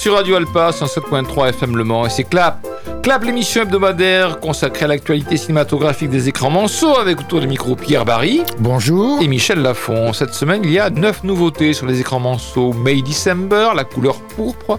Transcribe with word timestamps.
Sur 0.00 0.14
Radio 0.14 0.36
Alpa 0.36 0.70
107.3 0.70 1.50
FM 1.50 1.76
Le 1.76 1.84
Mans 1.84 2.06
et 2.06 2.08
c'est 2.08 2.24
Clap. 2.24 2.66
Clap, 3.02 3.22
l'émission 3.22 3.60
hebdomadaire 3.60 4.40
consacrée 4.40 4.86
à 4.86 4.88
l'actualité 4.88 5.36
cinématographique 5.36 6.08
des 6.08 6.26
écrans 6.26 6.48
manceaux 6.48 6.96
avec 6.96 7.20
autour 7.20 7.40
du 7.40 7.46
micro 7.46 7.76
Pierre 7.76 8.06
Barry. 8.06 8.40
Bonjour. 8.60 9.20
Et 9.20 9.28
Michel 9.28 9.60
Lafont. 9.60 10.14
Cette 10.14 10.32
semaine, 10.32 10.62
il 10.64 10.70
y 10.70 10.78
a 10.78 10.88
9 10.88 11.24
nouveautés 11.24 11.74
sur 11.74 11.84
les 11.84 12.00
écrans 12.00 12.18
manceaux. 12.18 12.72
May 12.72 13.02
December, 13.02 13.72
la 13.76 13.84
couleur 13.84 14.14
pourpre. 14.22 14.78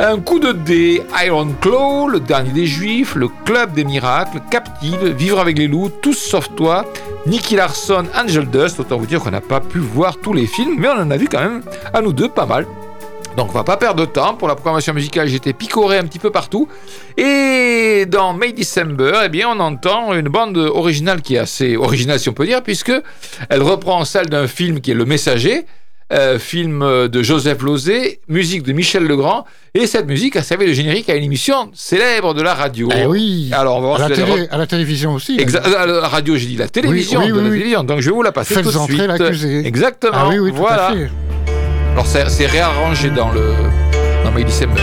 Un 0.00 0.18
coup 0.18 0.40
de 0.40 0.50
dé, 0.50 1.04
Iron 1.24 1.54
Claw, 1.60 2.08
le 2.08 2.18
dernier 2.18 2.50
des 2.50 2.66
Juifs, 2.66 3.14
le 3.14 3.28
Club 3.44 3.74
des 3.74 3.84
Miracles, 3.84 4.40
Captive, 4.50 5.04
Vivre 5.16 5.38
avec 5.38 5.56
les 5.56 5.68
loups, 5.68 5.88
Tous 6.02 6.14
sauf 6.14 6.52
toi, 6.56 6.84
Nicky 7.28 7.54
Larson, 7.54 8.06
Angel 8.20 8.50
Dust. 8.50 8.80
Autant 8.80 8.98
vous 8.98 9.06
dire 9.06 9.20
qu'on 9.20 9.30
n'a 9.30 9.40
pas 9.40 9.60
pu 9.60 9.78
voir 9.78 10.16
tous 10.16 10.32
les 10.32 10.48
films, 10.48 10.74
mais 10.78 10.88
on 10.88 11.00
en 11.00 11.12
a 11.12 11.16
vu 11.16 11.28
quand 11.28 11.38
même, 11.38 11.62
à 11.94 12.00
nous 12.02 12.12
deux, 12.12 12.28
pas 12.28 12.46
mal. 12.46 12.66
Donc 13.36 13.48
on 13.50 13.52
va 13.52 13.64
pas 13.64 13.76
perdre 13.76 14.00
de 14.00 14.04
temps. 14.06 14.34
Pour 14.34 14.46
la 14.48 14.54
programmation 14.54 14.92
musicale, 14.92 15.26
j'étais 15.28 15.52
picoré 15.52 15.98
un 15.98 16.04
petit 16.04 16.18
peu 16.18 16.30
partout. 16.30 16.68
Et 17.16 18.04
dans 18.06 18.34
May 18.34 18.52
December, 18.52 19.12
eh 19.24 19.28
bien, 19.28 19.48
on 19.48 19.58
entend 19.60 20.12
une 20.14 20.28
bande 20.28 20.56
originale 20.58 21.22
qui 21.22 21.36
est 21.36 21.38
assez 21.38 21.76
originale, 21.76 22.18
si 22.20 22.28
on 22.28 22.32
peut 22.34 22.46
dire, 22.46 22.62
puisque 22.62 22.92
elle 23.48 23.62
reprend 23.62 24.04
celle 24.04 24.26
d'un 24.28 24.46
film 24.46 24.80
qui 24.80 24.90
est 24.90 24.94
Le 24.94 25.04
Messager. 25.06 25.64
Euh, 26.12 26.38
film 26.38 26.80
de 27.08 27.22
Joseph 27.22 27.62
Lozé, 27.62 28.20
musique 28.28 28.64
de 28.64 28.72
Michel 28.74 29.04
Legrand, 29.04 29.46
et 29.72 29.86
cette 29.86 30.06
musique 30.06 30.36
a 30.36 30.42
servi 30.42 30.66
de 30.66 30.74
générique 30.74 31.08
à 31.08 31.14
une 31.14 31.24
émission 31.24 31.70
célèbre 31.72 32.34
de 32.34 32.42
la 32.42 32.52
radio. 32.52 32.90
Eh 32.94 33.06
oui. 33.06 33.48
Alors 33.50 33.78
on 33.78 33.80
va 33.80 33.86
voir 33.86 34.02
à, 34.02 34.08
la 34.10 34.62
à 34.62 34.66
télévision 34.66 35.14
aussi. 35.14 35.38
Exa- 35.38 35.62
à 35.62 35.86
la 35.86 36.06
radio, 36.08 36.36
j'ai 36.36 36.44
dit 36.48 36.56
la 36.56 36.68
télévision, 36.68 37.20
Oui, 37.20 37.26
oui, 37.28 37.32
de 37.32 37.36
la 37.38 37.42
oui, 37.44 37.50
télévision. 37.52 37.84
Donc 37.84 38.00
je 38.00 38.10
vais 38.10 38.14
vous 38.14 38.22
la 38.22 38.32
passer 38.32 38.52
Faites 38.52 38.62
tout 38.64 38.72
de 38.78 38.78
suite. 38.84 38.98
l'accusé. 39.06 39.66
Exactement. 39.66 40.12
Ah 40.14 40.28
oui, 40.28 40.38
oui, 40.38 40.50
tout 40.50 40.58
voilà. 40.58 40.88
à 40.88 40.92
fait. 40.92 41.08
Alors 41.92 42.06
c'est 42.06 42.46
réarrangé 42.46 43.10
dans 43.10 43.30
le 43.30 43.54
dans 44.24 44.32
May 44.32 44.44
December. 44.44 44.80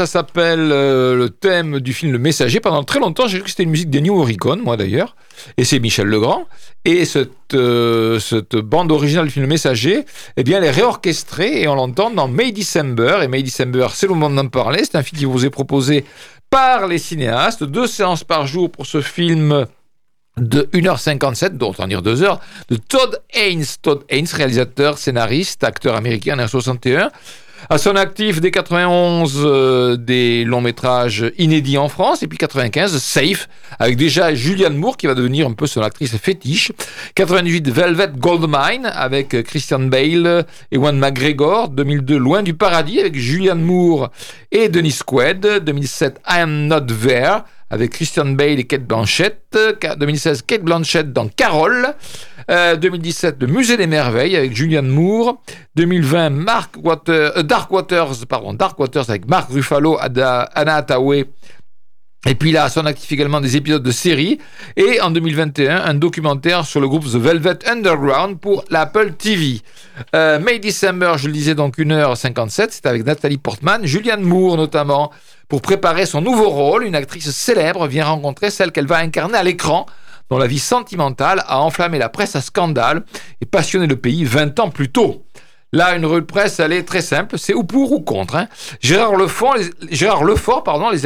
Ça 0.00 0.06
s'appelle 0.06 0.70
euh, 0.72 1.14
le 1.14 1.28
thème 1.28 1.78
du 1.78 1.92
film 1.92 2.10
Le 2.10 2.18
Messager. 2.18 2.58
Pendant 2.58 2.84
très 2.84 3.00
longtemps, 3.00 3.28
j'ai 3.28 3.36
cru 3.36 3.44
que 3.44 3.50
c'était 3.50 3.64
une 3.64 3.70
musique 3.70 3.90
des 3.90 4.00
New 4.00 4.26
moi 4.64 4.78
d'ailleurs. 4.78 5.14
Et 5.58 5.64
c'est 5.64 5.78
Michel 5.78 6.06
Legrand. 6.06 6.46
Et 6.86 7.04
cette, 7.04 7.52
euh, 7.52 8.18
cette 8.18 8.56
bande 8.56 8.92
originale 8.92 9.26
du 9.26 9.30
film 9.30 9.42
Le 9.42 9.48
Messager, 9.50 10.06
eh 10.38 10.42
bien, 10.42 10.56
elle 10.56 10.64
est 10.64 10.70
réorchestrée 10.70 11.60
et 11.60 11.68
on 11.68 11.74
l'entend 11.74 12.10
dans 12.10 12.28
May 12.28 12.50
December. 12.50 13.18
Et 13.22 13.28
May 13.28 13.42
December, 13.42 13.88
c'est 13.92 14.06
le 14.06 14.14
moment 14.14 14.30
d'en 14.30 14.48
parler. 14.48 14.84
C'est 14.84 14.96
un 14.96 15.02
film 15.02 15.18
qui 15.18 15.26
vous 15.26 15.44
est 15.44 15.50
proposé 15.50 16.06
par 16.48 16.86
les 16.86 16.96
cinéastes. 16.96 17.62
Deux 17.62 17.86
séances 17.86 18.24
par 18.24 18.46
jour 18.46 18.70
pour 18.70 18.86
ce 18.86 19.02
film 19.02 19.66
de 20.38 20.62
1h57, 20.72 21.58
dont 21.58 21.72
autant 21.72 21.88
dire 21.88 22.00
2 22.00 22.22
heures, 22.22 22.40
de 22.70 22.76
Todd 22.76 23.20
Haynes. 23.34 23.66
Todd 23.82 24.02
Haynes, 24.08 24.28
réalisateur, 24.32 24.96
scénariste, 24.96 25.62
acteur 25.62 25.94
américain 25.94 26.38
en 26.38 26.48
61. 26.48 27.10
À 27.68 27.78
son 27.78 27.94
actif, 27.96 28.40
dès 28.40 28.50
91, 28.50 29.34
euh, 29.36 29.96
des 29.96 30.44
longs 30.44 30.60
métrages 30.60 31.30
inédits 31.38 31.78
en 31.78 31.88
France, 31.88 32.22
et 32.22 32.26
puis 32.26 32.38
95, 32.38 32.96
Safe, 32.98 33.48
avec 33.78 33.96
déjà 33.96 34.34
Julianne 34.34 34.76
Moore, 34.76 34.96
qui 34.96 35.06
va 35.06 35.14
devenir 35.14 35.46
un 35.46 35.52
peu 35.52 35.66
son 35.66 35.82
actrice 35.82 36.16
fétiche. 36.16 36.72
98, 37.14 37.68
Velvet 37.68 38.12
Goldmine, 38.16 38.86
avec 38.86 39.34
euh, 39.34 39.42
Christian 39.42 39.80
Bale 39.80 40.46
et 40.72 40.76
Juan 40.76 40.98
McGregor. 40.98 41.68
2002, 41.68 42.16
Loin 42.16 42.42
du 42.42 42.54
paradis, 42.54 42.98
avec 43.00 43.16
Julianne 43.16 43.62
Moore 43.62 44.10
et 44.50 44.68
Denis 44.68 44.98
Quaid. 45.04 45.62
2007, 45.64 46.20
I 46.28 46.40
Am 46.40 46.66
Not 46.66 46.86
There, 46.86 47.42
avec 47.70 47.92
Christian 47.92 48.26
Bale 48.26 48.58
et 48.58 48.64
Kate 48.64 48.84
Blanchett. 48.84 49.56
2016, 49.98 50.42
Kate 50.42 50.62
Blanchett 50.62 51.12
dans 51.12 51.28
Carole. 51.28 51.94
Euh, 52.50 52.76
2017, 52.76 53.36
Le 53.40 53.46
Musée 53.46 53.76
des 53.76 53.86
Merveilles 53.86 54.36
avec 54.36 54.54
Julianne 54.54 54.88
Moore. 54.88 55.40
2020, 55.76 56.30
Mark 56.30 56.74
Water, 56.82 57.32
euh, 57.36 57.42
Dark 57.42 57.70
Waters, 57.70 58.26
Dark 58.54 58.78
Waters 58.78 59.08
avec 59.08 59.28
Mark 59.28 59.50
Ruffalo, 59.50 59.98
Anna 60.00 60.48
Hathaway. 60.54 61.26
Et 62.26 62.34
puis 62.34 62.52
là, 62.52 62.64
à 62.64 62.68
son 62.68 62.84
actif 62.84 63.10
également 63.12 63.40
des 63.40 63.56
épisodes 63.56 63.82
de 63.82 63.90
séries. 63.90 64.38
Et 64.76 65.00
en 65.00 65.10
2021, 65.10 65.84
un 65.84 65.94
documentaire 65.94 66.66
sur 66.66 66.80
le 66.80 66.86
groupe 66.86 67.04
The 67.04 67.16
Velvet 67.16 67.66
Underground 67.66 68.38
pour 68.38 68.64
l'Apple 68.68 69.12
TV. 69.12 69.62
Euh, 70.14 70.38
May 70.38 70.58
December, 70.58 71.14
je 71.16 71.28
le 71.28 71.32
disais 71.32 71.54
donc 71.54 71.78
1h57, 71.78 72.68
c'est 72.70 72.84
avec 72.84 73.06
Nathalie 73.06 73.38
Portman, 73.38 73.86
Julianne 73.86 74.20
Moore 74.20 74.58
notamment, 74.58 75.10
pour 75.50 75.60
préparer 75.60 76.06
son 76.06 76.22
nouveau 76.22 76.48
rôle. 76.48 76.84
Une 76.84 76.94
actrice 76.94 77.30
célèbre 77.30 77.86
vient 77.86 78.06
rencontrer 78.06 78.50
celle 78.50 78.72
qu'elle 78.72 78.86
va 78.86 78.98
incarner 78.98 79.36
à 79.36 79.42
l'écran, 79.42 79.84
dont 80.30 80.38
la 80.38 80.46
vie 80.46 80.60
sentimentale 80.60 81.44
a 81.46 81.60
enflammé 81.60 81.98
la 81.98 82.08
presse 82.08 82.36
à 82.36 82.40
scandale 82.40 83.02
et 83.42 83.46
passionné 83.46 83.86
le 83.86 83.96
pays 83.96 84.24
20 84.24 84.58
ans 84.60 84.70
plus 84.70 84.90
tôt. 84.90 85.24
Là, 85.72 85.94
une 85.94 86.06
revue 86.06 86.22
de 86.22 86.26
presse, 86.26 86.58
elle 86.58 86.72
est 86.72 86.82
très 86.82 87.02
simple, 87.02 87.38
c'est 87.38 87.54
ou 87.54 87.62
pour 87.62 87.92
ou 87.92 88.00
contre. 88.00 88.34
hein. 88.34 88.48
Gérard, 88.80 89.14
Lefort, 89.14 89.56
les, 89.56 89.70
Gérard 89.94 90.24
pardon, 90.64 90.90
les, 90.90 91.02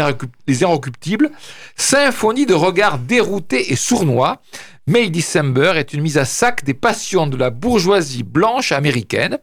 les 0.47 0.62
Irrecuptibles, 0.62 1.31
symphonie 1.76 2.47
de 2.47 2.55
regards 2.55 2.99
déroutés 2.99 3.73
et 3.73 3.76
sournois. 3.76 4.40
May 4.87 5.08
December 5.08 5.73
est 5.76 5.93
une 5.94 6.02
mise 6.02 6.19
à 6.19 6.25
sac 6.26 6.64
des 6.64 6.75
passions 6.75 7.26
de 7.26 7.37
la 7.37 7.50
bourgeoisie 7.50 8.23
blanche 8.23 8.73
américaine. 8.73 9.38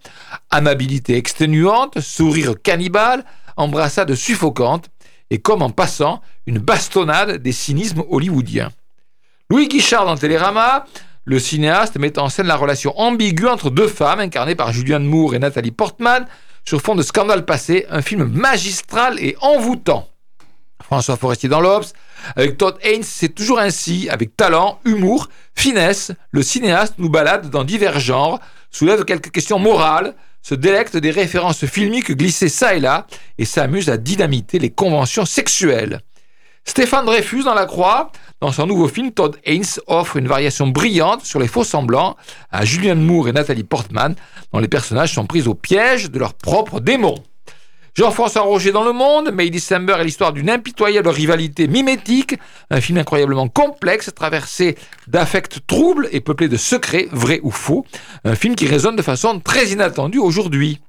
Amabilité 0.52 1.18
exténuante, 1.18 2.00
sourire 2.00 2.54
cannibale, 2.62 3.24
embrassade 3.62 4.14
suffocante, 4.16 4.90
et 5.30 5.40
comme 5.40 5.62
en 5.62 5.70
passant, 5.70 6.22
une 6.46 6.60
bastonnade 6.60 7.38
des 7.38 7.52
cynismes 7.54 8.04
hollywoodiens. 8.10 8.72
Louis 9.50 9.68
Guichard 9.68 10.06
dans 10.06 10.18
Télérama, 10.18 10.86
le 11.24 11.40
cinéaste 11.40 11.98
met 11.98 12.18
en 12.20 12.30
scène 12.30 12.48
la 12.48 12.56
relation 12.58 12.98
ambiguë 13.00 13.48
entre 13.48 13.70
deux 13.70 13.88
femmes 13.88 14.20
incarnées 14.20 14.56
par 14.56 14.74
Julianne 14.74 15.06
Moore 15.06 15.36
et 15.36 15.40
Nathalie 15.40 15.72
Portman 15.72 16.26
sur 16.66 16.82
fond 16.82 16.96
de 16.96 17.02
scandale 17.02 17.46
passé, 17.46 17.86
un 17.90 18.02
film 18.02 18.26
magistral 18.26 19.20
et 19.20 19.36
envoûtant. 19.42 20.08
François 20.84 21.16
Forestier 21.16 21.50
dans 21.50 21.62
l'Obs. 21.62 21.94
Avec 22.36 22.58
Todd 22.58 22.78
Haynes, 22.82 23.04
c'est 23.04 23.30
toujours 23.30 23.60
ainsi, 23.60 24.10
avec 24.10 24.36
talent, 24.36 24.80
humour, 24.86 25.30
finesse, 25.56 26.12
le 26.32 26.44
cinéaste 26.44 26.96
nous 26.98 27.10
balade 27.10 27.50
dans 27.50 27.64
divers 27.64 28.00
genres, 28.00 28.40
soulève 28.70 29.06
quelques 29.06 29.32
questions 29.32 29.58
morales, 29.58 30.16
se 30.42 30.56
délecte 30.56 30.98
des 30.98 31.12
références 31.12 31.66
filmiques 31.66 32.12
glissées 32.12 32.50
ça 32.50 32.74
et 32.76 32.80
là, 32.80 33.08
et 33.38 33.46
s'amuse 33.46 33.90
à 33.90 33.98
dynamiter 33.98 34.60
les 34.60 34.70
conventions 34.72 35.26
sexuelles. 35.26 36.02
Stéphane 36.64 37.06
Dreyfus 37.06 37.44
dans 37.44 37.56
La 37.56 37.66
Croix, 37.66 38.12
dans 38.40 38.52
son 38.52 38.68
nouveau 38.68 38.88
film, 38.88 39.12
Todd 39.12 39.38
Haynes 39.46 39.64
offre 39.88 40.18
une 40.18 40.28
variation 40.28 40.68
brillante 40.68 41.26
sur 41.26 41.40
les 41.40 41.48
faux 41.48 41.64
semblants 41.64 42.16
à 42.52 42.66
Julianne 42.66 43.02
Moore 43.02 43.30
et 43.30 43.34
Nathalie 43.34 43.64
Portman, 43.64 44.16
dont 44.54 44.60
les 44.60 44.68
personnages 44.68 45.14
sont 45.14 45.26
pris 45.26 45.48
au 45.48 45.56
piège 45.56 46.12
de 46.12 46.20
leurs 46.20 46.36
propres 46.36 46.80
démons. 46.80 47.24
Jean-François 47.94 48.44
Roger 48.44 48.72
dans 48.72 48.86
Le 48.86 48.94
Monde, 48.94 49.32
May 49.34 49.50
December 49.50 49.98
est 50.00 50.06
l'histoire 50.06 50.32
d'une 50.32 50.50
impitoyable 50.50 51.10
rivalité 51.10 51.68
mimétique, 51.68 52.36
un 52.70 52.80
film 52.80 52.98
incroyablement 52.98 53.50
complexe, 53.50 54.12
traversé 54.16 54.78
d'affects 55.08 55.60
troubles 55.68 56.08
et 56.14 56.22
peuplé 56.22 56.48
de 56.48 56.56
secrets, 56.56 57.10
vrais 57.12 57.42
ou 57.44 57.52
faux, 57.52 57.86
un 58.24 58.36
film 58.36 58.56
qui 58.56 58.66
résonne 58.66 58.96
de 58.96 59.02
façon 59.02 59.42
très 59.42 59.72
inattendue 59.72 60.20
aujourd'hui. 60.20 60.80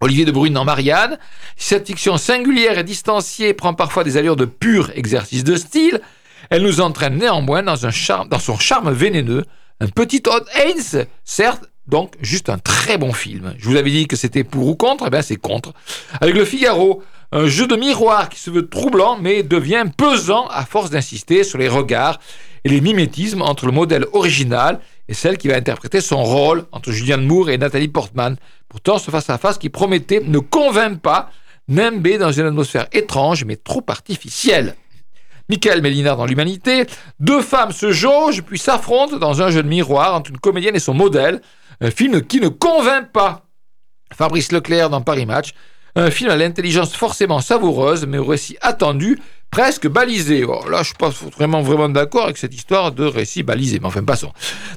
Olivier 0.00 0.24
de 0.24 0.30
Bruyne 0.30 0.54
dans 0.54 0.64
Marianne, 0.64 1.18
cette 1.56 1.88
fiction 1.88 2.16
singulière 2.16 2.78
et 2.78 2.84
distanciée 2.84 3.52
prend 3.52 3.74
parfois 3.74 4.04
des 4.04 4.16
allures 4.16 4.36
de 4.36 4.44
pur 4.44 4.92
exercice 4.94 5.42
de 5.42 5.56
style, 5.56 6.00
elle 6.48 6.62
nous 6.62 6.80
entraîne 6.80 7.16
néanmoins 7.16 7.64
dans, 7.64 7.76
son 7.76 8.56
charme 8.58 8.92
vénéneux, 8.92 9.44
un 9.80 9.88
petit 9.88 10.22
Todd 10.22 10.44
Haynes, 10.54 11.06
certes, 11.24 11.69
donc, 11.86 12.14
juste 12.20 12.48
un 12.48 12.58
très 12.58 12.98
bon 12.98 13.12
film. 13.12 13.54
Je 13.58 13.68
vous 13.68 13.76
avais 13.76 13.90
dit 13.90 14.06
que 14.06 14.16
c'était 14.16 14.44
pour 14.44 14.68
ou 14.68 14.76
contre, 14.76 15.04
eh 15.06 15.10
bien 15.10 15.22
c'est 15.22 15.36
contre. 15.36 15.72
Avec 16.20 16.34
Le 16.34 16.44
Figaro, 16.44 17.02
un 17.32 17.46
jeu 17.46 17.66
de 17.66 17.76
miroir 17.76 18.28
qui 18.28 18.38
se 18.38 18.50
veut 18.50 18.68
troublant, 18.68 19.18
mais 19.20 19.42
devient 19.42 19.84
pesant 19.96 20.46
à 20.48 20.64
force 20.64 20.90
d'insister 20.90 21.44
sur 21.44 21.58
les 21.58 21.68
regards 21.68 22.20
et 22.64 22.68
les 22.68 22.80
mimétismes 22.80 23.42
entre 23.42 23.66
le 23.66 23.72
modèle 23.72 24.06
original 24.12 24.80
et 25.08 25.14
celle 25.14 25.38
qui 25.38 25.48
va 25.48 25.56
interpréter 25.56 26.00
son 26.00 26.22
rôle 26.22 26.64
entre 26.72 26.92
Julianne 26.92 27.24
Moore 27.24 27.50
et 27.50 27.58
Nathalie 27.58 27.88
Portman. 27.88 28.36
Pourtant, 28.68 28.98
ce 28.98 29.10
face-à-face 29.10 29.58
qui 29.58 29.68
promettait 29.68 30.20
ne 30.20 30.38
convainc 30.38 31.00
pas, 31.00 31.30
nimbé 31.68 32.18
dans 32.18 32.32
une 32.32 32.46
atmosphère 32.46 32.86
étrange 32.92 33.44
mais 33.44 33.56
trop 33.56 33.82
artificielle. 33.88 34.76
Michael 35.48 35.82
Mélinard 35.82 36.16
dans 36.16 36.26
l'Humanité, 36.26 36.86
deux 37.18 37.42
femmes 37.42 37.72
se 37.72 37.90
jaugent 37.90 38.42
puis 38.42 38.58
s'affrontent 38.58 39.16
dans 39.16 39.42
un 39.42 39.50
jeu 39.50 39.64
de 39.64 39.68
miroir 39.68 40.14
entre 40.14 40.30
une 40.30 40.38
comédienne 40.38 40.76
et 40.76 40.80
son 40.80 40.94
modèle, 40.94 41.40
un 41.80 41.90
film 41.90 42.22
qui 42.22 42.40
ne 42.40 42.48
convainc 42.48 43.10
pas. 43.12 43.46
Fabrice 44.12 44.52
Leclerc 44.52 44.90
dans 44.90 45.00
Paris 45.00 45.26
Match. 45.26 45.50
Un 45.96 46.10
film 46.10 46.30
à 46.30 46.36
l'intelligence 46.36 46.94
forcément 46.94 47.40
savoureuse, 47.40 48.06
mais 48.06 48.18
au 48.18 48.24
récit 48.24 48.56
attendu, 48.60 49.18
presque 49.50 49.88
balisé. 49.88 50.44
Oh, 50.44 50.68
là, 50.68 50.78
je 50.78 50.88
suis 50.88 50.94
pas 50.94 51.08
vraiment, 51.08 51.62
vraiment 51.62 51.88
d'accord 51.88 52.24
avec 52.24 52.38
cette 52.38 52.54
histoire 52.54 52.92
de 52.92 53.04
récit 53.04 53.42
balisé, 53.42 53.78
mais 53.80 53.86
enfin, 53.86 54.04
passons. 54.04 54.32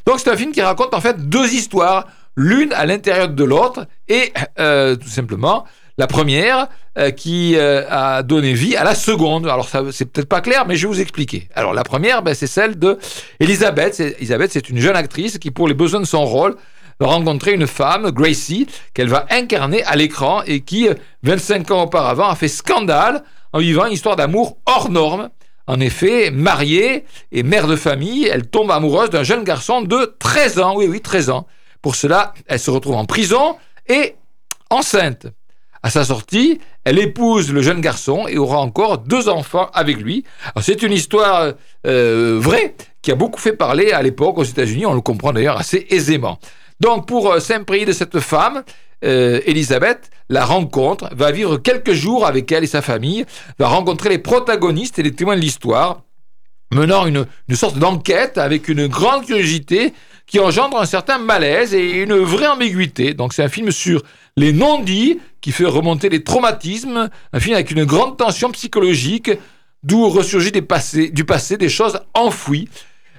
Donc, 0.06 0.20
c'est 0.20 0.32
un 0.32 0.38
film 0.38 0.52
qui 0.52 0.62
raconte 0.62 0.94
en 0.94 1.02
fait 1.02 1.30
deux 1.30 1.54
histoires, 1.54 2.08
l'une 2.36 2.74
à 2.74 2.86
l'intérieur 2.86 3.30
de 3.30 3.44
l'autre, 3.44 3.86
et 4.08 4.34
euh, 4.60 4.96
tout 4.96 5.08
simplement, 5.08 5.66
la 6.00 6.08
première 6.08 6.68
euh, 6.98 7.12
qui 7.12 7.56
euh, 7.56 7.84
a 7.90 8.24
donné 8.24 8.54
vie 8.54 8.76
à 8.76 8.84
la 8.84 8.96
seconde. 8.96 9.46
Alors, 9.46 9.70
ça, 9.70 9.84
c'est 9.92 10.06
peut-être 10.06 10.30
pas 10.30 10.42
clair, 10.42 10.66
mais 10.68 10.76
je 10.76 10.88
vais 10.88 10.94
vous 10.94 11.02
expliquer. 11.02 11.48
Alors, 11.54 11.74
la 11.74 11.84
première, 11.84 12.24
ben, 12.24 12.34
c'est 12.34 12.48
celle 12.48 12.80
de 12.80 12.98
Elisabeth. 13.40 14.00
Elisabeth, 14.00 14.52
c'est 14.52 14.70
une 14.70 14.80
jeune 14.80 14.96
actrice 14.96 15.38
qui, 15.38 15.52
pour 15.52 15.68
les 15.68 15.76
besoins 15.76 16.00
de 16.00 16.06
son 16.06 16.26
rôle, 16.26 16.56
rencontrer 17.06 17.54
une 17.54 17.68
femme, 17.68 18.12
Gracie, 18.12 18.68
qu'elle 18.94 19.10
va 19.10 19.26
incarner 19.30 19.84
à 19.84 19.96
l'écran 19.96 20.42
et 20.46 20.62
qui, 20.62 20.88
25 21.24 21.72
ans 21.72 21.84
auparavant, 21.84 22.30
a 22.30 22.36
fait 22.36 22.48
scandale 22.48 23.24
en 23.52 23.60
vivant 23.60 23.86
une 23.86 23.94
histoire 23.94 24.16
d'amour 24.16 24.58
hors 24.66 24.90
norme. 24.90 25.30
En 25.66 25.80
effet, 25.80 26.30
mariée 26.30 27.06
et 27.32 27.44
mère 27.44 27.68
de 27.68 27.76
famille, 27.76 28.28
elle 28.28 28.48
tombe 28.48 28.72
amoureuse 28.72 29.10
d'un 29.10 29.24
jeune 29.24 29.44
garçon 29.44 29.82
de 29.82 30.16
13 30.20 30.60
ans. 30.60 30.76
Oui, 30.76 30.88
oui, 30.88 31.00
13 31.00 31.30
ans. 31.30 31.48
Pour 31.82 31.96
cela, 31.96 32.34
elle 32.48 32.60
se 32.60 32.72
retrouve 32.72 32.96
en 32.96 33.06
prison 33.06 33.58
et 33.88 34.16
enceinte. 34.70 35.28
À 35.86 35.90
sa 35.90 36.06
sortie, 36.06 36.60
elle 36.86 36.98
épouse 36.98 37.52
le 37.52 37.62
jeune 37.62 37.82
garçon 37.82 38.26
et 38.28 38.38
aura 38.38 38.60
encore 38.60 39.00
deux 39.00 39.28
enfants 39.28 39.70
avec 39.74 39.98
lui. 39.98 40.24
C'est 40.62 40.82
une 40.82 40.94
histoire 40.94 41.54
euh, 41.86 42.38
vraie 42.40 42.76
qui 43.02 43.12
a 43.12 43.16
beaucoup 43.16 43.40
fait 43.40 43.52
parler 43.52 43.92
à 43.92 44.02
l'époque 44.02 44.38
aux 44.38 44.44
États-Unis. 44.44 44.86
On 44.86 44.94
le 44.94 45.02
comprend 45.02 45.34
d'ailleurs 45.34 45.58
assez 45.58 45.86
aisément. 45.90 46.40
Donc 46.80 47.08
pour 47.08 47.32
euh, 47.32 47.40
s'imprégner 47.40 47.86
de 47.86 47.94
cette 47.94 48.20
femme, 48.20 48.64
euh, 49.04 49.42
Elisabeth 49.46 50.10
la 50.30 50.46
rencontre, 50.46 51.10
va 51.14 51.32
vivre 51.32 51.58
quelques 51.58 51.94
jours 51.94 52.26
avec 52.26 52.52
elle 52.52 52.64
et 52.64 52.68
sa 52.68 52.82
famille, 52.82 53.26
va 53.60 53.68
rencontrer 53.68 54.10
les 54.10 54.18
protagonistes 54.18 54.98
et 55.00 55.04
les 55.04 55.12
témoins 55.12 55.36
de 55.36 55.42
l'histoire, 55.42 56.02
menant 56.72 57.06
une, 57.06 57.26
sorte 57.54 57.78
d'enquête 57.78 58.38
avec 58.38 58.68
une 58.68 58.88
grande 58.88 59.26
curiosité 59.26 59.94
qui 60.26 60.40
engendre 60.40 60.80
un 60.80 60.86
certain 60.86 61.18
malaise 61.18 61.74
et 61.74 62.02
une 62.02 62.16
vraie 62.16 62.48
ambiguïté. 62.48 63.14
Donc 63.14 63.34
c'est 63.34 63.44
un 63.44 63.50
film 63.50 63.72
sur 63.72 64.02
les 64.38 64.54
non-dits 64.54 65.20
qui 65.42 65.52
fait 65.52 65.66
remonter 65.66 66.10
les 66.10 66.24
traumatismes, 66.24 67.10
un 67.34 67.40
film 67.40 67.56
avec 67.56 67.72
une 67.72 67.84
grande 67.84 68.18
tension 68.18 68.50
psychologique, 68.52 69.30
d'où 69.84 70.08
ressurgit 70.10 70.52
du 70.52 71.26
passé 71.26 71.58
des 71.58 71.70
choses 71.70 72.00
enfouies. 72.14 72.70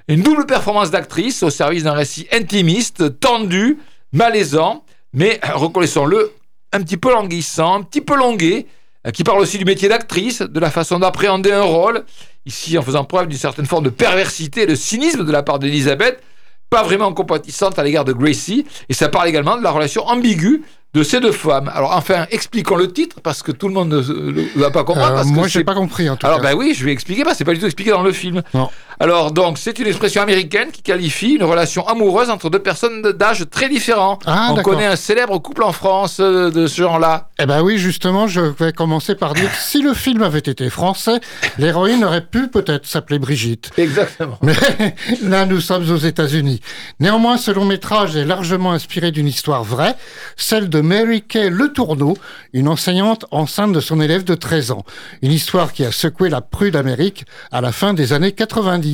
Une 0.07 0.21
double 0.21 0.45
performance 0.45 0.91
d'actrice 0.91 1.41
au 1.41 1.49
service 1.49 1.83
d'un 1.83 1.93
récit 1.93 2.27
intimiste, 2.31 3.19
tendu, 3.19 3.79
malaisant, 4.13 4.83
mais, 5.13 5.39
reconnaissons-le, 5.53 6.31
un 6.73 6.81
petit 6.81 6.97
peu 6.97 7.11
languissant, 7.11 7.75
un 7.75 7.81
petit 7.81 8.01
peu 8.01 8.15
longué, 8.15 8.67
euh, 9.07 9.11
qui 9.11 9.23
parle 9.23 9.39
aussi 9.39 9.57
du 9.57 9.65
métier 9.65 9.89
d'actrice, 9.89 10.41
de 10.41 10.59
la 10.59 10.69
façon 10.69 10.99
d'appréhender 10.99 11.51
un 11.51 11.63
rôle, 11.63 12.03
ici 12.45 12.77
en 12.77 12.83
faisant 12.83 13.03
preuve 13.03 13.27
d'une 13.27 13.39
certaine 13.39 13.65
forme 13.65 13.85
de 13.85 13.89
perversité 13.89 14.63
et 14.63 14.65
de 14.67 14.75
cynisme 14.75 15.25
de 15.25 15.31
la 15.31 15.41
part 15.41 15.57
d'Elisabeth, 15.57 16.21
pas 16.69 16.83
vraiment 16.83 17.13
compatissante 17.13 17.79
à 17.79 17.83
l'égard 17.83 18.05
de 18.05 18.13
Gracie, 18.13 18.65
et 18.89 18.93
ça 18.93 19.09
parle 19.09 19.27
également 19.27 19.57
de 19.57 19.63
la 19.63 19.71
relation 19.71 20.05
ambiguë 20.05 20.63
de 20.93 21.03
ces 21.03 21.19
deux 21.19 21.31
femmes. 21.31 21.69
Alors 21.73 21.91
enfin, 21.91 22.25
expliquons 22.31 22.77
le 22.77 22.91
titre 22.91 23.17
parce 23.21 23.43
que 23.43 23.51
tout 23.51 23.67
le 23.67 23.73
monde 23.73 23.89
ne 23.89 24.59
va 24.59 24.71
pas 24.71 24.83
comprendre. 24.83 25.19
Euh, 25.19 25.23
moi, 25.25 25.47
je 25.47 25.59
n'ai 25.59 25.65
pas 25.65 25.75
compris 25.75 26.09
en 26.09 26.15
tout 26.15 26.25
Alors 26.25 26.39
ben 26.39 26.55
oui, 26.55 26.73
je 26.75 26.85
vais 26.85 26.91
expliquer, 26.91 27.23
parce 27.23 27.33
que 27.33 27.37
c'est 27.39 27.45
pas 27.45 27.53
du 27.53 27.59
tout 27.59 27.65
expliqué 27.65 27.91
dans 27.91 28.03
le 28.03 28.13
film. 28.13 28.41
Non. 28.53 28.69
Alors 28.99 29.31
donc, 29.31 29.57
c'est 29.57 29.77
une 29.79 29.87
expression 29.87 30.21
américaine 30.21 30.71
qui 30.71 30.81
qualifie 30.81 31.33
une 31.33 31.43
relation 31.43 31.85
amoureuse 31.87 32.29
entre 32.29 32.49
deux 32.49 32.59
personnes 32.59 33.01
d'âge 33.01 33.45
très 33.49 33.67
différents. 33.67 34.19
Ah, 34.25 34.49
On 34.51 34.61
connaît 34.61 34.85
un 34.85 34.95
célèbre 34.95 35.37
couple 35.39 35.63
en 35.63 35.73
France 35.73 36.17
euh, 36.19 36.49
de 36.49 36.67
ce 36.67 36.81
genre-là. 36.81 37.29
Eh 37.39 37.45
ben 37.45 37.61
oui, 37.61 37.77
justement, 37.77 38.27
je 38.27 38.39
vais 38.39 38.71
commencer 38.71 39.15
par 39.15 39.33
dire 39.33 39.49
si 39.53 39.81
le 39.81 39.93
film 39.93 40.23
avait 40.23 40.39
été 40.39 40.69
français, 40.69 41.19
l'héroïne 41.57 42.05
aurait 42.05 42.25
pu 42.25 42.47
peut-être 42.47 42.85
s'appeler 42.85 43.19
Brigitte. 43.19 43.71
Exactement. 43.77 44.37
Mais 44.41 44.53
là, 45.23 45.45
nous 45.45 45.59
sommes 45.59 45.89
aux 45.91 45.97
États-Unis. 45.97 46.61
Néanmoins, 47.01 47.37
ce 47.37 47.51
long 47.51 47.65
métrage 47.65 48.15
est 48.15 48.25
largement 48.25 48.71
inspiré 48.71 49.11
d'une 49.11 49.27
histoire 49.27 49.63
vraie, 49.63 49.95
celle 50.37 50.69
de 50.69 50.79
Mary 50.79 51.21
Kay 51.21 51.49
Le 51.49 51.73
Tourneau, 51.73 52.17
une 52.53 52.69
enseignante 52.69 53.25
enceinte 53.31 53.73
de 53.73 53.81
son 53.81 53.99
élève 53.99 54.23
de 54.23 54.35
13 54.35 54.71
ans. 54.71 54.85
Une 55.21 55.31
histoire 55.31 55.73
qui 55.73 55.83
a 55.83 55.91
secoué 55.91 56.29
la 56.29 56.39
prude 56.39 56.77
Amérique 56.77 57.25
à 57.51 57.59
la 57.59 57.71
fin 57.73 57.93
des 57.93 58.13
années 58.13 58.31
90. 58.31 58.84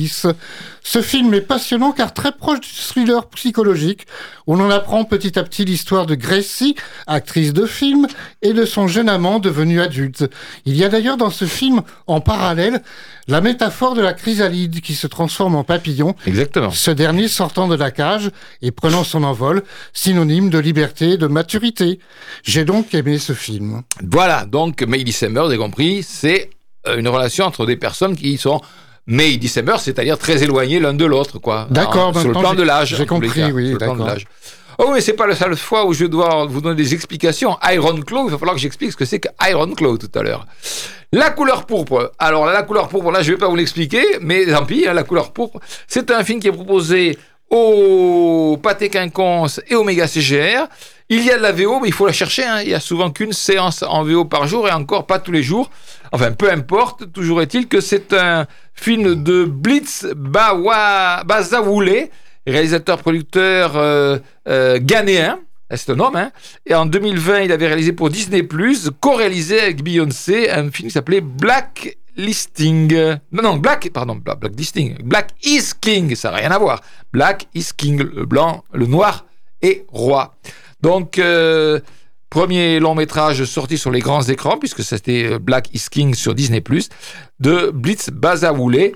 Ce 0.84 1.00
film 1.00 1.32
est 1.34 1.40
passionnant 1.42 1.92
car 1.92 2.12
très 2.12 2.32
proche 2.32 2.60
du 2.60 2.68
thriller 2.68 3.28
psychologique 3.30 4.06
où 4.46 4.56
l'on 4.56 4.70
apprend 4.70 5.04
petit 5.04 5.38
à 5.38 5.44
petit 5.44 5.64
l'histoire 5.64 6.06
de 6.06 6.14
Gracie, 6.14 6.74
actrice 7.06 7.52
de 7.52 7.66
film, 7.66 8.06
et 8.42 8.52
de 8.52 8.64
son 8.64 8.88
jeune 8.88 9.08
amant 9.08 9.38
devenu 9.38 9.80
adulte. 9.80 10.28
Il 10.66 10.76
y 10.76 10.84
a 10.84 10.88
d'ailleurs 10.88 11.16
dans 11.16 11.30
ce 11.30 11.44
film, 11.44 11.82
en 12.06 12.20
parallèle, 12.20 12.82
la 13.28 13.40
métaphore 13.40 13.94
de 13.94 14.02
la 14.02 14.12
chrysalide 14.12 14.80
qui 14.80 14.94
se 14.94 15.06
transforme 15.06 15.54
en 15.54 15.64
papillon. 15.64 16.14
Exactement. 16.26 16.70
Ce 16.70 16.90
dernier 16.90 17.28
sortant 17.28 17.68
de 17.68 17.76
la 17.76 17.90
cage 17.90 18.30
et 18.60 18.72
prenant 18.72 19.04
son 19.04 19.22
envol, 19.22 19.62
synonyme 19.92 20.50
de 20.50 20.58
liberté, 20.58 21.16
de 21.16 21.26
maturité. 21.26 22.00
J'ai 22.42 22.64
donc 22.64 22.94
aimé 22.94 23.18
ce 23.18 23.32
film. 23.32 23.82
Voilà, 24.02 24.44
donc 24.44 24.82
May 24.82 25.04
December, 25.04 25.40
vous 25.40 25.46
avez 25.46 25.58
compris, 25.58 26.02
c'est 26.02 26.50
euh, 26.88 26.98
une 26.98 27.08
relation 27.08 27.44
entre 27.44 27.64
des 27.66 27.76
personnes 27.76 28.16
qui 28.16 28.36
sont 28.38 28.60
May 29.06 29.36
December, 29.36 29.76
c'est-à-dire 29.78 30.16
très 30.18 30.42
éloignées 30.42 30.78
l'un 30.78 30.94
de 30.94 31.04
l'autre, 31.04 31.38
quoi. 31.38 31.66
D'accord. 31.70 32.16
Sur 32.18 32.28
le 32.28 32.34
plan 32.34 32.54
de 32.54 32.62
l'âge. 32.62 32.94
J'ai 32.96 33.06
compris, 33.06 33.52
oui, 33.52 33.74
d'accord. 33.78 34.16
Oh, 34.78 34.90
mais 34.92 35.00
c'est 35.00 35.12
pas 35.12 35.26
la 35.26 35.34
seule 35.36 35.56
fois 35.56 35.84
où 35.84 35.92
je 35.92 36.06
dois 36.06 36.46
vous 36.46 36.60
donner 36.60 36.76
des 36.76 36.94
explications. 36.94 37.58
Iron 37.70 38.00
Claw, 38.00 38.26
il 38.26 38.30
va 38.30 38.38
falloir 38.38 38.54
que 38.54 38.60
j'explique 38.60 38.92
ce 38.92 38.96
que 38.96 39.04
c'est 39.04 39.20
que 39.20 39.28
Iron 39.48 39.70
Claw 39.74 39.98
tout 39.98 40.10
à 40.18 40.22
l'heure. 40.22 40.46
La 41.12 41.30
couleur 41.30 41.66
pourpre. 41.66 42.12
Alors, 42.18 42.46
la 42.46 42.62
couleur 42.62 42.88
pourpre, 42.88 43.10
là, 43.10 43.22
je 43.22 43.32
vais 43.32 43.38
pas 43.38 43.48
vous 43.48 43.56
l'expliquer, 43.56 44.02
mais 44.22 44.46
tant 44.46 44.64
pis, 44.64 44.86
hein, 44.88 44.94
la 44.94 45.04
couleur 45.04 45.32
pourpre. 45.32 45.60
C'est 45.86 46.10
un 46.10 46.24
film 46.24 46.40
qui 46.40 46.48
est 46.48 46.52
proposé 46.52 47.18
au 47.50 48.58
Pâté 48.62 48.88
Quinconce 48.88 49.60
et 49.68 49.74
au 49.74 49.84
Méga 49.84 50.06
CGR. 50.06 50.68
Il 51.14 51.22
y 51.26 51.30
a 51.30 51.36
de 51.36 51.42
la 51.42 51.52
VO, 51.52 51.78
mais 51.78 51.88
il 51.88 51.92
faut 51.92 52.06
la 52.06 52.12
chercher. 52.14 52.42
Hein. 52.42 52.62
Il 52.62 52.70
y 52.70 52.74
a 52.74 52.80
souvent 52.80 53.10
qu'une 53.10 53.34
séance 53.34 53.82
en 53.82 54.02
VO 54.02 54.24
par 54.24 54.46
jour 54.46 54.66
et 54.66 54.72
encore 54.72 55.06
pas 55.06 55.18
tous 55.18 55.30
les 55.30 55.42
jours. 55.42 55.70
Enfin, 56.10 56.32
peu 56.32 56.50
importe. 56.50 57.12
Toujours 57.12 57.42
est-il 57.42 57.68
que 57.68 57.82
c'est 57.82 58.14
un 58.14 58.46
film 58.72 59.22
de 59.22 59.44
Blitz 59.44 60.06
Bawa, 60.16 61.22
Bazawoulé, 61.24 62.10
réalisateur-producteur 62.46 63.76
euh, 63.76 64.20
euh, 64.48 64.78
ghanéen. 64.80 65.38
C'est 65.74 65.90
un 65.90 66.00
homme, 66.00 66.16
hein. 66.16 66.32
Et 66.64 66.74
en 66.74 66.86
2020, 66.86 67.42
il 67.42 67.52
avait 67.52 67.66
réalisé 67.66 67.92
pour 67.92 68.08
Disney+, 68.08 68.48
co-réalisé 68.98 69.60
avec 69.60 69.82
Beyoncé, 69.82 70.48
un 70.48 70.70
film 70.70 70.88
qui 70.88 70.90
s'appelait 70.90 71.20
Black 71.20 71.98
Listing. 72.16 73.18
Non, 73.32 73.42
non, 73.42 73.56
Black, 73.58 73.90
pardon, 73.92 74.14
Black 74.14 74.38
Listing. 74.56 74.96
Black 75.04 75.32
is 75.44 75.72
King, 75.78 76.14
ça 76.14 76.30
n'a 76.30 76.38
rien 76.38 76.50
à 76.52 76.58
voir. 76.58 76.80
Black 77.12 77.48
is 77.54 77.68
King, 77.76 77.98
le 77.98 78.24
blanc, 78.24 78.64
le 78.72 78.86
noir 78.86 79.26
est 79.60 79.84
roi. 79.88 80.34
Donc, 80.82 81.18
euh, 81.18 81.80
premier 82.30 82.80
long 82.80 82.94
métrage 82.94 83.44
sorti 83.44 83.78
sur 83.78 83.90
les 83.90 84.00
grands 84.00 84.22
écrans, 84.22 84.58
puisque 84.58 84.82
c'était 84.82 85.38
Black 85.38 85.72
is 85.74 85.86
King 85.90 86.14
sur 86.14 86.34
Disney, 86.34 86.62
de 87.40 87.70
Blitz 87.70 88.10
Bazaoulé. 88.10 88.94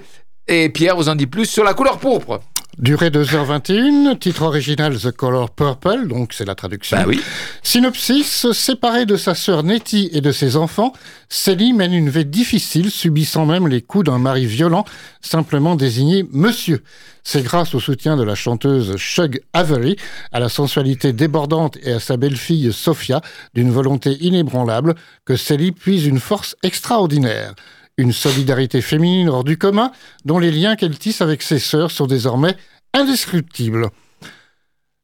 Et 0.48 0.68
Pierre 0.68 0.96
vous 0.96 1.08
en 1.08 1.14
dit 1.14 1.26
plus 1.26 1.46
sur 1.46 1.64
la 1.64 1.74
couleur 1.74 1.98
pourpre. 1.98 2.40
Durée 2.78 3.08
2h21, 3.08 4.18
titre 4.18 4.42
original 4.42 4.98
The 4.98 5.10
Color 5.10 5.48
Purple, 5.48 6.08
donc 6.08 6.34
c'est 6.34 6.44
la 6.44 6.54
traduction. 6.54 6.98
Bah 6.98 7.04
oui. 7.06 7.22
Synopsis, 7.62 8.52
séparée 8.52 9.06
de 9.06 9.16
sa 9.16 9.34
sœur 9.34 9.62
Nettie 9.62 10.10
et 10.12 10.20
de 10.20 10.30
ses 10.30 10.56
enfants, 10.56 10.92
Sally 11.30 11.72
mène 11.72 11.94
une 11.94 12.10
vie 12.10 12.26
difficile, 12.26 12.90
subissant 12.90 13.46
même 13.46 13.66
les 13.66 13.80
coups 13.80 14.04
d'un 14.04 14.18
mari 14.18 14.44
violent, 14.44 14.84
simplement 15.22 15.74
désigné 15.74 16.26
Monsieur. 16.32 16.82
C'est 17.24 17.42
grâce 17.42 17.74
au 17.74 17.80
soutien 17.80 18.14
de 18.14 18.22
la 18.22 18.34
chanteuse 18.34 18.98
Shug 18.98 19.40
Avery, 19.54 19.96
à 20.30 20.38
la 20.38 20.50
sensualité 20.50 21.14
débordante 21.14 21.78
et 21.82 21.92
à 21.92 21.98
sa 21.98 22.18
belle-fille 22.18 22.74
Sophia, 22.74 23.22
d'une 23.54 23.70
volonté 23.70 24.18
inébranlable, 24.20 24.96
que 25.24 25.36
Sally 25.36 25.72
puise 25.72 26.04
une 26.04 26.20
force 26.20 26.56
extraordinaire. 26.62 27.54
Une 27.98 28.12
solidarité 28.12 28.82
féminine 28.82 29.30
hors 29.30 29.44
du 29.44 29.56
commun, 29.56 29.90
dont 30.26 30.38
les 30.38 30.50
liens 30.50 30.76
qu'elle 30.76 30.98
tisse 30.98 31.22
avec 31.22 31.40
ses 31.40 31.58
sœurs 31.58 31.90
sont 31.90 32.06
désormais 32.06 32.54
indescriptibles. 32.92 33.88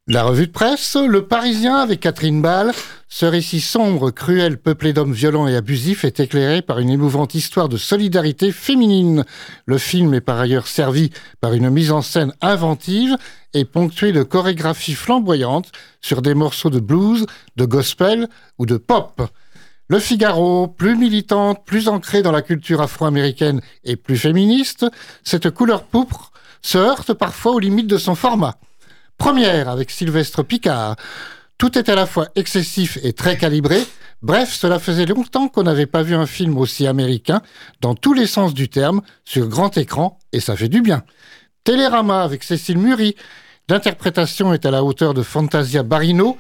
La 0.09 0.25
revue 0.25 0.49
de 0.49 0.53
presse, 0.53 0.97
Le 0.97 1.27
Parisien 1.27 1.77
avec 1.77 2.01
Catherine 2.01 2.43
Ball, 2.43 2.73
ce 3.09 3.25
récit 3.25 3.61
sombre, 3.61 4.11
cruel, 4.11 4.59
peuplé 4.59 4.93
d'hommes 4.93 5.13
violents 5.13 5.47
et 5.47 5.57
abusifs 5.57 6.05
est 6.05 6.21
éclairé 6.21 6.61
par 6.61 6.81
une 6.81 6.91
émouvante 6.91 7.35
histoire 7.35 7.69
de 7.69 7.77
solidarité 7.79 8.53
féminine. 8.53 9.25
Le 9.65 9.79
film 9.79 10.13
est 10.13 10.21
par 10.21 10.41
ailleurs 10.41 10.67
servi 10.67 11.11
par 11.41 11.55
une 11.55 11.71
mise 11.71 11.93
en 11.93 12.03
scène 12.03 12.35
inventive 12.43 13.17
et 13.55 13.65
ponctuée 13.65 14.13
de 14.13 14.23
chorégraphies 14.23 14.95
flamboyantes 14.95 15.73
sur 16.01 16.21
des 16.21 16.35
morceaux 16.35 16.71
de 16.71 16.81
blues, 16.81 17.25
de 17.57 17.65
gospel 17.65 18.29
ou 18.59 18.67
de 18.67 18.77
pop. 18.77 19.23
Le 19.93 19.99
Figaro, 19.99 20.69
plus 20.69 20.97
militante, 20.97 21.67
plus 21.67 21.87
ancrée 21.87 22.23
dans 22.23 22.33
la 22.33 22.41
culture 22.41 22.81
afro-américaine 22.81 23.61
et 23.85 23.97
plus 23.97 24.17
féministe, 24.17 24.87
cette 25.23 25.51
couleur 25.51 25.85
pourpre 25.85 26.33
se 26.63 26.79
heurte 26.79 27.13
parfois 27.13 27.53
aux 27.53 27.59
limites 27.59 27.89
de 27.89 27.99
son 27.99 28.15
format. 28.15 28.55
Première 29.19 29.69
avec 29.69 29.91
Sylvestre 29.91 30.45
Picard. 30.45 30.97
Tout 31.59 31.77
est 31.77 31.91
à 31.91 31.95
la 31.95 32.07
fois 32.07 32.29
excessif 32.37 32.99
et 33.03 33.13
très 33.13 33.37
calibré. 33.37 33.85
Bref, 34.23 34.55
cela 34.55 34.79
faisait 34.79 35.05
longtemps 35.05 35.49
qu'on 35.49 35.65
n'avait 35.65 35.85
pas 35.85 36.03
vu 36.03 36.15
un 36.15 36.25
film 36.25 36.57
aussi 36.57 36.87
américain, 36.87 37.43
dans 37.83 37.95
tous 37.95 38.15
les 38.15 38.27
sens 38.27 38.55
du 38.55 38.71
terme, 38.71 39.03
sur 39.27 39.47
grand 39.47 39.77
écran, 39.77 40.19
et 40.33 40.41
ça 40.41 40.57
fait 40.57 40.71
du 40.71 40.81
bien. 40.81 41.03
Télérama 41.65 42.23
avec 42.23 42.45
Cécile 42.45 42.79
Muri. 42.79 43.15
L'interprétation 43.69 44.55
est 44.55 44.65
à 44.65 44.71
la 44.71 44.85
hauteur 44.85 45.13
de 45.13 45.23
Fantasia 45.23 45.83
Barino, 45.83 46.39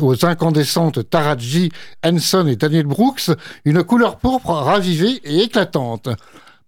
aux 0.00 0.24
incandescentes 0.24 1.08
Taraji, 1.08 1.70
Henson 2.04 2.46
et 2.46 2.56
Daniel 2.56 2.86
Brooks, 2.86 3.30
une 3.64 3.82
couleur 3.82 4.16
pourpre 4.16 4.50
ravivée 4.50 5.20
et 5.24 5.42
éclatante. 5.42 6.08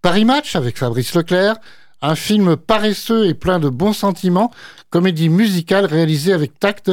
Paris 0.01 0.25
Match 0.25 0.55
avec 0.55 0.77
Fabrice 0.77 1.15
Leclerc, 1.15 1.55
un 2.01 2.15
film 2.15 2.55
paresseux 2.55 3.25
et 3.25 3.33
plein 3.33 3.59
de 3.59 3.69
bons 3.69 3.93
sentiments, 3.93 4.51
comédie 4.89 5.29
musicale 5.29 5.85
réalisée 5.85 6.33
avec 6.33 6.59
tact, 6.59 6.91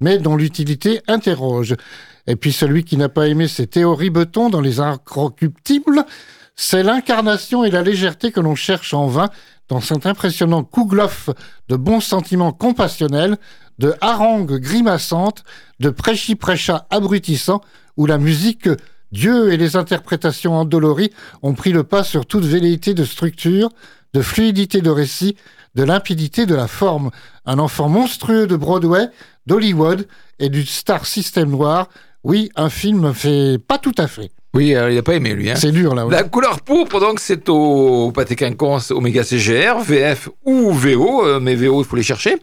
mais 0.00 0.18
dont 0.18 0.36
l'utilité 0.36 1.02
interroge. 1.06 1.74
Et 2.26 2.36
puis 2.36 2.52
celui 2.52 2.84
qui 2.84 2.96
n'a 2.96 3.08
pas 3.08 3.28
aimé 3.28 3.48
ces 3.48 3.66
théories 3.66 4.10
betons 4.10 4.48
dans 4.48 4.60
les 4.60 4.80
incrocuctibles, 4.80 6.04
c'est 6.56 6.82
l'incarnation 6.82 7.64
et 7.64 7.70
la 7.70 7.82
légèreté 7.82 8.32
que 8.32 8.40
l'on 8.40 8.54
cherche 8.54 8.94
en 8.94 9.06
vain 9.06 9.28
dans 9.68 9.80
cet 9.80 10.06
impressionnant 10.06 10.62
kouglof 10.62 11.30
de 11.68 11.76
bons 11.76 12.00
sentiments 12.00 12.52
compassionnels, 12.52 13.36
de 13.78 13.94
harangues 14.00 14.58
grimaçantes, 14.58 15.44
de 15.80 15.90
prêchi-prêcha 15.90 16.86
abrutissants, 16.90 17.60
où 17.96 18.06
la 18.06 18.18
musique, 18.18 18.68
Dieu 19.12 19.52
et 19.52 19.56
les 19.56 19.76
interprétations 19.76 20.54
endolories 20.54 21.12
ont 21.42 21.54
pris 21.54 21.72
le 21.72 21.84
pas 21.84 22.02
sur 22.02 22.26
toute 22.26 22.44
velléité 22.44 22.94
de 22.94 23.04
structure, 23.04 23.68
de 24.12 24.22
fluidité 24.22 24.80
de 24.80 24.90
récit, 24.90 25.36
de 25.74 25.84
limpidité 25.84 26.46
de 26.46 26.54
la 26.54 26.68
forme. 26.68 27.10
Un 27.46 27.58
enfant 27.58 27.88
monstrueux 27.88 28.46
de 28.46 28.56
Broadway, 28.56 29.08
d'Hollywood 29.46 30.06
et 30.38 30.48
du 30.48 30.64
star 30.64 31.06
système 31.06 31.50
noir. 31.50 31.88
Oui, 32.22 32.50
un 32.56 32.70
film 32.70 33.12
fait 33.12 33.58
pas 33.58 33.78
tout 33.78 33.94
à 33.98 34.06
fait. 34.06 34.30
Oui, 34.54 34.72
euh, 34.76 34.88
il 34.90 34.94
n'a 34.94 35.02
pas 35.02 35.14
aimé 35.14 35.34
lui. 35.34 35.50
Hein. 35.50 35.56
C'est 35.56 35.72
dur 35.72 35.96
là. 35.96 36.06
La 36.08 36.22
couleur 36.22 36.60
pourpre, 36.60 37.00
donc, 37.00 37.18
c'est 37.18 37.48
au 37.48 38.12
pâté 38.12 38.36
quinconce 38.36 38.92
Omega 38.92 39.24
CGR, 39.24 39.80
VF 39.80 40.28
ou 40.44 40.72
VO, 40.72 41.26
euh, 41.26 41.40
mais 41.40 41.56
VO, 41.56 41.82
il 41.82 41.84
faut 41.84 41.96
les 41.96 42.04
chercher. 42.04 42.36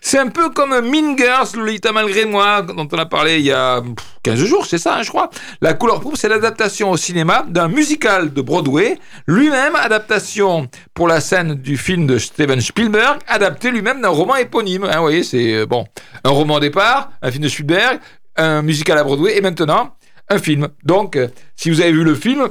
C'est 0.00 0.18
un 0.18 0.28
peu 0.28 0.48
comme 0.48 0.70
Mean 0.80 1.14
Girls, 1.18 1.48
Lolita 1.54 1.92
malgré 1.92 2.24
moi, 2.24 2.62
dont 2.62 2.88
on 2.90 2.98
a 2.98 3.04
parlé 3.04 3.38
il 3.40 3.44
y 3.44 3.52
a 3.52 3.82
15 4.22 4.44
jours, 4.44 4.64
c'est 4.64 4.78
ça, 4.78 4.96
hein, 4.96 5.02
je 5.02 5.10
crois. 5.10 5.28
La 5.60 5.74
couleur 5.74 6.00
pourpre, 6.00 6.16
c'est 6.16 6.30
l'adaptation 6.30 6.90
au 6.90 6.96
cinéma 6.96 7.44
d'un 7.46 7.68
musical 7.68 8.32
de 8.32 8.40
Broadway, 8.40 8.98
lui-même 9.26 9.76
adaptation 9.76 10.68
pour 10.94 11.06
la 11.06 11.20
scène 11.20 11.54
du 11.54 11.76
film 11.76 12.06
de 12.06 12.16
Steven 12.16 12.62
Spielberg, 12.62 13.18
adapté 13.26 13.70
lui-même 13.70 14.00
d'un 14.00 14.08
roman 14.08 14.36
éponyme. 14.36 14.84
Hein, 14.84 14.96
vous 14.96 15.02
voyez, 15.02 15.22
c'est 15.22 15.52
euh, 15.52 15.66
bon, 15.66 15.84
un 16.24 16.30
roman 16.30 16.54
au 16.54 16.60
départ, 16.60 17.10
un 17.20 17.30
film 17.30 17.44
de 17.44 17.48
Spielberg, 17.48 17.98
un 18.36 18.62
musical 18.62 18.96
à 18.96 19.04
Broadway, 19.04 19.36
et 19.36 19.42
maintenant 19.42 19.97
un 20.30 20.38
film. 20.38 20.68
Donc, 20.84 21.16
euh, 21.16 21.28
si 21.56 21.70
vous 21.70 21.80
avez 21.80 21.92
vu 21.92 22.04
le 22.04 22.14
film, 22.14 22.48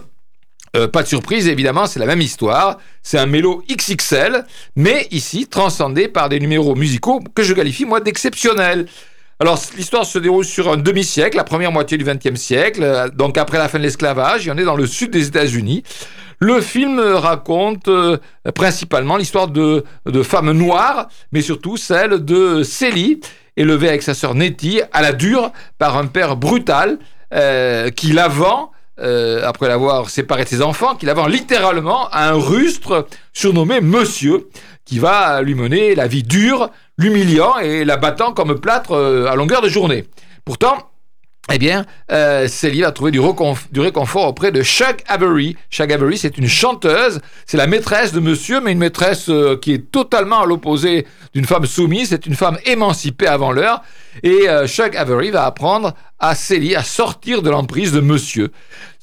euh, 0.75 0.87
pas 0.87 1.03
de 1.03 1.07
surprise, 1.07 1.47
évidemment, 1.47 1.85
c'est 1.85 1.99
la 1.99 2.05
même 2.05 2.21
histoire. 2.21 2.77
C'est 3.03 3.17
un 3.17 3.25
mélo 3.25 3.63
XXL, 3.69 4.45
mais 4.75 5.07
ici 5.11 5.47
transcendé 5.47 6.07
par 6.07 6.29
des 6.29 6.39
numéros 6.39 6.75
musicaux 6.75 7.21
que 7.35 7.43
je 7.43 7.53
qualifie, 7.53 7.85
moi, 7.85 7.99
d'exceptionnels. 7.99 8.87
Alors, 9.39 9.61
l'histoire 9.77 10.05
se 10.05 10.17
déroule 10.17 10.45
sur 10.45 10.71
un 10.71 10.77
demi-siècle, 10.77 11.37
la 11.37 11.43
première 11.43 11.71
moitié 11.71 11.97
du 11.97 12.03
XXe 12.03 12.39
siècle, 12.39 12.81
euh, 12.83 13.09
donc 13.09 13.37
après 13.37 13.57
la 13.57 13.69
fin 13.69 13.77
de 13.77 13.83
l'esclavage, 13.83 14.47
et 14.47 14.51
on 14.51 14.57
est 14.57 14.63
dans 14.63 14.75
le 14.75 14.87
sud 14.87 15.11
des 15.11 15.27
États-Unis. 15.27 15.83
Le 16.39 16.61
film 16.61 16.99
raconte 16.99 17.89
principalement 18.53 19.17
l'histoire 19.17 19.47
de, 19.47 19.83
de, 20.05 20.21
femmes 20.21 20.51
noires, 20.51 21.07
mais 21.31 21.41
surtout 21.41 21.77
celle 21.77 22.23
de 22.23 22.61
Célie, 22.61 23.21
élevée 23.55 23.89
avec 23.89 24.03
sa 24.03 24.13
sœur 24.13 24.35
Nettie 24.35 24.81
à 24.93 25.01
la 25.01 25.13
dure 25.13 25.51
par 25.79 25.97
un 25.97 26.05
père 26.05 26.35
brutal 26.35 26.99
euh, 27.33 27.89
qui 27.89 28.13
la 28.13 28.27
vend, 28.27 28.71
euh, 28.99 29.41
après 29.45 29.67
l'avoir 29.67 30.09
séparé 30.09 30.43
de 30.43 30.49
ses 30.49 30.61
enfants, 30.61 30.95
qui 30.95 31.05
la 31.05 31.13
vend 31.13 31.27
littéralement 31.27 32.09
à 32.09 32.29
un 32.29 32.33
rustre 32.33 33.07
surnommé 33.33 33.81
Monsieur, 33.81 34.47
qui 34.87 34.99
va 34.99 35.41
lui 35.41 35.53
mener 35.53 35.95
la 35.95 36.07
vie 36.07 36.23
dure, 36.23 36.69
l'humiliant 36.97 37.57
et 37.59 37.85
la 37.85 37.97
battant 37.97 38.31
comme 38.31 38.59
plâtre 38.59 38.93
euh, 38.93 39.27
à 39.27 39.35
longueur 39.35 39.61
de 39.61 39.69
journée. 39.69 40.05
Pourtant, 40.45 40.89
eh 41.53 41.59
bien, 41.59 41.85
euh, 42.11 42.47
Célie 42.47 42.81
va 42.81 42.91
trouver 42.91 43.11
du, 43.11 43.19
réconfort 43.19 44.27
auprès 44.27 44.51
de 44.51 44.63
Chuck 44.63 45.03
Avery. 45.07 45.55
Chuck 45.69 45.91
Avery, 45.91 46.17
c'est 46.17 46.37
une 46.37 46.47
chanteuse, 46.47 47.19
c'est 47.45 47.57
la 47.57 47.67
maîtresse 47.67 48.13
de 48.13 48.19
monsieur, 48.19 48.61
mais 48.61 48.71
une 48.71 48.79
maîtresse 48.79 49.29
euh, 49.29 49.57
qui 49.57 49.73
est 49.73 49.91
totalement 49.91 50.41
à 50.41 50.45
l'opposé 50.45 51.05
d'une 51.33 51.45
femme 51.45 51.65
soumise, 51.65 52.09
c'est 52.09 52.25
une 52.25 52.35
femme 52.35 52.57
émancipée 52.65 53.27
avant 53.27 53.51
l'heure. 53.51 53.81
Et 54.23 54.47
Chuck 54.65 54.95
Avery 54.95 55.29
va 55.29 55.45
apprendre 55.45 55.93
à 56.19 56.35
Célie 56.35 56.75
à 56.75 56.83
sortir 56.83 57.41
de 57.41 57.49
l'emprise 57.49 57.91
de 57.91 57.99
monsieur. 57.99 58.49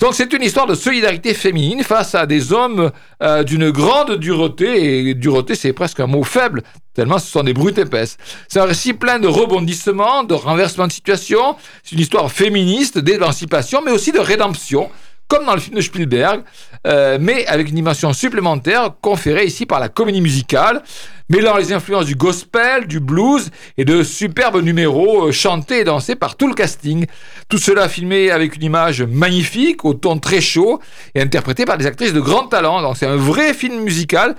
Donc 0.00 0.14
c'est 0.14 0.32
une 0.32 0.42
histoire 0.42 0.66
de 0.66 0.74
solidarité 0.74 1.34
féminine 1.34 1.84
face 1.84 2.14
à 2.14 2.26
des 2.26 2.52
hommes 2.52 2.90
euh, 3.22 3.44
d'une 3.44 3.70
grande 3.70 4.16
dureté, 4.16 5.08
et 5.08 5.14
dureté 5.14 5.54
c'est 5.54 5.72
presque 5.72 6.00
un 6.00 6.06
mot 6.06 6.24
faible, 6.24 6.62
tellement 6.92 7.18
ce 7.18 7.30
sont 7.30 7.44
des 7.44 7.54
brutes 7.54 7.78
épaisses. 7.78 8.16
C'est 8.48 8.60
un 8.60 8.64
récit 8.64 8.94
plein 8.94 9.18
de 9.18 9.28
rebondissements, 9.28 10.24
de 10.24 10.34
renversements 10.34 10.88
de 10.88 10.92
situation, 10.92 11.56
c'est 11.82 11.92
une 11.92 12.02
histoire 12.02 12.30
féministe, 12.30 12.98
d'émancipation, 12.98 13.80
mais 13.84 13.92
aussi 13.92 14.10
de 14.10 14.18
rédemption, 14.18 14.90
comme 15.28 15.46
dans 15.46 15.54
le 15.54 15.60
film 15.60 15.76
de 15.76 15.80
Spielberg, 15.80 16.42
euh, 16.86 17.18
mais 17.20 17.46
avec 17.46 17.68
une 17.68 17.76
dimension 17.76 18.12
supplémentaire 18.12 18.94
conférée 19.00 19.46
ici 19.46 19.66
par 19.66 19.80
la 19.80 19.88
comédie 19.88 20.20
musicale, 20.20 20.82
mêlant 21.28 21.56
les 21.56 21.72
influences 21.72 22.06
du 22.06 22.14
gospel, 22.14 22.86
du 22.86 23.00
blues 23.00 23.50
et 23.78 23.84
de 23.84 24.02
superbes 24.02 24.62
numéros 24.62 25.28
euh, 25.28 25.32
chantés 25.32 25.80
et 25.80 25.84
dansés 25.84 26.16
par 26.16 26.36
tout 26.36 26.46
le 26.46 26.54
casting. 26.54 27.06
Tout 27.48 27.58
cela 27.58 27.88
filmé 27.88 28.30
avec 28.30 28.56
une 28.56 28.62
image 28.62 29.02
magnifique, 29.02 29.84
au 29.84 29.94
ton 29.94 30.18
très 30.18 30.40
chaud 30.40 30.80
et 31.14 31.20
interprété 31.20 31.64
par 31.64 31.78
des 31.78 31.86
actrices 31.86 32.12
de 32.12 32.20
grand 32.20 32.46
talent. 32.46 32.82
Donc 32.82 32.96
c'est 32.96 33.06
un 33.06 33.16
vrai 33.16 33.54
film 33.54 33.80
musical 33.80 34.34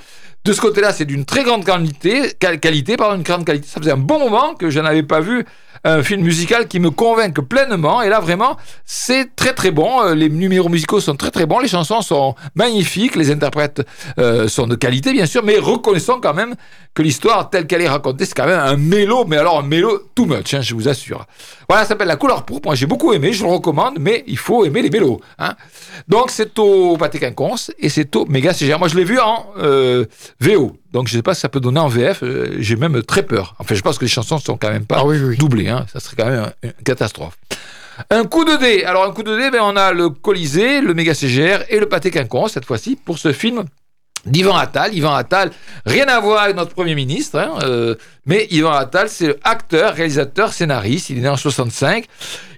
de 0.45 0.53
ce 0.53 0.61
côté-là, 0.61 0.93
c'est 0.93 1.05
d'une 1.05 1.25
très 1.25 1.43
grande 1.43 1.65
qualité, 1.65 2.33
qualité, 2.37 2.97
pardon, 2.97 3.15
une 3.15 3.23
grande 3.23 3.45
qualité. 3.45 3.67
Ça 3.67 3.79
faisait 3.79 3.91
un 3.93 3.97
bon 3.97 4.19
moment 4.19 4.53
que 4.53 4.69
je 4.69 4.79
n'avais 4.79 5.01
pas 5.01 5.19
vu 5.19 5.43
un 5.85 6.01
film 6.01 6.21
musical 6.23 6.67
qui 6.67 6.79
me 6.79 6.89
convainc 6.89 7.39
pleinement. 7.41 8.01
Et 8.01 8.09
là, 8.09 8.19
vraiment, 8.19 8.57
c'est 8.85 9.35
très 9.35 9.53
très 9.53 9.69
bon. 9.69 10.01
Euh, 10.03 10.15
les 10.15 10.29
numéros 10.29 10.67
musicaux 10.67 10.99
sont 10.99 11.15
très 11.15 11.29
très 11.29 11.45
bons. 11.45 11.59
Les 11.59 11.67
chansons 11.67 12.01
sont 12.01 12.35
magnifiques. 12.55 13.15
Les 13.15 13.31
interprètes 13.31 13.85
euh, 14.17 14.47
sont 14.47 14.65
de 14.65 14.75
qualité, 14.75 15.13
bien 15.13 15.27
sûr. 15.27 15.43
Mais 15.43 15.59
reconnaissons 15.59 16.19
quand 16.19 16.33
même 16.33 16.55
que 16.95 17.03
l'histoire 17.03 17.51
telle 17.51 17.67
qu'elle 17.67 17.81
est 17.81 17.87
racontée, 17.87 18.25
c'est 18.25 18.33
quand 18.33 18.47
même 18.47 18.59
un 18.59 18.77
mélo. 18.77 19.25
Mais 19.25 19.37
alors, 19.37 19.59
un 19.59 19.63
mélo 19.63 20.09
too 20.15 20.25
much, 20.25 20.55
hein, 20.55 20.61
je 20.61 20.73
vous 20.73 20.87
assure. 20.87 21.27
Voilà, 21.69 21.83
ça 21.83 21.89
s'appelle 21.89 22.07
La 22.07 22.15
couleur 22.15 22.45
pourpre. 22.45 22.69
Moi, 22.69 22.75
j'ai 22.75 22.87
beaucoup 22.87 23.13
aimé. 23.13 23.31
Je 23.31 23.43
le 23.43 23.49
recommande. 23.49 23.97
Mais 23.99 24.23
il 24.25 24.39
faut 24.39 24.65
aimer 24.65 24.81
les 24.81 24.89
mélos. 24.89 25.21
Hein. 25.37 25.53
Donc, 26.07 26.31
c'est 26.31 26.57
au 26.57 26.97
Pâté 26.97 27.19
Quinconce 27.19 27.71
et 27.77 27.89
c'est 27.89 28.15
au 28.15 28.25
Méga 28.25 28.53
CGR. 28.53 28.79
Moi, 28.79 28.87
je 28.87 28.95
l'ai 28.95 29.03
vu 29.03 29.19
en 29.19 29.45
euh, 29.59 30.05
VO. 30.39 30.77
Donc, 30.95 31.09
je 31.09 31.13
ne 31.15 31.19
sais 31.19 31.23
pas 31.23 31.33
si 31.33 31.41
ça 31.41 31.49
peut 31.49 31.59
donner 31.59 31.81
en 31.81 31.89
VF. 31.89 32.23
j'ai 32.59 32.77
même 32.77 33.03
très 33.03 33.21
peur. 33.21 33.53
Enfin, 33.59 33.75
je 33.75 33.81
pense 33.81 33.97
que 33.97 34.05
les 34.05 34.09
chansons 34.09 34.37
sont 34.37 34.55
quand 34.55 34.71
même 34.71 34.85
pas 34.85 35.03
ah 35.05 35.35
doublées. 35.37 35.67
Hein. 35.67 35.85
Ça 35.91 35.99
serait 35.99 36.15
quand 36.15 36.25
même 36.25 36.49
une 36.63 36.71
catastrophe. 36.85 37.37
Un 38.09 38.23
coup 38.23 38.45
de 38.45 38.55
dé. 38.57 38.85
Alors, 38.85 39.03
un 39.03 39.11
coup 39.11 39.23
de 39.23 39.37
dé, 39.37 39.51
ben, 39.51 39.59
on 39.61 39.75
a 39.75 39.91
le 39.91 40.09
Colisée, 40.09 40.79
le 40.79 40.93
Méga 40.93 41.13
CGR 41.13 41.65
et 41.67 41.81
le 41.81 41.89
Pâté 41.89 42.11
Quinconce, 42.11 42.53
cette 42.53 42.63
fois-ci, 42.63 42.95
pour 42.95 43.17
ce 43.17 43.33
film 43.33 43.65
d'Ivan 44.25 44.55
Attal. 44.55 44.93
Ivan 44.93 45.13
Attal, 45.13 45.51
rien 45.85 46.07
à 46.07 46.19
voir 46.19 46.43
avec 46.43 46.55
notre 46.55 46.73
Premier 46.73 46.95
ministre, 46.95 47.39
hein, 47.39 47.59
euh, 47.63 47.95
mais 48.25 48.47
Ivan 48.51 48.71
Attal, 48.71 49.09
c'est 49.09 49.37
acteur, 49.43 49.93
réalisateur, 49.93 50.53
scénariste. 50.53 51.09
Il 51.09 51.19
est 51.19 51.21
né 51.21 51.29
en 51.29 51.37
65. 51.37 52.05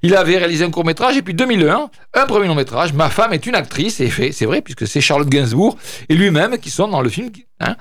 Il 0.04 0.16
avait 0.16 0.38
réalisé 0.38 0.64
un 0.64 0.72
court-métrage 0.72 1.18
et 1.18 1.22
puis 1.22 1.34
2001, 1.34 1.90
un 2.14 2.26
premier 2.26 2.48
long-métrage, 2.48 2.94
Ma 2.94 3.10
femme 3.10 3.34
est 3.34 3.46
une 3.46 3.56
actrice, 3.56 4.00
et 4.00 4.10
c'est 4.32 4.46
vrai, 4.46 4.62
puisque 4.62 4.88
c'est 4.88 5.02
Charlotte 5.02 5.30
Gainsbourg 5.30 5.78
et 6.08 6.16
lui-même 6.16 6.58
qui 6.58 6.70
sont 6.70 6.88
dans 6.88 7.02
le 7.02 7.10
film. 7.10 7.30
Hein. 7.60 7.76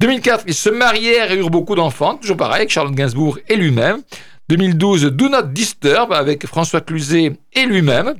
2004, 0.00 0.44
ils 0.46 0.54
se 0.54 0.70
marièrent 0.70 1.32
et 1.32 1.36
eurent 1.36 1.50
beaucoup 1.50 1.74
d'enfants, 1.74 2.16
toujours 2.16 2.36
pareil, 2.36 2.58
avec 2.58 2.70
Charlotte 2.70 2.94
Gainsbourg 2.94 3.38
et 3.48 3.56
lui-même. 3.56 4.02
2012, 4.48 5.06
Do 5.06 5.28
Not 5.28 5.42
Disturb 5.42 6.12
avec 6.12 6.46
François 6.46 6.80
Cluzet 6.80 7.32
et 7.52 7.66
lui-même. 7.66 8.14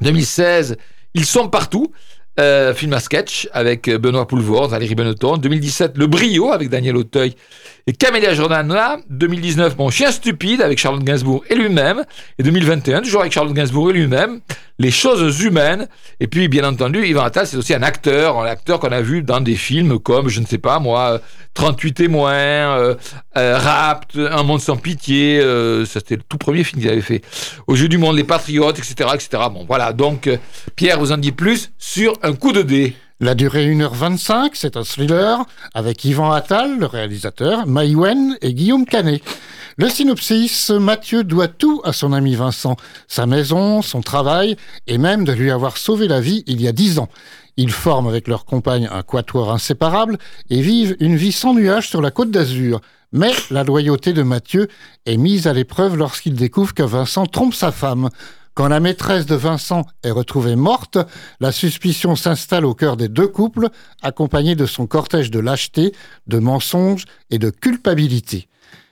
2016, 0.00 0.76
Ils 1.14 1.26
sont 1.26 1.48
partout 1.48 1.92
euh, 2.38 2.74
film 2.74 2.92
à 2.92 3.00
sketch 3.00 3.48
avec 3.52 3.90
Benoît 3.90 4.26
Poulvord, 4.26 4.68
Valérie 4.68 4.94
Benetton. 4.94 5.36
2017, 5.36 5.96
Le 5.96 6.06
Brio 6.06 6.52
avec 6.52 6.68
Daniel 6.68 6.96
Auteuil 6.96 7.34
et 7.90 7.92
Camélia 7.92 8.34
Jordana. 8.34 8.98
2019, 9.10 9.76
Mon 9.76 9.90
chien 9.90 10.12
stupide 10.12 10.62
avec 10.62 10.78
Charlotte 10.78 11.02
Gainsbourg 11.02 11.42
et 11.50 11.56
lui-même. 11.56 12.04
Et 12.38 12.44
2021, 12.44 13.02
toujours 13.02 13.22
avec 13.22 13.32
Charlotte 13.32 13.52
Gainsbourg 13.52 13.90
et 13.90 13.94
lui-même. 13.94 14.38
Les 14.78 14.92
choses 14.92 15.42
humaines. 15.42 15.88
Et 16.20 16.28
puis, 16.28 16.46
bien 16.46 16.62
entendu, 16.62 17.04
Yvan 17.04 17.24
Attal, 17.24 17.48
c'est 17.48 17.56
aussi 17.56 17.74
un 17.74 17.82
acteur, 17.82 18.38
un 18.38 18.46
acteur 18.46 18.78
qu'on 18.78 18.92
a 18.92 19.00
vu 19.00 19.24
dans 19.24 19.40
des 19.40 19.56
films 19.56 19.98
comme, 19.98 20.28
je 20.28 20.38
ne 20.38 20.46
sais 20.46 20.58
pas 20.58 20.78
moi, 20.78 21.20
38 21.54 21.92
témoins, 21.92 22.32
euh, 22.32 22.94
euh, 23.36 23.58
Rapt, 23.58 24.16
Un 24.16 24.44
monde 24.44 24.60
sans 24.60 24.76
pitié. 24.76 25.40
Euh, 25.40 25.84
ça, 25.84 25.98
c'était 25.98 26.14
le 26.14 26.22
tout 26.22 26.38
premier 26.38 26.62
film 26.62 26.80
qu'il 26.80 26.92
avait 26.92 27.00
fait. 27.00 27.22
Au 27.66 27.74
jeu 27.74 27.88
du 27.88 27.98
monde, 27.98 28.16
Les 28.16 28.22
Patriotes, 28.24 28.78
etc., 28.78 29.10
etc. 29.14 29.42
Bon, 29.52 29.64
voilà. 29.66 29.92
Donc, 29.92 30.28
euh, 30.28 30.36
Pierre 30.76 31.00
vous 31.00 31.10
en 31.10 31.18
dit 31.18 31.32
plus 31.32 31.72
sur 31.76 32.12
un 32.22 32.34
coup 32.34 32.52
de 32.52 32.62
dé. 32.62 32.94
La 33.22 33.34
durée 33.34 33.66
1h25, 33.66 34.52
c'est 34.54 34.78
un 34.78 34.82
thriller 34.82 35.44
avec 35.74 36.02
Yvan 36.06 36.32
Attal, 36.32 36.78
le 36.78 36.86
réalisateur, 36.86 37.66
Maïwen 37.66 38.38
et 38.40 38.54
Guillaume 38.54 38.86
Canet. 38.86 39.22
Le 39.76 39.90
synopsis, 39.90 40.70
Mathieu 40.70 41.22
doit 41.22 41.48
tout 41.48 41.82
à 41.84 41.92
son 41.92 42.14
ami 42.14 42.34
Vincent, 42.34 42.76
sa 43.08 43.26
maison, 43.26 43.82
son 43.82 44.00
travail 44.00 44.56
et 44.86 44.96
même 44.96 45.24
de 45.24 45.32
lui 45.32 45.50
avoir 45.50 45.76
sauvé 45.76 46.08
la 46.08 46.22
vie 46.22 46.44
il 46.46 46.62
y 46.62 46.68
a 46.68 46.72
dix 46.72 46.98
ans. 46.98 47.10
Ils 47.58 47.70
forment 47.70 48.08
avec 48.08 48.26
leur 48.26 48.46
compagne 48.46 48.88
un 48.90 49.02
quatuor 49.02 49.52
inséparable 49.52 50.16
et 50.48 50.62
vivent 50.62 50.96
une 50.98 51.16
vie 51.16 51.32
sans 51.32 51.52
nuages 51.52 51.90
sur 51.90 52.00
la 52.00 52.10
côte 52.10 52.30
d'Azur. 52.30 52.80
Mais 53.12 53.32
la 53.50 53.64
loyauté 53.64 54.14
de 54.14 54.22
Mathieu 54.22 54.68
est 55.04 55.18
mise 55.18 55.46
à 55.46 55.52
l'épreuve 55.52 55.94
lorsqu'il 55.94 56.36
découvre 56.36 56.72
que 56.72 56.82
Vincent 56.82 57.26
trompe 57.26 57.52
sa 57.52 57.70
femme. 57.70 58.08
Quand 58.54 58.68
la 58.68 58.80
maîtresse 58.80 59.26
de 59.26 59.36
Vincent 59.36 59.86
est 60.02 60.10
retrouvée 60.10 60.56
morte, 60.56 60.98
la 61.40 61.52
suspicion 61.52 62.16
s'installe 62.16 62.64
au 62.64 62.74
cœur 62.74 62.96
des 62.96 63.08
deux 63.08 63.28
couples, 63.28 63.68
accompagnée 64.02 64.56
de 64.56 64.66
son 64.66 64.86
cortège 64.86 65.30
de 65.30 65.38
lâcheté, 65.38 65.94
de 66.26 66.38
mensonges 66.38 67.04
et 67.30 67.38
de 67.38 67.50
culpabilité. 67.50 68.48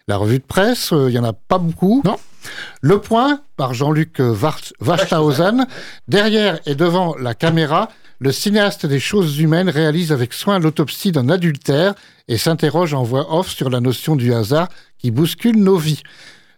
La 0.06 0.16
revue 0.16 0.38
de 0.38 0.44
presse, 0.44 0.90
il 0.92 1.08
n'y 1.08 1.18
en 1.18 1.24
a 1.24 1.34
pas 1.34 1.58
beaucoup. 1.58 2.02
Non. 2.04 2.16
Le 2.80 2.98
point, 3.00 3.42
par 3.56 3.74
Jean-Luc 3.74 4.20
Wachthausen, 4.80 5.66
derrière 6.06 6.60
et 6.64 6.74
devant 6.74 7.14
la 7.16 7.34
caméra, 7.34 7.88
le 8.20 8.32
cinéaste 8.32 8.86
des 8.86 9.00
choses 9.00 9.38
humaines 9.38 9.68
réalise 9.68 10.12
avec 10.12 10.32
soin 10.32 10.58
l'autopsie 10.58 11.12
d'un 11.12 11.28
adultère 11.28 11.94
et 12.26 12.38
s'interroge 12.38 12.94
en 12.94 13.02
voix 13.02 13.34
off 13.36 13.48
sur 13.48 13.70
la 13.70 13.80
notion 13.80 14.16
du 14.16 14.32
hasard 14.32 14.68
qui 14.98 15.10
bouscule 15.10 15.56
nos 15.56 15.76
vies. 15.76 16.02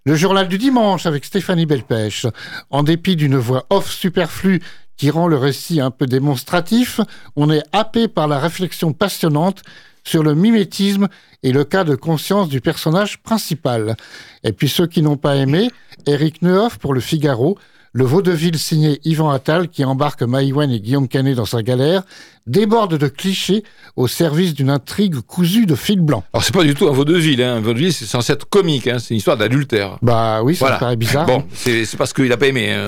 Le 0.06 0.14
journal 0.14 0.48
du 0.48 0.56
dimanche 0.56 1.04
avec 1.04 1.26
Stéphanie 1.26 1.66
Belpèche. 1.66 2.26
En 2.70 2.82
dépit 2.82 3.16
d'une 3.16 3.36
voix 3.36 3.66
off 3.68 3.90
superflue 3.90 4.62
qui 4.96 5.10
rend 5.10 5.28
le 5.28 5.36
récit 5.36 5.78
un 5.78 5.90
peu 5.90 6.06
démonstratif, 6.06 7.00
on 7.36 7.50
est 7.50 7.62
happé 7.72 8.08
par 8.08 8.26
la 8.26 8.38
réflexion 8.38 8.94
passionnante 8.94 9.62
sur 10.02 10.22
le 10.22 10.34
mimétisme 10.34 11.08
et 11.42 11.52
le 11.52 11.64
cas 11.64 11.84
de 11.84 11.96
conscience 11.96 12.48
du 12.48 12.62
personnage 12.62 13.22
principal. 13.22 13.94
Et 14.42 14.52
puis 14.52 14.70
ceux 14.70 14.86
qui 14.86 15.02
n'ont 15.02 15.18
pas 15.18 15.36
aimé, 15.36 15.70
Eric 16.06 16.40
Neuf 16.40 16.78
pour 16.78 16.94
le 16.94 17.00
Figaro, 17.00 17.58
le 17.92 18.04
vaudeville 18.04 18.58
signé 18.58 19.00
Yvan 19.04 19.30
Attal, 19.30 19.68
qui 19.68 19.84
embarque 19.84 20.22
Maïwen 20.22 20.70
et 20.70 20.80
Guillaume 20.80 21.08
Canet 21.08 21.36
dans 21.36 21.44
sa 21.44 21.62
galère, 21.62 22.02
déborde 22.46 22.96
de 22.96 23.08
clichés 23.08 23.64
au 23.96 24.06
service 24.06 24.54
d'une 24.54 24.70
intrigue 24.70 25.20
cousue 25.20 25.66
de 25.66 25.74
fil 25.74 26.00
blanc. 26.00 26.24
Alors 26.32 26.44
c'est 26.44 26.54
pas 26.54 26.64
du 26.64 26.74
tout 26.74 26.88
un 26.88 26.92
vaudeville, 26.92 27.42
hein. 27.42 27.56
un 27.56 27.60
vaudeville 27.60 27.92
c'est 27.92 28.06
censé 28.06 28.32
être 28.32 28.48
comique, 28.48 28.86
hein. 28.86 28.98
c'est 28.98 29.10
une 29.10 29.18
histoire 29.18 29.36
d'adultère. 29.36 29.98
Bah 30.02 30.42
oui, 30.42 30.56
ça 30.56 30.76
paraît 30.78 30.96
bizarre. 30.96 31.26
Bon, 31.26 31.44
c'est 31.52 31.84
parce 31.96 32.12
qu'il 32.12 32.30
a 32.32 32.36
pas 32.36 32.46
aimé. 32.46 32.72
Hein. 32.72 32.86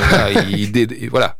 voilà, 1.11 1.37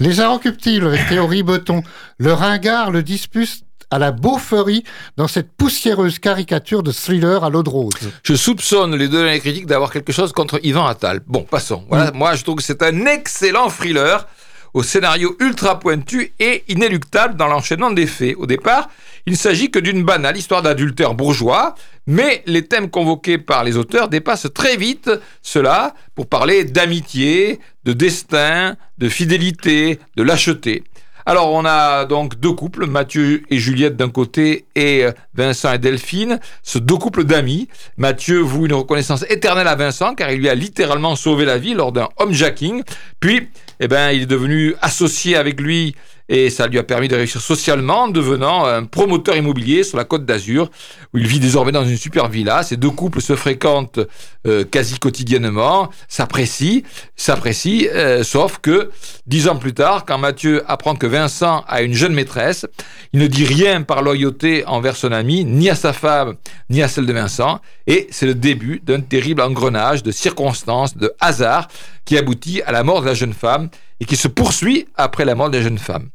Les 0.00 0.20
inrecuptibles 0.20 0.86
avec 0.86 1.08
Théorie 1.08 1.42
Beton, 1.42 1.82
le 2.18 2.32
ringard 2.32 2.90
le 2.90 3.02
dispute 3.02 3.62
à 3.90 3.98
la 3.98 4.12
beauferie 4.12 4.84
dans 5.16 5.28
cette 5.28 5.52
poussiéreuse 5.52 6.18
caricature 6.18 6.82
de 6.82 6.92
thriller 6.92 7.44
à 7.44 7.50
l'eau 7.50 7.62
de 7.62 7.70
rose. 7.70 7.92
Je 8.22 8.34
soupçonne 8.34 8.94
les 8.96 9.08
deux 9.08 9.22
derniers 9.22 9.40
critiques 9.40 9.66
d'avoir 9.66 9.92
quelque 9.92 10.12
chose 10.12 10.32
contre 10.32 10.60
Yvan 10.62 10.86
Attal. 10.86 11.20
Bon, 11.26 11.42
passons. 11.42 11.84
Voilà, 11.88 12.10
mm. 12.10 12.16
Moi, 12.16 12.34
je 12.34 12.44
trouve 12.44 12.56
que 12.56 12.62
c'est 12.62 12.82
un 12.82 13.06
excellent 13.06 13.68
thriller 13.68 14.26
au 14.74 14.82
scénario 14.82 15.36
ultra 15.40 15.78
pointu 15.78 16.32
et 16.38 16.64
inéluctable 16.68 17.36
dans 17.36 17.46
l'enchaînement 17.46 17.90
des 17.90 18.06
faits. 18.06 18.36
Au 18.36 18.46
départ, 18.46 18.88
il 19.26 19.32
ne 19.32 19.36
s'agit 19.36 19.70
que 19.70 19.78
d'une 19.78 20.04
banale 20.04 20.36
histoire 20.36 20.62
d'adultère 20.62 21.14
bourgeois, 21.14 21.74
mais 22.06 22.42
les 22.46 22.66
thèmes 22.66 22.90
convoqués 22.90 23.38
par 23.38 23.64
les 23.64 23.76
auteurs 23.76 24.08
dépassent 24.08 24.48
très 24.54 24.76
vite 24.76 25.10
cela 25.42 25.94
pour 26.14 26.28
parler 26.28 26.64
d'amitié, 26.64 27.60
de 27.84 27.92
destin, 27.92 28.76
de 28.98 29.08
fidélité, 29.08 29.98
de 30.16 30.22
lâcheté. 30.22 30.84
Alors, 31.30 31.52
on 31.52 31.66
a 31.66 32.06
donc 32.06 32.40
deux 32.40 32.54
couples, 32.54 32.86
Mathieu 32.86 33.42
et 33.50 33.58
Juliette 33.58 33.96
d'un 33.96 34.08
côté 34.08 34.64
et 34.74 35.04
euh, 35.04 35.12
Vincent 35.34 35.74
et 35.74 35.78
Delphine, 35.78 36.40
ce 36.62 36.78
deux 36.78 36.96
couples 36.96 37.24
d'amis. 37.24 37.68
Mathieu 37.98 38.38
voue 38.38 38.64
une 38.64 38.72
reconnaissance 38.72 39.26
éternelle 39.28 39.68
à 39.68 39.74
Vincent 39.74 40.14
car 40.14 40.30
il 40.30 40.38
lui 40.40 40.48
a 40.48 40.54
littéralement 40.54 41.16
sauvé 41.16 41.44
la 41.44 41.58
vie 41.58 41.74
lors 41.74 41.92
d'un 41.92 42.08
homejacking. 42.16 42.82
Puis, 43.20 43.50
eh 43.78 43.88
ben, 43.88 44.10
il 44.10 44.22
est 44.22 44.26
devenu 44.26 44.74
associé 44.80 45.36
avec 45.36 45.60
lui 45.60 45.94
et 46.28 46.50
ça 46.50 46.66
lui 46.66 46.78
a 46.78 46.82
permis 46.82 47.08
de 47.08 47.16
réussir 47.16 47.40
socialement 47.40 48.02
en 48.02 48.08
devenant 48.08 48.64
un 48.66 48.84
promoteur 48.84 49.36
immobilier 49.36 49.82
sur 49.82 49.96
la 49.96 50.04
côte 50.04 50.24
d'Azur 50.24 50.70
où 51.14 51.18
il 51.18 51.26
vit 51.26 51.40
désormais 51.40 51.72
dans 51.72 51.84
une 51.84 51.96
super 51.96 52.28
villa. 52.28 52.62
Ces 52.62 52.76
deux 52.76 52.90
couples 52.90 53.20
se 53.20 53.34
fréquentent 53.34 54.00
euh, 54.46 54.64
quasi 54.64 54.98
quotidiennement, 54.98 55.90
s'apprécient, 56.06 56.82
s'apprécient, 57.16 57.88
euh, 57.94 58.22
sauf 58.22 58.58
que 58.58 58.90
dix 59.26 59.48
ans 59.48 59.56
plus 59.56 59.74
tard, 59.74 60.04
quand 60.04 60.18
Mathieu 60.18 60.62
apprend 60.66 60.94
que 60.94 61.06
Vincent 61.06 61.64
a 61.66 61.82
une 61.82 61.94
jeune 61.94 62.12
maîtresse, 62.12 62.66
il 63.12 63.20
ne 63.20 63.26
dit 63.26 63.44
rien 63.44 63.82
par 63.82 64.02
loyauté 64.02 64.64
envers 64.66 64.96
son 64.96 65.12
ami, 65.12 65.44
ni 65.44 65.70
à 65.70 65.74
sa 65.74 65.92
femme, 65.92 66.34
ni 66.70 66.82
à 66.82 66.88
celle 66.88 67.06
de 67.06 67.12
Vincent, 67.12 67.60
et 67.86 68.06
c'est 68.10 68.26
le 68.26 68.34
début 68.34 68.80
d'un 68.84 69.00
terrible 69.00 69.40
engrenage 69.40 70.02
de 70.02 70.10
circonstances, 70.10 70.96
de 70.96 71.12
hasard, 71.20 71.68
qui 72.04 72.16
aboutit 72.16 72.62
à 72.62 72.72
la 72.72 72.84
mort 72.84 73.00
de 73.00 73.06
la 73.06 73.14
jeune 73.14 73.34
femme 73.34 73.68
et 74.00 74.04
qui 74.04 74.16
se 74.16 74.28
poursuit 74.28 74.86
après 74.96 75.24
la 75.24 75.34
mort 75.34 75.50
de 75.50 75.58
la 75.58 75.62
jeune 75.62 75.78
femme. 75.78 76.08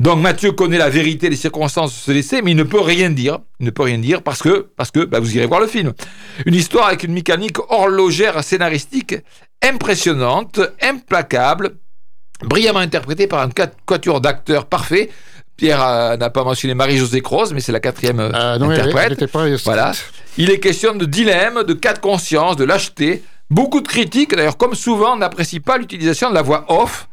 Donc 0.00 0.20
Mathieu 0.20 0.52
connaît 0.52 0.78
la 0.78 0.90
vérité 0.90 1.28
des 1.28 1.36
circonstances 1.36 1.92
de 1.92 1.98
ce 1.98 2.12
décès, 2.12 2.40
mais 2.40 2.52
il 2.52 2.56
ne 2.56 2.62
peut 2.62 2.80
rien 2.80 3.10
dire. 3.10 3.40
Il 3.58 3.66
ne 3.66 3.70
peut 3.70 3.82
rien 3.82 3.98
dire 3.98 4.22
parce 4.22 4.40
que, 4.40 4.68
parce 4.76 4.92
que 4.92 5.04
bah, 5.04 5.18
vous 5.18 5.36
irez 5.36 5.46
voir 5.46 5.60
le 5.60 5.66
film. 5.66 5.92
Une 6.46 6.54
histoire 6.54 6.86
avec 6.86 7.02
une 7.02 7.12
mécanique 7.12 7.58
horlogère 7.68 8.42
scénaristique 8.44 9.16
impressionnante, 9.60 10.60
implacable, 10.80 11.76
brillamment 12.44 12.78
interprétée 12.78 13.26
par 13.26 13.40
un 13.40 13.50
quatuor 13.86 14.20
d'acteurs 14.20 14.66
parfait. 14.66 15.10
Pierre 15.56 15.82
euh, 15.82 16.16
n'a 16.16 16.30
pas 16.30 16.44
mentionné 16.44 16.74
Marie-Josée 16.74 17.20
Croze, 17.20 17.52
mais 17.52 17.60
c'est 17.60 17.72
la 17.72 17.80
quatrième 17.80 18.20
euh, 18.20 18.30
ah, 18.32 18.52
interprète. 18.52 19.24
voilà. 19.64 19.92
Il 20.36 20.50
est 20.50 20.60
question 20.60 20.94
de 20.94 21.04
dilemme, 21.04 21.64
de 21.64 21.74
cas 21.74 21.94
de 21.94 21.98
conscience, 21.98 22.54
de 22.54 22.62
lâcheté. 22.62 23.24
Beaucoup 23.50 23.80
de 23.80 23.88
critiques, 23.88 24.36
d'ailleurs, 24.36 24.56
comme 24.56 24.76
souvent, 24.76 25.16
n'apprécient 25.16 25.58
pas 25.60 25.76
l'utilisation 25.76 26.30
de 26.30 26.34
la 26.34 26.42
voix 26.42 26.64
off 26.68 27.07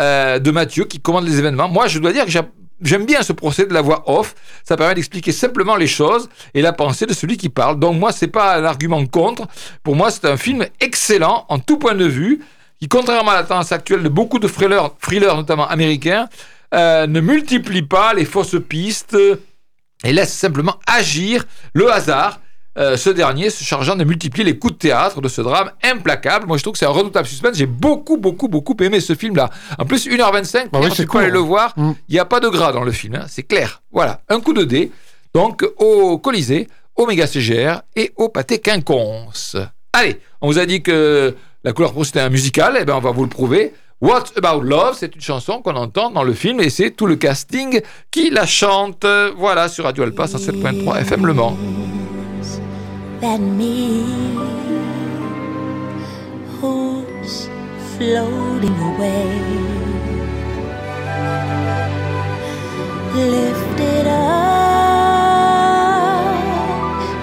euh, 0.00 0.38
de 0.38 0.50
Mathieu 0.50 0.84
qui 0.84 1.00
commande 1.00 1.26
les 1.26 1.38
événements. 1.38 1.68
Moi, 1.68 1.88
je 1.88 1.98
dois 1.98 2.12
dire 2.12 2.26
que 2.26 2.30
j'aime 2.30 3.06
bien 3.06 3.22
ce 3.22 3.32
procès 3.32 3.66
de 3.66 3.72
la 3.72 3.80
voix 3.80 4.04
off. 4.06 4.34
Ça 4.64 4.76
permet 4.76 4.94
d'expliquer 4.94 5.32
simplement 5.32 5.76
les 5.76 5.86
choses 5.86 6.28
et 6.54 6.62
la 6.62 6.72
pensée 6.72 7.06
de 7.06 7.14
celui 7.14 7.36
qui 7.36 7.48
parle. 7.48 7.78
Donc 7.78 7.96
moi, 7.96 8.12
c'est 8.12 8.28
pas 8.28 8.56
un 8.56 8.64
argument 8.64 9.04
contre. 9.06 9.46
Pour 9.82 9.96
moi, 9.96 10.10
c'est 10.10 10.26
un 10.26 10.36
film 10.36 10.66
excellent 10.80 11.46
en 11.48 11.58
tout 11.58 11.78
point 11.78 11.94
de 11.94 12.04
vue, 12.04 12.42
qui, 12.78 12.88
contrairement 12.88 13.30
à 13.30 13.36
la 13.36 13.44
tendance 13.44 13.72
actuelle 13.72 14.02
de 14.02 14.08
beaucoup 14.08 14.38
de 14.38 14.48
thrillers, 14.48 15.36
notamment 15.36 15.66
américains, 15.66 16.28
euh, 16.74 17.06
ne 17.06 17.20
multiplie 17.20 17.82
pas 17.82 18.12
les 18.12 18.24
fausses 18.24 18.56
pistes 18.68 19.16
et 20.04 20.12
laisse 20.12 20.32
simplement 20.32 20.76
agir 20.86 21.44
le 21.72 21.90
hasard 21.90 22.40
euh, 22.78 22.96
ce 22.96 23.10
dernier 23.10 23.48
se 23.50 23.64
chargeant 23.64 23.96
de 23.96 24.04
multiplier 24.04 24.44
les 24.44 24.58
coups 24.58 24.74
de 24.74 24.78
théâtre 24.78 25.20
de 25.20 25.28
ce 25.28 25.40
drame 25.40 25.70
implacable. 25.82 26.46
Moi, 26.46 26.58
je 26.58 26.62
trouve 26.62 26.72
que 26.72 26.78
c'est 26.78 26.86
un 26.86 26.90
redoutable 26.90 27.26
suspense. 27.26 27.56
J'ai 27.56 27.66
beaucoup, 27.66 28.18
beaucoup, 28.18 28.48
beaucoup 28.48 28.76
aimé 28.80 29.00
ce 29.00 29.14
film-là. 29.14 29.50
En 29.78 29.86
plus, 29.86 30.06
1h25, 30.06 30.70
bah 30.70 30.80
oui, 30.82 30.90
c'est 30.94 31.14
aller 31.16 31.30
le 31.30 31.38
voir. 31.38 31.72
Mm. 31.76 31.92
Il 32.08 32.12
n'y 32.12 32.18
a 32.18 32.26
pas 32.26 32.40
de 32.40 32.48
gras 32.48 32.72
dans 32.72 32.84
le 32.84 32.92
film, 32.92 33.14
hein. 33.14 33.24
c'est 33.28 33.44
clair. 33.44 33.82
Voilà, 33.92 34.20
un 34.28 34.40
coup 34.40 34.52
de 34.52 34.64
dé. 34.64 34.90
Donc, 35.34 35.66
au 35.78 36.18
Colisée, 36.18 36.68
au 36.96 37.06
Méga 37.06 37.26
CGR 37.26 37.80
et 37.94 38.12
au 38.16 38.28
Pâté 38.28 38.58
Quinconce. 38.58 39.56
Allez, 39.92 40.20
on 40.40 40.48
vous 40.48 40.58
a 40.58 40.66
dit 40.66 40.82
que 40.82 41.34
la 41.64 41.72
couleur 41.72 41.92
pour 41.92 42.04
c'était 42.04 42.20
un 42.20 42.28
musical. 42.28 42.76
Eh 42.80 42.84
bien, 42.84 42.96
on 42.96 43.00
va 43.00 43.10
vous 43.10 43.22
le 43.22 43.30
prouver. 43.30 43.72
What 44.02 44.24
About 44.36 44.60
Love, 44.60 44.96
c'est 44.98 45.14
une 45.14 45.22
chanson 45.22 45.62
qu'on 45.62 45.74
entend 45.74 46.10
dans 46.10 46.22
le 46.22 46.34
film 46.34 46.60
et 46.60 46.68
c'est 46.68 46.90
tout 46.90 47.06
le 47.06 47.16
casting 47.16 47.80
qui 48.10 48.28
la 48.28 48.44
chante. 48.44 49.06
Voilà, 49.36 49.68
sur 49.68 49.84
Radio 49.84 50.04
Alpa 50.04 50.26
107.3 50.26 51.00
FM 51.00 51.26
Le 51.26 51.32
Mans. 51.32 51.56
Than 53.20 53.56
me. 53.56 54.04
Who's 56.60 57.48
floating 57.96 58.76
away? 58.90 59.30
Lifted 63.14 64.06
up 64.06 64.26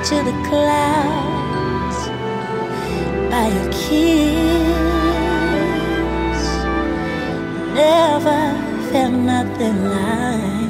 to 0.08 0.16
the 0.30 0.36
clouds 0.50 2.00
by 3.30 3.48
a 3.48 3.66
kiss. 3.72 4.44
Never 7.76 8.42
felt 8.92 9.14
nothing 9.14 9.78
like 9.90 10.63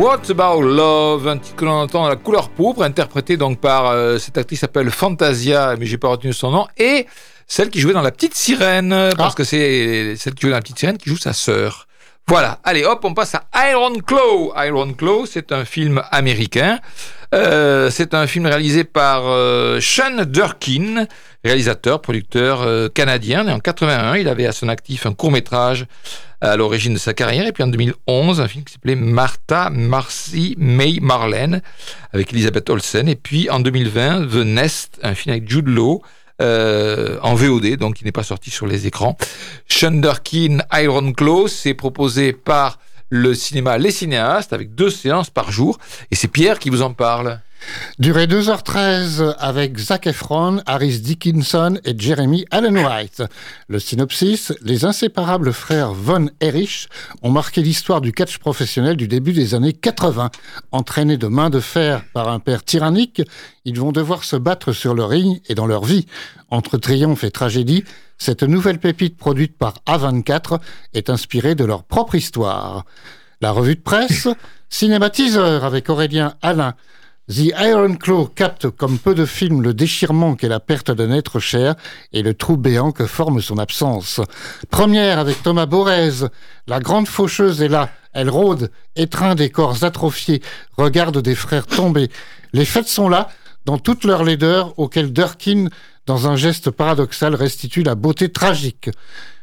What 0.00 0.30
About 0.30 0.62
Love, 0.62 1.28
un 1.28 1.36
titre 1.36 1.56
que 1.56 1.64
l'on 1.66 1.72
entend 1.72 2.04
dans 2.04 2.08
la 2.08 2.16
couleur 2.16 2.48
pourpre, 2.48 2.80
interprété 2.80 3.36
donc 3.36 3.60
par 3.60 3.90
euh, 3.90 4.16
cette 4.16 4.38
actrice 4.38 4.60
s'appelle 4.60 4.90
Fantasia, 4.90 5.76
mais 5.78 5.84
j'ai 5.84 5.98
pas 5.98 6.08
retenu 6.08 6.32
son 6.32 6.50
nom, 6.50 6.66
et 6.78 7.06
celle 7.46 7.68
qui 7.68 7.80
jouait 7.80 7.92
dans 7.92 8.00
La 8.00 8.10
Petite 8.10 8.34
Sirène, 8.34 8.94
ah. 8.94 9.10
parce 9.14 9.34
que 9.34 9.44
c'est 9.44 10.16
celle 10.16 10.32
qui 10.32 10.40
jouait 10.40 10.52
dans 10.52 10.56
La 10.56 10.62
Petite 10.62 10.78
Sirène 10.78 10.96
qui 10.96 11.10
joue 11.10 11.18
sa 11.18 11.34
sœur. 11.34 11.86
Voilà, 12.28 12.60
allez 12.62 12.84
hop, 12.84 13.00
on 13.04 13.12
passe 13.12 13.34
à 13.34 13.70
Iron 13.70 13.94
Claw. 13.94 14.52
Iron 14.56 14.92
Claw, 14.92 15.26
c'est 15.26 15.50
un 15.50 15.64
film 15.64 16.02
américain. 16.10 16.78
Euh, 17.32 17.90
c'est 17.90 18.14
un 18.14 18.26
film 18.26 18.46
réalisé 18.46 18.82
par 18.82 19.22
euh, 19.26 19.80
Sean 19.80 20.24
Durkin, 20.24 21.06
réalisateur, 21.44 22.00
producteur 22.00 22.62
euh, 22.62 22.88
canadien. 22.88 23.46
Et 23.46 23.52
en 23.52 23.60
81, 23.60 24.16
il 24.16 24.28
avait 24.28 24.46
à 24.46 24.52
son 24.52 24.68
actif 24.68 25.06
un 25.06 25.12
court 25.12 25.30
métrage 25.30 25.86
à 26.40 26.56
l'origine 26.56 26.94
de 26.94 26.98
sa 26.98 27.14
carrière. 27.14 27.46
Et 27.46 27.52
puis 27.52 27.62
en 27.62 27.68
2011, 27.68 28.40
un 28.40 28.48
film 28.48 28.64
qui 28.64 28.72
s'appelait 28.72 28.96
Martha, 28.96 29.70
Marcy, 29.70 30.56
May, 30.58 30.98
Marlene, 31.00 31.62
avec 32.12 32.32
Elisabeth 32.32 32.68
Olsen. 32.70 33.08
Et 33.08 33.16
puis 33.16 33.48
en 33.50 33.60
2020, 33.60 34.28
The 34.28 34.34
Nest, 34.46 34.98
un 35.02 35.14
film 35.14 35.34
avec 35.34 35.48
Jude 35.48 35.68
Law, 35.68 36.02
euh, 36.40 37.18
en 37.22 37.34
VOD, 37.34 37.76
donc 37.76 38.00
il 38.00 38.04
n'est 38.04 38.12
pas 38.12 38.22
sorti 38.22 38.50
sur 38.50 38.66
les 38.66 38.86
écrans. 38.86 39.16
Shunderkin 39.68 40.58
Iron 40.72 41.12
Claw, 41.12 41.48
c'est 41.48 41.74
proposé 41.74 42.32
par 42.32 42.78
le 43.10 43.34
cinéma 43.34 43.76
Les 43.76 43.90
Cinéastes, 43.90 44.52
avec 44.52 44.74
deux 44.74 44.90
séances 44.90 45.30
par 45.30 45.50
jour. 45.50 45.78
Et 46.10 46.14
c'est 46.14 46.28
Pierre 46.28 46.58
qui 46.58 46.70
vous 46.70 46.82
en 46.82 46.92
parle. 46.92 47.40
Durée 47.98 48.26
2h13 48.26 49.34
avec 49.38 49.78
Zac 49.78 50.06
Efron, 50.06 50.60
Harris 50.66 51.00
Dickinson 51.00 51.78
et 51.84 51.94
Jeremy 51.98 52.44
Allen 52.50 52.78
White. 52.78 53.22
Le 53.68 53.78
synopsis, 53.78 54.52
les 54.62 54.84
inséparables 54.84 55.52
frères 55.52 55.92
Von 55.92 56.30
Erich 56.40 56.88
ont 57.22 57.30
marqué 57.30 57.62
l'histoire 57.62 58.00
du 58.00 58.12
catch 58.12 58.38
professionnel 58.38 58.96
du 58.96 59.08
début 59.08 59.32
des 59.32 59.54
années 59.54 59.72
80. 59.72 60.30
Entraînés 60.72 61.16
de 61.16 61.26
main 61.26 61.50
de 61.50 61.60
fer 61.60 62.02
par 62.12 62.28
un 62.28 62.38
père 62.38 62.64
tyrannique, 62.64 63.22
ils 63.64 63.78
vont 63.78 63.92
devoir 63.92 64.24
se 64.24 64.36
battre 64.36 64.72
sur 64.72 64.94
le 64.94 65.04
ring 65.04 65.40
et 65.48 65.54
dans 65.54 65.66
leur 65.66 65.84
vie. 65.84 66.06
Entre 66.50 66.78
triomphe 66.78 67.24
et 67.24 67.30
tragédie, 67.30 67.84
cette 68.18 68.42
nouvelle 68.42 68.78
pépite 68.78 69.16
produite 69.16 69.56
par 69.56 69.74
A24 69.86 70.60
est 70.94 71.10
inspirée 71.10 71.54
de 71.54 71.64
leur 71.64 71.84
propre 71.84 72.14
histoire. 72.14 72.84
La 73.40 73.52
revue 73.52 73.76
de 73.76 73.80
presse, 73.80 74.28
cinématiseur 74.68 75.64
avec 75.64 75.88
Aurélien 75.88 76.34
Alain, 76.42 76.74
The 77.30 77.54
Iron 77.60 77.94
Claw 77.94 78.26
capte 78.26 78.70
comme 78.70 78.98
peu 78.98 79.14
de 79.14 79.24
films 79.24 79.62
le 79.62 79.72
déchirement 79.72 80.34
qu'est 80.34 80.48
la 80.48 80.58
perte 80.58 80.90
d'un 80.90 81.12
être 81.12 81.38
cher 81.38 81.76
et 82.12 82.22
le 82.22 82.34
trou 82.34 82.56
béant 82.56 82.90
que 82.90 83.06
forme 83.06 83.40
son 83.40 83.58
absence. 83.58 84.20
Première 84.68 85.20
avec 85.20 85.40
Thomas 85.40 85.66
Borez, 85.66 86.26
la 86.66 86.80
grande 86.80 87.06
faucheuse 87.06 87.62
est 87.62 87.68
là, 87.68 87.90
elle 88.12 88.30
rôde, 88.30 88.72
étreint 88.96 89.36
des 89.36 89.48
corps 89.48 89.84
atrophiés, 89.84 90.42
regarde 90.76 91.18
des 91.18 91.36
frères 91.36 91.68
tombés. 91.68 92.10
Les 92.52 92.64
fêtes 92.64 92.88
sont 92.88 93.08
là, 93.08 93.28
dans 93.64 93.78
toute 93.78 94.02
leur 94.02 94.24
laideur, 94.24 94.76
auxquelles 94.76 95.12
Durkin, 95.12 95.68
dans 96.06 96.26
un 96.26 96.34
geste 96.34 96.72
paradoxal, 96.72 97.36
restitue 97.36 97.84
la 97.84 97.94
beauté 97.94 98.32
tragique. 98.32 98.90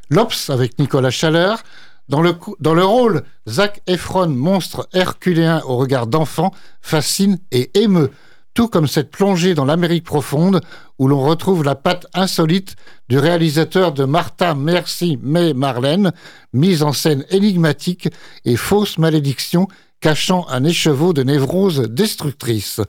L'Ops 0.10 0.50
avec 0.50 0.78
Nicolas 0.78 1.10
Chaleur, 1.10 1.64
dans 2.10 2.22
le, 2.22 2.86
rôle, 2.86 3.24
Zach 3.48 3.82
Efron, 3.86 4.30
monstre 4.30 4.88
herculéen 4.94 5.62
au 5.66 5.78
regard 5.78 6.08
d'enfant, 6.08 6.52
fascine 6.82 7.38
et 7.52 7.72
émeut. 7.78 8.12
tout 8.54 8.68
comme 8.68 8.88
cette 8.88 9.12
plongée 9.12 9.54
dans 9.54 9.66
l'Amérique 9.66 10.06
profonde 10.06 10.62
où 10.98 11.08
l'on 11.08 11.22
retrouve 11.22 11.64
la 11.64 11.76
patte 11.76 12.08
insolite 12.14 12.76
du 13.08 13.20
réalisateur 13.20 13.92
de 13.92 14.06
Martha 14.06 14.56
Merci 14.56 15.20
May 15.22 15.54
Marlène, 15.54 16.12
mise 16.54 16.82
en 16.82 16.92
scène 16.92 17.26
énigmatique 17.30 18.10
et 18.46 18.56
fausse 18.56 18.98
malédiction 18.98 19.68
cachant 20.00 20.48
un 20.50 20.64
écheveau 20.64 21.14
de 21.14 21.24
névrose 21.24 21.82
destructrice. 21.90 22.82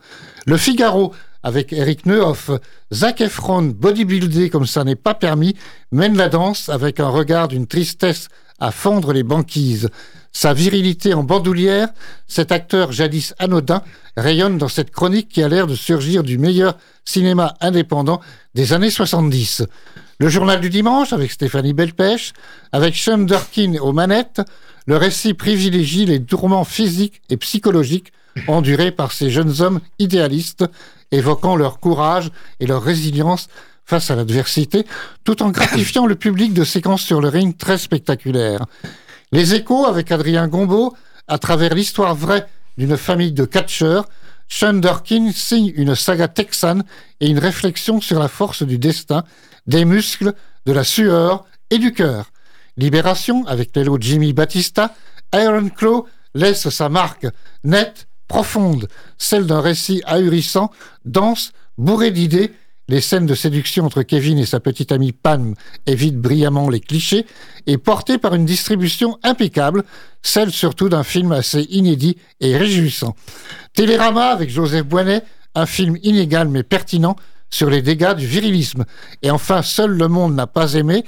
Le 0.46 0.56
Figaro, 0.56 1.12
avec 1.42 1.72
Eric 1.72 2.06
Neuhoff, 2.06 2.50
Zac 2.92 3.20
Efron, 3.20 3.62
bodybuildé 3.62 4.50
comme 4.50 4.66
ça 4.66 4.84
n'est 4.84 4.96
pas 4.96 5.14
permis, 5.14 5.56
mène 5.92 6.16
la 6.16 6.28
danse 6.28 6.68
avec 6.68 7.00
un 7.00 7.08
regard 7.08 7.48
d'une 7.48 7.66
tristesse 7.66 8.28
à 8.58 8.70
fendre 8.70 9.12
les 9.12 9.22
banquises. 9.22 9.88
Sa 10.32 10.52
virilité 10.52 11.14
en 11.14 11.24
bandoulière, 11.24 11.88
cet 12.26 12.52
acteur 12.52 12.92
jadis 12.92 13.34
anodin 13.38 13.82
rayonne 14.16 14.58
dans 14.58 14.68
cette 14.68 14.90
chronique 14.90 15.28
qui 15.28 15.42
a 15.42 15.48
l'air 15.48 15.66
de 15.66 15.74
surgir 15.74 16.22
du 16.22 16.38
meilleur 16.38 16.76
cinéma 17.04 17.54
indépendant 17.60 18.20
des 18.54 18.72
années 18.72 18.90
70. 18.90 19.64
Le 20.20 20.28
journal 20.28 20.60
du 20.60 20.68
dimanche 20.68 21.12
avec 21.12 21.30
Stéphanie 21.30 21.72
Belpèche, 21.72 22.32
avec 22.72 22.96
Sean 22.96 23.18
Durkin 23.18 23.76
aux 23.80 23.92
manettes, 23.92 24.42
le 24.86 24.96
récit 24.96 25.34
privilégie 25.34 26.06
les 26.06 26.22
tourments 26.22 26.64
physiques 26.64 27.22
et 27.30 27.36
psychologiques 27.36 28.12
endurés 28.46 28.92
par 28.92 29.12
ces 29.12 29.30
jeunes 29.30 29.60
hommes 29.60 29.80
idéalistes, 29.98 30.64
évoquant 31.10 31.56
leur 31.56 31.80
courage 31.80 32.30
et 32.60 32.66
leur 32.66 32.82
résilience 32.82 33.48
face 33.88 34.10
à 34.10 34.16
l'adversité, 34.16 34.84
tout 35.24 35.42
en 35.42 35.48
gratifiant 35.48 36.04
le 36.04 36.14
public 36.14 36.52
de 36.52 36.62
séquences 36.62 37.00
sur 37.00 37.22
le 37.22 37.28
ring 37.28 37.56
très 37.56 37.78
spectaculaires. 37.78 38.66
Les 39.32 39.54
échos 39.54 39.86
avec 39.86 40.12
Adrien 40.12 40.46
Gombeau, 40.46 40.94
à 41.26 41.38
travers 41.38 41.74
l'histoire 41.74 42.14
vraie 42.14 42.46
d'une 42.76 42.98
famille 42.98 43.32
de 43.32 43.46
catcheurs, 43.46 44.06
Sean 44.46 44.80
signe 45.32 45.72
une 45.74 45.94
saga 45.94 46.28
texane 46.28 46.84
et 47.20 47.28
une 47.28 47.38
réflexion 47.38 48.02
sur 48.02 48.18
la 48.18 48.28
force 48.28 48.62
du 48.62 48.78
destin, 48.78 49.24
des 49.66 49.86
muscles, 49.86 50.34
de 50.66 50.72
la 50.72 50.84
sueur 50.84 51.46
et 51.70 51.78
du 51.78 51.92
cœur. 51.94 52.30
Libération, 52.76 53.46
avec 53.46 53.74
l'élo 53.74 53.96
Jimmy 53.98 54.34
Battista, 54.34 54.94
Iron 55.32 55.70
Claw 55.70 56.06
laisse 56.34 56.68
sa 56.68 56.90
marque 56.90 57.26
nette, 57.64 58.06
profonde, 58.26 58.86
celle 59.16 59.46
d'un 59.46 59.62
récit 59.62 60.02
ahurissant, 60.04 60.70
dense, 61.06 61.52
bourré 61.78 62.10
d'idées. 62.10 62.52
Les 62.90 63.02
scènes 63.02 63.26
de 63.26 63.34
séduction 63.34 63.84
entre 63.84 64.02
Kevin 64.02 64.38
et 64.38 64.46
sa 64.46 64.60
petite 64.60 64.92
amie 64.92 65.12
Pam 65.12 65.54
évitent 65.86 66.16
brillamment 66.16 66.70
les 66.70 66.80
clichés 66.80 67.26
et 67.66 67.76
portées 67.76 68.16
par 68.16 68.34
une 68.34 68.46
distribution 68.46 69.18
impeccable, 69.22 69.84
celle 70.22 70.50
surtout 70.50 70.88
d'un 70.88 71.02
film 71.02 71.32
assez 71.32 71.66
inédit 71.68 72.16
et 72.40 72.56
réjouissant. 72.56 73.14
Télérama 73.74 74.28
avec 74.28 74.48
Joseph 74.48 74.86
Boinet, 74.86 75.22
un 75.54 75.66
film 75.66 75.98
inégal 76.02 76.48
mais 76.48 76.62
pertinent 76.62 77.16
sur 77.50 77.68
les 77.68 77.82
dégâts 77.82 78.14
du 78.14 78.26
virilisme. 78.26 78.86
Et 79.20 79.30
enfin, 79.30 79.60
Seul 79.60 79.90
le 79.90 80.08
monde 80.08 80.34
n'a 80.34 80.46
pas 80.46 80.72
aimé. 80.72 81.04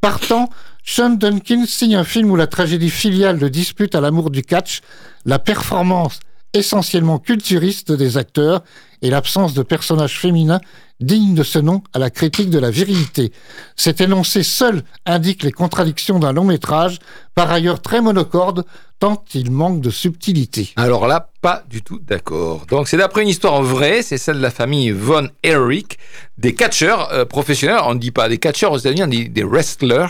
Partant, 0.00 0.48
sean 0.84 1.10
Duncan 1.10 1.66
signe 1.66 1.94
un 1.94 2.04
film 2.04 2.32
où 2.32 2.36
la 2.36 2.48
tragédie 2.48 2.90
filiale 2.90 3.38
le 3.38 3.48
dispute 3.48 3.94
à 3.94 4.00
l'amour 4.00 4.30
du 4.30 4.42
catch, 4.42 4.80
la 5.24 5.38
performance 5.38 6.18
essentiellement 6.52 7.18
culturiste 7.18 7.92
des 7.92 8.18
acteurs 8.18 8.62
et 9.00 9.10
l'absence 9.10 9.54
de 9.54 9.62
personnages 9.62 10.18
féminins 10.18 10.60
dignes 11.02 11.34
de 11.34 11.42
ce 11.42 11.58
nom 11.58 11.82
à 11.92 11.98
la 11.98 12.10
critique 12.10 12.50
de 12.50 12.58
la 12.58 12.70
virilité. 12.70 13.32
Cet 13.76 14.00
énoncé 14.00 14.42
seul 14.42 14.82
indique 15.06 15.42
les 15.42 15.52
contradictions 15.52 16.18
d'un 16.18 16.32
long 16.32 16.44
métrage, 16.44 16.98
par 17.34 17.50
ailleurs 17.50 17.80
très 17.80 18.00
monocorde, 18.00 18.64
tant 18.98 19.24
il 19.34 19.50
manque 19.50 19.80
de 19.80 19.90
subtilité. 19.90 20.70
Alors 20.76 21.06
là, 21.06 21.30
pas 21.40 21.64
du 21.68 21.82
tout 21.82 21.98
d'accord. 21.98 22.66
Donc 22.68 22.88
c'est 22.88 22.96
d'après 22.96 23.22
une 23.22 23.28
histoire 23.28 23.62
vraie, 23.62 24.02
c'est 24.02 24.18
celle 24.18 24.36
de 24.36 24.42
la 24.42 24.50
famille 24.50 24.90
Von 24.90 25.28
Erich, 25.42 25.98
des 26.38 26.54
catcheurs 26.54 27.12
euh, 27.12 27.24
professionnels, 27.24 27.80
on 27.84 27.94
ne 27.94 27.98
dit 27.98 28.12
pas 28.12 28.28
des 28.28 28.38
catcheurs 28.38 28.72
aux 28.72 28.78
États-Unis, 28.78 29.02
on 29.02 29.08
dit 29.08 29.28
des 29.28 29.42
wrestlers, 29.42 30.06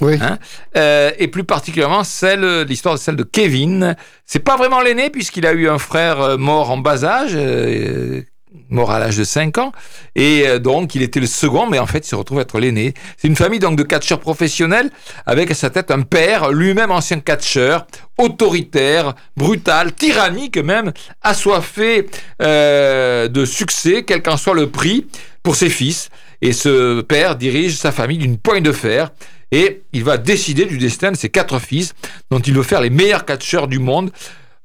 Oui. 0.00 0.18
Hein 0.20 0.38
Euh, 0.76 1.12
et 1.18 1.28
plus 1.28 1.44
particulièrement 1.44 2.02
celle, 2.02 2.62
l'histoire 2.62 2.94
de 2.94 3.00
celle 3.00 3.14
de 3.16 3.22
Kevin. 3.22 3.94
C'est 4.26 4.40
pas 4.40 4.56
vraiment 4.56 4.80
l'aîné 4.80 5.10
puisqu'il 5.10 5.46
a 5.46 5.52
eu 5.52 5.68
un 5.68 5.78
frère 5.78 6.20
euh, 6.20 6.36
mort 6.36 6.70
en 6.70 6.78
bas 6.78 7.04
âge, 7.04 7.32
euh, 7.34 8.22
mort 8.68 8.90
à 8.90 8.98
l'âge 8.98 9.16
de 9.16 9.24
5 9.24 9.58
ans, 9.58 9.72
et 10.14 10.46
euh, 10.46 10.58
donc 10.58 10.94
il 10.94 11.02
était 11.02 11.20
le 11.20 11.26
second, 11.26 11.68
mais 11.68 11.78
en 11.78 11.86
fait 11.86 12.06
il 12.06 12.08
se 12.08 12.14
retrouve 12.14 12.40
être 12.40 12.58
l'aîné. 12.58 12.94
C'est 13.16 13.28
une 13.28 13.36
famille 13.36 13.58
donc 13.58 13.76
de 13.76 13.82
catcheurs 13.82 14.20
professionnels 14.20 14.90
avec 15.26 15.50
à 15.50 15.54
sa 15.54 15.70
tête 15.70 15.90
un 15.90 16.02
père, 16.02 16.50
lui-même 16.50 16.90
ancien 16.90 17.20
catcheur, 17.20 17.86
autoritaire, 18.18 19.14
brutal, 19.36 19.92
tyrannique 19.92 20.58
même, 20.58 20.92
assoiffé 21.22 22.06
euh, 22.40 23.28
de 23.28 23.44
succès, 23.44 24.04
quel 24.04 24.22
qu'en 24.22 24.36
soit 24.36 24.54
le 24.54 24.70
prix, 24.70 25.06
pour 25.42 25.56
ses 25.56 25.68
fils. 25.68 26.10
Et 26.40 26.52
ce 26.52 27.00
père 27.02 27.36
dirige 27.36 27.76
sa 27.76 27.92
famille 27.92 28.18
d'une 28.18 28.38
poigne 28.38 28.62
de 28.62 28.72
fer 28.72 29.10
et 29.52 29.82
il 29.92 30.02
va 30.02 30.16
décider 30.16 30.64
du 30.64 30.78
destin 30.78 31.12
de 31.12 31.16
ses 31.16 31.28
quatre 31.28 31.58
fils, 31.60 31.94
dont 32.30 32.40
il 32.40 32.54
veut 32.54 32.62
faire 32.62 32.80
les 32.80 32.90
meilleurs 32.90 33.26
catcheurs 33.26 33.68
du 33.68 33.78
monde, 33.78 34.10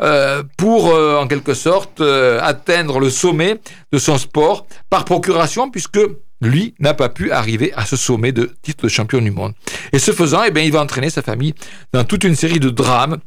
euh, 0.02 0.44
pour, 0.58 0.90
euh, 0.90 1.18
en 1.18 1.28
quelque 1.28 1.54
sorte, 1.54 2.02
euh, 2.02 2.40
atteindre 2.42 3.00
le 3.00 3.10
sommet 3.10 3.60
de 3.92 3.98
son 3.98 4.18
sport 4.18 4.68
par 4.90 5.06
procuration, 5.06 5.72
puisque 5.72 6.00
lui 6.40 6.76
n'a 6.80 6.94
pas 6.94 7.10
pu 7.10 7.32
arriver 7.32 7.74
à 7.76 7.86
ce 7.86 7.96
sommet 7.96 8.32
de 8.32 8.56
titre 8.62 8.84
de 8.84 8.90
champion 8.90 9.20
du 9.22 9.32
monde. 9.32 9.54
Et 9.94 10.00
ce 10.00 10.12
faisant, 10.12 10.44
eh 10.44 10.52
bien, 10.52 10.64
il 10.64 10.72
va 10.72 10.82
entraîner 10.82 11.10
sa 11.10 11.24
famille 11.24 11.56
dans 11.94 12.04
toute 12.04 12.24
une 12.24 12.36
série 12.36 12.60
de 12.60 12.70
drames, 12.70 13.18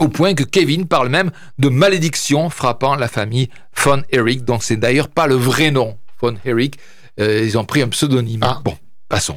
au 0.00 0.08
point 0.08 0.34
que 0.34 0.44
Kevin 0.44 0.86
parle 0.86 1.08
même 1.08 1.30
de 1.58 1.68
malédiction 1.68 2.50
frappant 2.50 2.96
la 2.96 3.08
famille 3.08 3.48
Von 3.76 4.02
Erich. 4.10 4.44
Donc 4.44 4.64
c'est 4.64 4.76
d'ailleurs 4.76 5.08
pas 5.08 5.26
le 5.26 5.34
vrai 5.36 5.70
nom, 5.70 5.98
Von 6.20 6.34
Erich. 6.44 6.74
Ils 7.20 7.58
ont 7.58 7.64
pris 7.64 7.82
un 7.82 7.88
pseudonyme. 7.88 8.40
Ah. 8.44 8.60
Bon, 8.64 8.76
passons. 9.08 9.36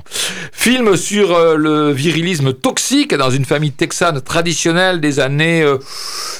Film 0.51 0.95
sur 0.97 1.33
euh, 1.33 1.55
le 1.55 1.91
virilisme 1.91 2.53
toxique 2.53 3.13
dans 3.13 3.29
une 3.29 3.45
famille 3.45 3.71
texane 3.71 4.21
traditionnelle 4.21 4.99
des 4.99 5.19
années 5.19 5.63
euh, 5.63 5.77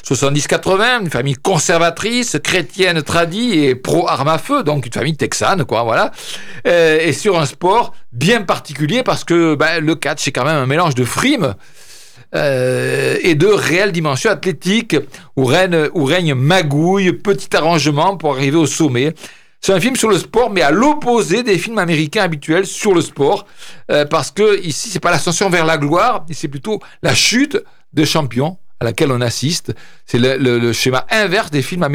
70-80, 0.05 1.01
une 1.01 1.09
famille 1.09 1.35
conservatrice, 1.35 2.37
chrétienne 2.43 3.01
tradie 3.01 3.65
et 3.65 3.75
pro-arme 3.75 4.27
à 4.27 4.37
feu, 4.37 4.63
donc 4.63 4.85
une 4.85 4.93
famille 4.93 5.15
texane, 5.15 5.63
quoi, 5.65 5.83
voilà. 5.83 6.11
Euh, 6.67 6.99
et 6.99 7.13
sur 7.13 7.39
un 7.39 7.45
sport 7.45 7.93
bien 8.11 8.41
particulier 8.41 9.03
parce 9.03 9.23
que 9.23 9.55
ben, 9.55 9.83
le 9.83 9.95
catch, 9.95 10.23
c'est 10.23 10.31
quand 10.31 10.45
même 10.45 10.57
un 10.57 10.65
mélange 10.65 10.95
de 10.95 11.05
frime 11.05 11.55
euh, 12.33 13.17
et 13.21 13.35
de 13.35 14.27
athlétiques 14.27 14.95
où 15.35 15.45
règne, 15.45 15.89
où 15.93 16.05
règne 16.05 16.33
magouille, 16.33 17.11
petit 17.13 17.55
arrangement 17.55 18.15
pour 18.17 18.35
arriver 18.35 18.57
au 18.57 18.65
sommet. 18.65 19.13
C'est 19.63 19.73
un 19.73 19.79
film 19.79 19.95
sur 19.95 20.09
le 20.09 20.17
sport, 20.17 20.49
mais 20.49 20.61
à 20.63 20.71
l'opposé 20.71 21.43
des 21.43 21.57
films 21.59 21.77
américains 21.77 22.23
habituels 22.23 22.65
sur 22.65 22.95
le 22.95 23.01
sport, 23.01 23.45
euh, 23.91 24.05
parce 24.05 24.31
que 24.31 24.59
ici 24.63 24.89
c'est 24.89 24.99
pas 24.99 25.11
l'ascension 25.11 25.49
vers 25.51 25.65
la 25.65 25.77
gloire, 25.77 26.25
c'est 26.31 26.47
plutôt 26.47 26.79
la 27.03 27.13
chute 27.13 27.61
de 27.93 28.03
champions 28.03 28.57
à 28.79 28.85
laquelle 28.85 29.11
on 29.11 29.21
assiste. 29.21 29.75
C'est 30.07 30.17
le, 30.17 30.37
le- 30.37 30.57
le 30.57 30.73
schéma 30.73 31.05
inverse 31.11 31.51
des 31.51 31.61
films 31.61 31.85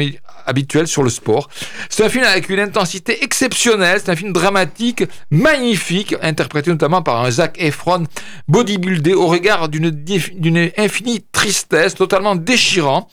habituels 0.45 0.87
sur 0.87 1.03
le 1.03 1.09
sport. 1.09 1.49
C'est 1.89 2.05
un 2.05 2.09
film 2.09 2.23
avec 2.23 2.47
une 2.47 2.61
intensité 2.61 3.21
exceptionnelle. 3.25 3.99
C'est 4.01 4.09
un 4.11 4.15
film 4.15 4.31
dramatique, 4.31 5.03
magnifique, 5.29 6.15
interprété 6.21 6.71
notamment 6.71 7.01
par 7.01 7.21
un 7.25 7.29
Zac 7.29 7.57
Efron 7.61 8.05
bodybuildé 8.47 9.13
au 9.13 9.27
regard 9.27 9.67
d'une 9.67 10.71
infinie 10.77 11.25
tristesse, 11.33 11.95
totalement 11.95 12.35
déchirant. 12.37 13.09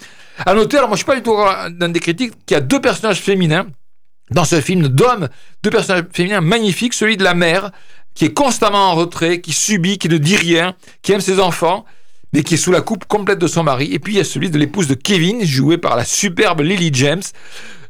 À 0.46 0.54
noter, 0.54 0.76
alors 0.76 0.88
moi 0.90 0.94
je 0.96 1.00
suis 1.02 1.06
pas 1.06 1.16
du 1.16 1.22
tout 1.22 1.34
dans 1.72 1.88
des 1.92 1.98
critiques, 2.00 2.34
qu'il 2.46 2.54
y 2.54 2.58
a 2.58 2.60
deux 2.60 2.80
personnages 2.80 3.20
féminins 3.20 3.66
dans 4.30 4.44
ce 4.44 4.60
film 4.60 4.88
d'hommes, 4.88 5.28
deux 5.62 5.70
personnages 5.70 6.04
féminins 6.12 6.40
magnifiques, 6.40 6.94
celui 6.94 7.16
de 7.16 7.24
la 7.24 7.34
mère, 7.34 7.70
qui 8.14 8.26
est 8.26 8.32
constamment 8.32 8.90
en 8.90 8.94
retrait, 8.94 9.40
qui 9.40 9.52
subit, 9.52 9.98
qui 9.98 10.08
ne 10.08 10.18
dit 10.18 10.36
rien, 10.36 10.74
qui 11.02 11.12
aime 11.12 11.20
ses 11.20 11.40
enfants, 11.40 11.84
mais 12.32 12.42
qui 12.42 12.54
est 12.54 12.58
sous 12.58 12.72
la 12.72 12.80
coupe 12.80 13.04
complète 13.04 13.38
de 13.38 13.46
son 13.46 13.62
mari. 13.62 13.92
Et 13.92 13.98
puis 13.98 14.14
il 14.14 14.16
y 14.16 14.20
a 14.20 14.24
celui 14.24 14.50
de 14.50 14.58
l'épouse 14.58 14.88
de 14.88 14.94
Kevin, 14.94 15.44
joué 15.44 15.78
par 15.78 15.96
la 15.96 16.04
superbe 16.04 16.60
Lily 16.60 16.90
James, 16.92 17.22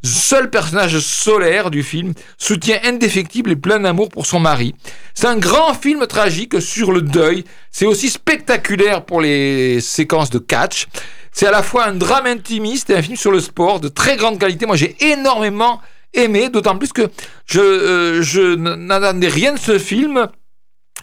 seul 0.02 0.50
personnage 0.50 0.98
solaire 0.98 1.70
du 1.70 1.82
film, 1.82 2.12
soutien 2.36 2.78
indéfectible 2.84 3.52
et 3.52 3.56
plein 3.56 3.80
d'amour 3.80 4.10
pour 4.10 4.26
son 4.26 4.40
mari. 4.40 4.74
C'est 5.14 5.26
un 5.26 5.38
grand 5.38 5.72
film 5.72 6.06
tragique 6.06 6.60
sur 6.60 6.92
le 6.92 7.00
deuil. 7.00 7.44
C'est 7.70 7.86
aussi 7.86 8.10
spectaculaire 8.10 9.04
pour 9.04 9.20
les 9.20 9.80
séquences 9.80 10.30
de 10.30 10.38
catch. 10.38 10.88
C'est 11.32 11.46
à 11.46 11.50
la 11.50 11.62
fois 11.62 11.86
un 11.86 11.94
drame 11.94 12.26
intimiste 12.26 12.90
et 12.90 12.96
un 12.96 13.02
film 13.02 13.16
sur 13.16 13.32
le 13.32 13.40
sport 13.40 13.80
de 13.80 13.88
très 13.88 14.16
grande 14.16 14.38
qualité. 14.38 14.66
Moi, 14.66 14.76
j'ai 14.76 14.94
énormément 15.00 15.80
aimé, 16.14 16.48
d'autant 16.48 16.77
plus 16.77 16.92
que 16.92 17.09
je, 17.46 17.61
euh, 17.61 18.22
je 18.22 18.55
n'attendais 18.57 19.29
rien 19.29 19.53
de 19.55 19.59
ce 19.59 19.79
film. 19.79 20.29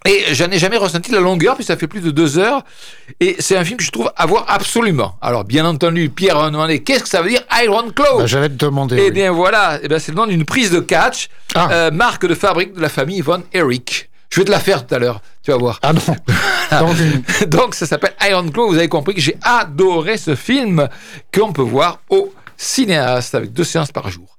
Et 0.07 0.33
j'en 0.33 0.49
ai 0.49 0.57
jamais 0.57 0.77
ressenti 0.77 1.11
la 1.11 1.19
longueur, 1.19 1.55
puis 1.55 1.63
ça 1.63 1.77
fait 1.77 1.85
plus 1.87 2.01
de 2.01 2.09
deux 2.09 2.39
heures. 2.39 2.63
Et 3.19 3.35
c'est 3.37 3.55
un 3.55 3.63
film 3.63 3.77
que 3.77 3.83
je 3.83 3.91
trouve 3.91 4.11
à 4.15 4.25
voir 4.25 4.45
absolument. 4.47 5.15
Alors, 5.21 5.43
bien 5.43 5.63
entendu, 5.63 6.09
Pierre 6.09 6.37
a 6.37 6.49
demandé 6.49 6.81
qu'est-ce 6.81 7.03
que 7.03 7.09
ça 7.09 7.21
veut 7.21 7.29
dire 7.29 7.43
Iron 7.63 7.91
Claw 7.91 8.17
Bah, 8.19 8.25
J'allais 8.25 8.49
te 8.49 8.55
demander. 8.55 8.95
Eh 8.97 9.03
oui. 9.05 9.11
bien 9.11 9.31
voilà, 9.31 9.79
eh 9.83 9.87
bien, 9.87 9.99
c'est 9.99 10.11
le 10.11 10.17
nom 10.17 10.25
d'une 10.25 10.43
prise 10.45 10.71
de 10.71 10.79
catch, 10.79 11.27
Ah. 11.53 11.69
euh, 11.71 11.91
marque 11.91 12.25
de 12.25 12.33
fabrique 12.33 12.73
de 12.73 12.81
la 12.81 12.89
famille 12.89 13.21
Von 13.21 13.43
Erich. 13.53 14.09
Je 14.31 14.39
vais 14.39 14.45
te 14.45 14.49
la 14.51 14.59
faire 14.61 14.87
tout 14.87 14.95
à 14.95 14.97
l'heure, 14.97 15.21
tu 15.43 15.51
vas 15.51 15.57
voir. 15.57 15.77
Ah 15.83 15.91
non. 15.93 16.01
Une- 16.95 17.47
Donc 17.49 17.75
ça 17.75 17.85
s'appelle 17.85 18.13
Iron 18.27 18.47
Claw, 18.49 18.69
vous 18.69 18.77
avez 18.77 18.87
compris 18.87 19.13
que 19.13 19.21
j'ai 19.21 19.35
adoré 19.43 20.17
ce 20.17 20.35
film 20.35 20.87
qu'on 21.33 21.51
peut 21.53 21.61
voir 21.61 21.99
au 22.09 22.33
cinéaste 22.57 23.35
avec 23.35 23.51
deux 23.53 23.65
séances 23.65 23.91
par 23.91 24.09
jour. 24.09 24.37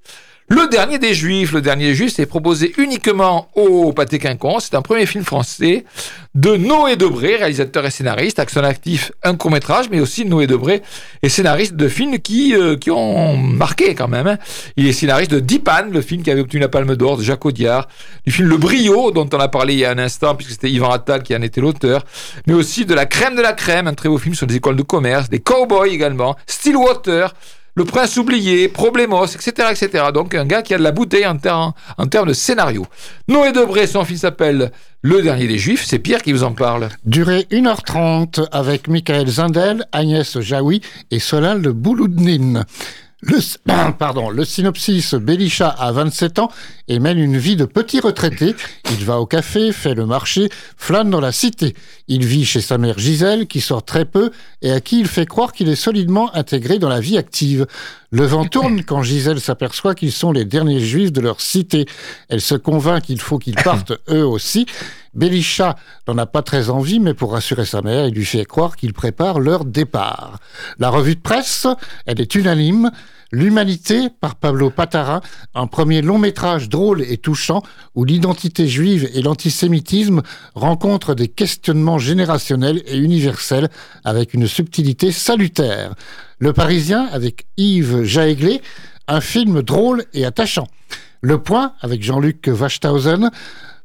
Le 0.55 0.69
dernier 0.69 0.99
des 0.99 1.15
Juifs, 1.15 1.53
le 1.53 1.63
dernier 1.63 1.87
des 1.87 1.95
Juifs, 1.95 2.13
c'est 2.15 2.27
proposé 2.27 2.75
uniquement 2.77 3.49
au 3.55 3.91
Pâté 3.95 4.19
Quinconce. 4.19 4.67
C'est 4.67 4.77
un 4.77 4.83
premier 4.83 5.07
film 5.07 5.25
français 5.25 5.87
de 6.35 6.57
Noé 6.57 6.97
Debré, 6.97 7.37
réalisateur 7.37 7.87
et 7.87 7.91
scénariste, 7.91 8.39
avec 8.39 8.55
actif 8.59 9.13
un 9.23 9.35
court 9.35 9.51
métrage, 9.51 9.87
mais 9.91 9.99
aussi 9.99 10.27
Noé 10.27 10.47
Debré 10.47 10.83
est 11.23 11.31
scénariste 11.31 11.75
de 11.75 11.89
films 11.89 12.19
qui, 12.19 12.55
euh, 12.55 12.77
qui 12.77 12.91
ont 12.91 13.35
marqué 13.39 13.95
quand 13.95 14.09
même. 14.09 14.27
Hein. 14.27 14.37
Il 14.77 14.87
est 14.87 14.93
scénariste 14.93 15.31
de 15.31 15.41
Dipan, 15.41 15.87
le 15.91 16.03
film 16.03 16.23
qui 16.23 16.31
avait 16.31 16.43
obtenu 16.43 16.61
la 16.61 16.69
Palme 16.69 16.97
d'Or 16.97 17.17
de 17.17 17.23
Jacques 17.23 17.47
Audiard, 17.47 17.89
du 18.27 18.31
film 18.31 18.49
Le 18.49 18.59
Brio, 18.59 19.11
dont 19.11 19.31
on 19.33 19.39
a 19.39 19.49
parlé 19.49 19.73
il 19.73 19.79
y 19.79 19.87
a 19.87 19.91
un 19.91 19.99
instant, 19.99 20.35
puisque 20.35 20.51
c'était 20.51 20.71
Yvan 20.71 20.91
Attal 20.91 21.23
qui 21.23 21.35
en 21.35 21.41
était 21.41 21.63
l'auteur, 21.63 22.05
mais 22.47 22.53
aussi 22.53 22.85
de 22.85 22.93
La 22.93 23.07
Crème 23.07 23.37
de 23.37 23.43
la 23.43 23.55
Crème, 23.55 23.87
un 23.87 23.95
très 23.95 24.11
beau 24.11 24.19
film 24.19 24.35
sur 24.35 24.47
les 24.47 24.57
écoles 24.57 24.77
de 24.77 24.83
commerce, 24.83 25.31
des 25.31 25.41
Cowboys 25.41 25.95
également, 25.95 26.37
Stillwater, 26.47 27.33
le 27.75 27.85
Prince 27.85 28.17
oublié, 28.19 28.69
Problemos, 28.69 29.25
etc., 29.27 29.69
etc. 29.71 30.05
Donc 30.13 30.35
un 30.35 30.45
gars 30.45 30.63
qui 30.63 30.75
a 30.75 30.79
de 30.79 30.83
la 30.83 30.93
bouteille 30.93 31.27
en, 31.27 31.37
termes 31.37 32.29
de 32.29 32.33
scénario. 32.33 32.87
Noé 33.29 33.53
Debré, 33.53 33.87
son 33.87 34.05
fils 34.05 34.21
s'appelle 34.21 34.73
Le 35.01 35.23
Dernier 35.23 35.47
des 35.47 35.59
Juifs. 35.59 35.85
C'est 35.87 35.99
Pierre 35.99 36.23
qui 36.23 36.33
vous 36.33 36.45
en 36.45 36.53
parle. 36.53 36.91
Durée 37.05 37.47
1h30 37.51 38.47
avec 38.53 38.89
Michael 38.89 39.27
Zindel, 39.27 39.87
Agnès 39.93 40.41
Jaoui 40.41 40.83
et 41.11 41.19
Solal 41.19 41.63
de 41.63 41.71
Bouloudnine. 41.71 42.65
Le, 43.23 43.39
pardon, 43.99 44.31
le 44.31 44.45
synopsis, 44.45 45.15
Belisha 45.15 45.69
a 45.69 45.93
27 45.93 46.41
ans 46.41 46.51
et 46.89 46.99
mène 46.99 47.19
une 47.19 47.39
vie 47.39 47.57
de 47.57 47.65
petit 47.65 48.01
retraité. 48.01 48.55
Il 48.91 49.05
va 49.05 49.19
au 49.21 49.27
café, 49.27 49.73
fait 49.73 49.95
le 49.95 50.07
marché, 50.07 50.49
flâne 50.77 51.09
dans 51.09 51.21
la 51.21 51.33
cité. 51.33 51.75
Il 52.09 52.25
vit 52.27 52.45
chez 52.45 52.61
sa 52.61 52.79
mère 52.79 52.99
Gisèle, 52.99 53.47
qui 53.47 53.61
sort 53.61 53.85
très 53.85 54.05
peu 54.05 54.31
et 54.61 54.73
à 54.73 54.81
qui 54.81 55.01
il 55.01 55.07
fait 55.07 55.27
croire 55.27 55.53
qu'il 55.53 55.69
est 55.69 55.77
solidement 55.77 56.35
intégré 56.35 56.79
dans 56.79 56.89
la 56.89 57.01
vie 57.01 57.17
active. 57.17 57.67
Le 58.11 58.27
vent 58.27 58.45
tourne 58.45 58.83
quand 58.85 59.03
Gisèle 59.03 59.41
s'aperçoit 59.41 59.95
qu'ils 59.95 60.13
sont 60.13 60.33
les 60.33 60.45
derniers 60.45 60.81
juifs 60.81 61.13
de 61.13 61.21
leur 61.21 61.41
cité. 61.41 61.87
Elle 62.29 62.41
se 62.41 62.55
convainc 62.55 63.05
qu'il 63.05 63.21
faut 63.21 63.39
qu'ils 63.39 63.55
partent 63.55 63.93
eux 64.11 64.27
aussi. 64.27 64.67
Belisha 65.15 65.77
n'en 66.09 66.19
a 66.19 66.27
pas 66.27 66.43
très 66.43 66.71
envie, 66.71 67.01
mais 67.01 67.15
pour 67.15 67.33
rassurer 67.33 67.65
sa 67.65 67.83
mère, 67.83 68.07
il 68.07 68.15
lui 68.15 68.25
fait 68.25 68.45
croire 68.45 68.77
qu'il 68.77 68.93
prépare 68.93 69.41
leur 69.41 69.65
départ. 69.65 70.39
La 70.79 70.91
revue 70.91 71.15
de 71.15 71.21
presse, 71.21 71.67
elle 72.07 72.21
est 72.21 72.35
unanime. 72.35 72.91
L'Humanité 73.35 74.11
par 74.21 74.35
Pablo 74.37 74.69
Patara, 74.69 75.23
un 75.55 75.67
premier 75.67 76.03
long 76.03 76.19
métrage 76.19 76.69
drôle 76.69 77.01
et 77.01 77.17
touchant 77.17 77.63
où 77.95 78.05
l'identité 78.05 78.69
juive 78.69 79.09
et 79.15 79.23
l'antisémitisme 79.23 80.21
rencontrent 80.55 81.15
des 81.15 81.29
questionnements 81.29 81.99
générationnels 81.99 82.83
et 82.87 82.99
universels 82.99 83.71
avec 84.05 84.35
une 84.35 84.47
subtilité 84.47 85.13
salutaire. 85.13 85.95
Le 86.41 86.53
Parisien 86.53 87.09
avec 87.11 87.47
Yves 87.57 88.05
Jaeglé, 88.05 88.61
un 89.09 89.23
film 89.23 89.63
drôle 89.63 90.05
et 90.13 90.27
attachant. 90.27 90.69
Le 91.23 91.39
Point 91.39 91.73
avec 91.81 92.03
Jean-Luc 92.03 92.51
Wachthausen, 92.53 93.31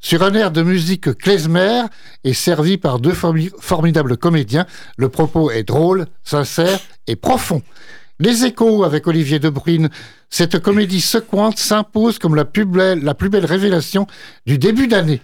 sur 0.02 0.24
un 0.24 0.34
air 0.34 0.52
de 0.52 0.62
musique 0.62 1.14
klezmer 1.14 1.84
et 2.26 2.34
servi 2.34 2.78
par 2.78 3.00
deux 3.00 3.16
formidables 3.60 4.18
comédiens, 4.18 4.66
le 4.98 5.08
propos 5.08 5.52
est 5.52 5.64
drôle, 5.64 6.08
sincère 6.26 6.80
et 7.08 7.16
profond. 7.16 7.62
Les 8.20 8.46
échos 8.46 8.84
avec 8.84 9.06
Olivier 9.06 9.38
Debrune. 9.38 9.90
Cette 10.32 10.60
comédie 10.60 11.02
secouante 11.02 11.60
s'impose 11.60 12.18
comme 12.18 12.34
la 12.34 12.46
plus, 12.46 12.66
belle, 12.66 13.46
révélation 13.46 14.08
du 14.48 14.58
début 14.58 14.88
d'année. 14.88 15.22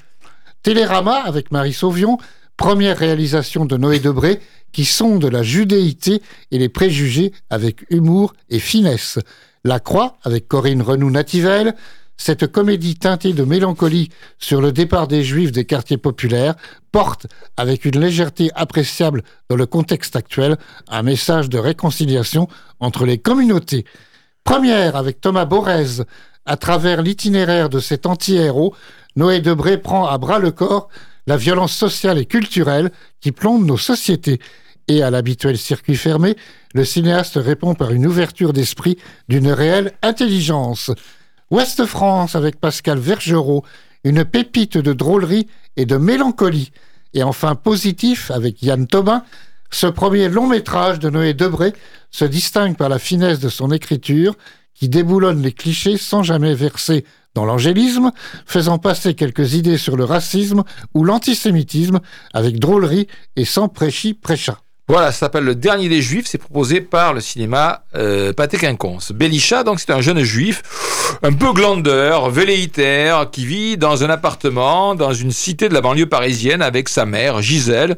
Télérama 0.61 1.15
avec 1.15 1.51
Marie 1.51 1.73
Sauvion, 1.73 2.19
première 2.55 2.97
réalisation 2.97 3.65
de 3.65 3.77
Noé 3.77 3.99
Debré, 3.99 4.39
qui 4.71 4.85
sonde 4.85 5.25
la 5.25 5.41
judéité 5.41 6.21
et 6.51 6.59
les 6.59 6.69
préjugés 6.69 7.31
avec 7.49 7.83
humour 7.89 8.35
et 8.49 8.59
finesse. 8.59 9.17
La 9.63 9.79
Croix 9.79 10.17
avec 10.23 10.47
Corinne 10.47 10.83
Renou-Nativelle, 10.83 11.73
cette 12.17 12.47
comédie 12.47 12.95
teintée 12.95 13.33
de 13.33 13.43
mélancolie 13.43 14.09
sur 14.39 14.61
le 14.61 14.71
départ 14.71 15.07
des 15.07 15.23
Juifs 15.23 15.51
des 15.51 15.65
quartiers 15.65 15.97
populaires 15.97 16.55
porte, 16.91 17.27
avec 17.57 17.85
une 17.85 17.99
légèreté 17.99 18.49
appréciable 18.55 19.23
dans 19.49 19.55
le 19.55 19.65
contexte 19.65 20.15
actuel, 20.15 20.57
un 20.87 21.03
message 21.03 21.49
de 21.49 21.57
réconciliation 21.57 22.47
entre 22.79 23.05
les 23.05 23.17
communautés. 23.17 23.85
Première 24.43 24.95
avec 24.95 25.21
Thomas 25.21 25.45
Borez, 25.45 26.03
à 26.45 26.57
travers 26.57 27.01
l'itinéraire 27.01 27.69
de 27.69 27.79
cet 27.79 28.05
anti-héros, 28.05 28.75
Noé 29.15 29.39
Debré 29.39 29.77
prend 29.77 30.07
à 30.07 30.17
bras 30.17 30.39
le 30.39 30.51
corps 30.51 30.89
la 31.27 31.37
violence 31.37 31.73
sociale 31.73 32.17
et 32.17 32.25
culturelle 32.25 32.91
qui 33.21 33.31
plombe 33.31 33.65
nos 33.65 33.77
sociétés. 33.77 34.39
Et 34.89 35.01
à 35.01 35.09
l'habituel 35.09 35.57
circuit 35.57 35.95
fermé, 35.95 36.35
le 36.73 36.83
cinéaste 36.83 37.39
répond 37.41 37.73
par 37.75 37.91
une 37.91 38.05
ouverture 38.05 38.51
d'esprit 38.51 38.97
d'une 39.29 39.49
réelle 39.49 39.93
intelligence. 40.01 40.91
Ouest 41.51 41.85
France 41.85 42.35
avec 42.35 42.59
Pascal 42.59 42.99
Vergerot, 42.99 43.63
une 44.03 44.25
pépite 44.25 44.77
de 44.77 44.93
drôlerie 44.93 45.47
et 45.77 45.85
de 45.85 45.97
mélancolie. 45.97 46.71
Et 47.13 47.23
enfin 47.23 47.55
Positif 47.55 48.31
avec 48.31 48.61
Yann 48.63 48.87
Tobin, 48.87 49.23
ce 49.69 49.87
premier 49.87 50.29
long 50.29 50.47
métrage 50.47 50.99
de 50.99 51.09
Noé 51.09 51.33
Debré 51.33 51.73
se 52.11 52.25
distingue 52.25 52.77
par 52.77 52.89
la 52.89 52.99
finesse 52.99 53.39
de 53.39 53.49
son 53.49 53.71
écriture 53.71 54.35
qui 54.73 54.89
déboulonne 54.89 55.41
les 55.41 55.51
clichés 55.51 55.97
sans 55.97 56.23
jamais 56.23 56.55
verser 56.55 57.05
dans 57.35 57.45
l'angélisme, 57.45 58.11
faisant 58.45 58.77
passer 58.77 59.15
quelques 59.15 59.53
idées 59.53 59.77
sur 59.77 59.97
le 59.97 60.03
racisme 60.03 60.63
ou 60.93 61.03
l'antisémitisme 61.03 61.99
avec 62.33 62.59
drôlerie 62.59 63.07
et 63.35 63.45
sans 63.45 63.67
prêchi 63.67 64.13
prêcha. 64.13 64.62
Voilà, 64.89 65.13
ça 65.13 65.19
s'appelle 65.19 65.45
Le 65.45 65.55
Dernier 65.55 65.87
des 65.87 66.01
Juifs, 66.01 66.25
c'est 66.27 66.37
proposé 66.37 66.81
par 66.81 67.13
le 67.13 67.21
cinéma 67.21 67.85
euh, 67.95 68.33
Pathé 68.33 68.57
Quinconce. 68.57 69.13
Belisha, 69.13 69.63
donc, 69.63 69.79
c'est 69.79 69.91
un 69.91 70.01
jeune 70.01 70.21
juif, 70.23 70.61
un 71.23 71.31
peu 71.31 71.53
glandeur, 71.53 72.29
velléitaire, 72.29 73.29
qui 73.31 73.45
vit 73.45 73.77
dans 73.77 74.03
un 74.03 74.09
appartement 74.09 74.93
dans 74.93 75.13
une 75.13 75.31
cité 75.31 75.69
de 75.69 75.73
la 75.73 75.79
banlieue 75.79 76.07
parisienne 76.07 76.61
avec 76.61 76.89
sa 76.89 77.05
mère, 77.05 77.41
Gisèle, 77.41 77.97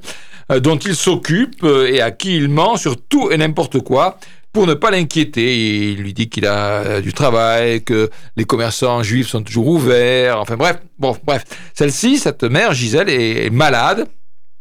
euh, 0.52 0.60
dont 0.60 0.78
il 0.78 0.96
s'occupe 0.96 1.64
euh, 1.64 1.92
et 1.92 2.02
à 2.02 2.12
qui 2.12 2.38
il 2.38 2.50
ment 2.50 2.78
sur 2.78 3.02
tout 3.02 3.32
et 3.32 3.38
n'importe 3.38 3.80
quoi 3.80 4.20
pour 4.54 4.68
ne 4.68 4.76
pas 4.76 4.92
l'inquiéter. 4.92 5.92
Il 5.92 6.04
lui 6.04 6.14
dit 6.14 6.30
qu'il 6.30 6.46
a 6.46 6.84
euh, 6.84 7.02
du 7.02 7.14
travail, 7.14 7.84
que 7.84 8.12
les 8.38 8.46
commerçants 8.46 9.02
juifs 9.02 9.28
sont 9.28 9.42
toujours 9.42 9.68
ouverts. 9.70 10.40
Enfin 10.40 10.56
bref, 10.56 10.78
bon, 11.00 11.18
bref. 11.26 11.46
Celle-ci, 11.74 12.20
cette 12.20 12.44
mère, 12.44 12.74
Gisèle, 12.76 13.10
est 13.10 13.50
malade 13.50 14.06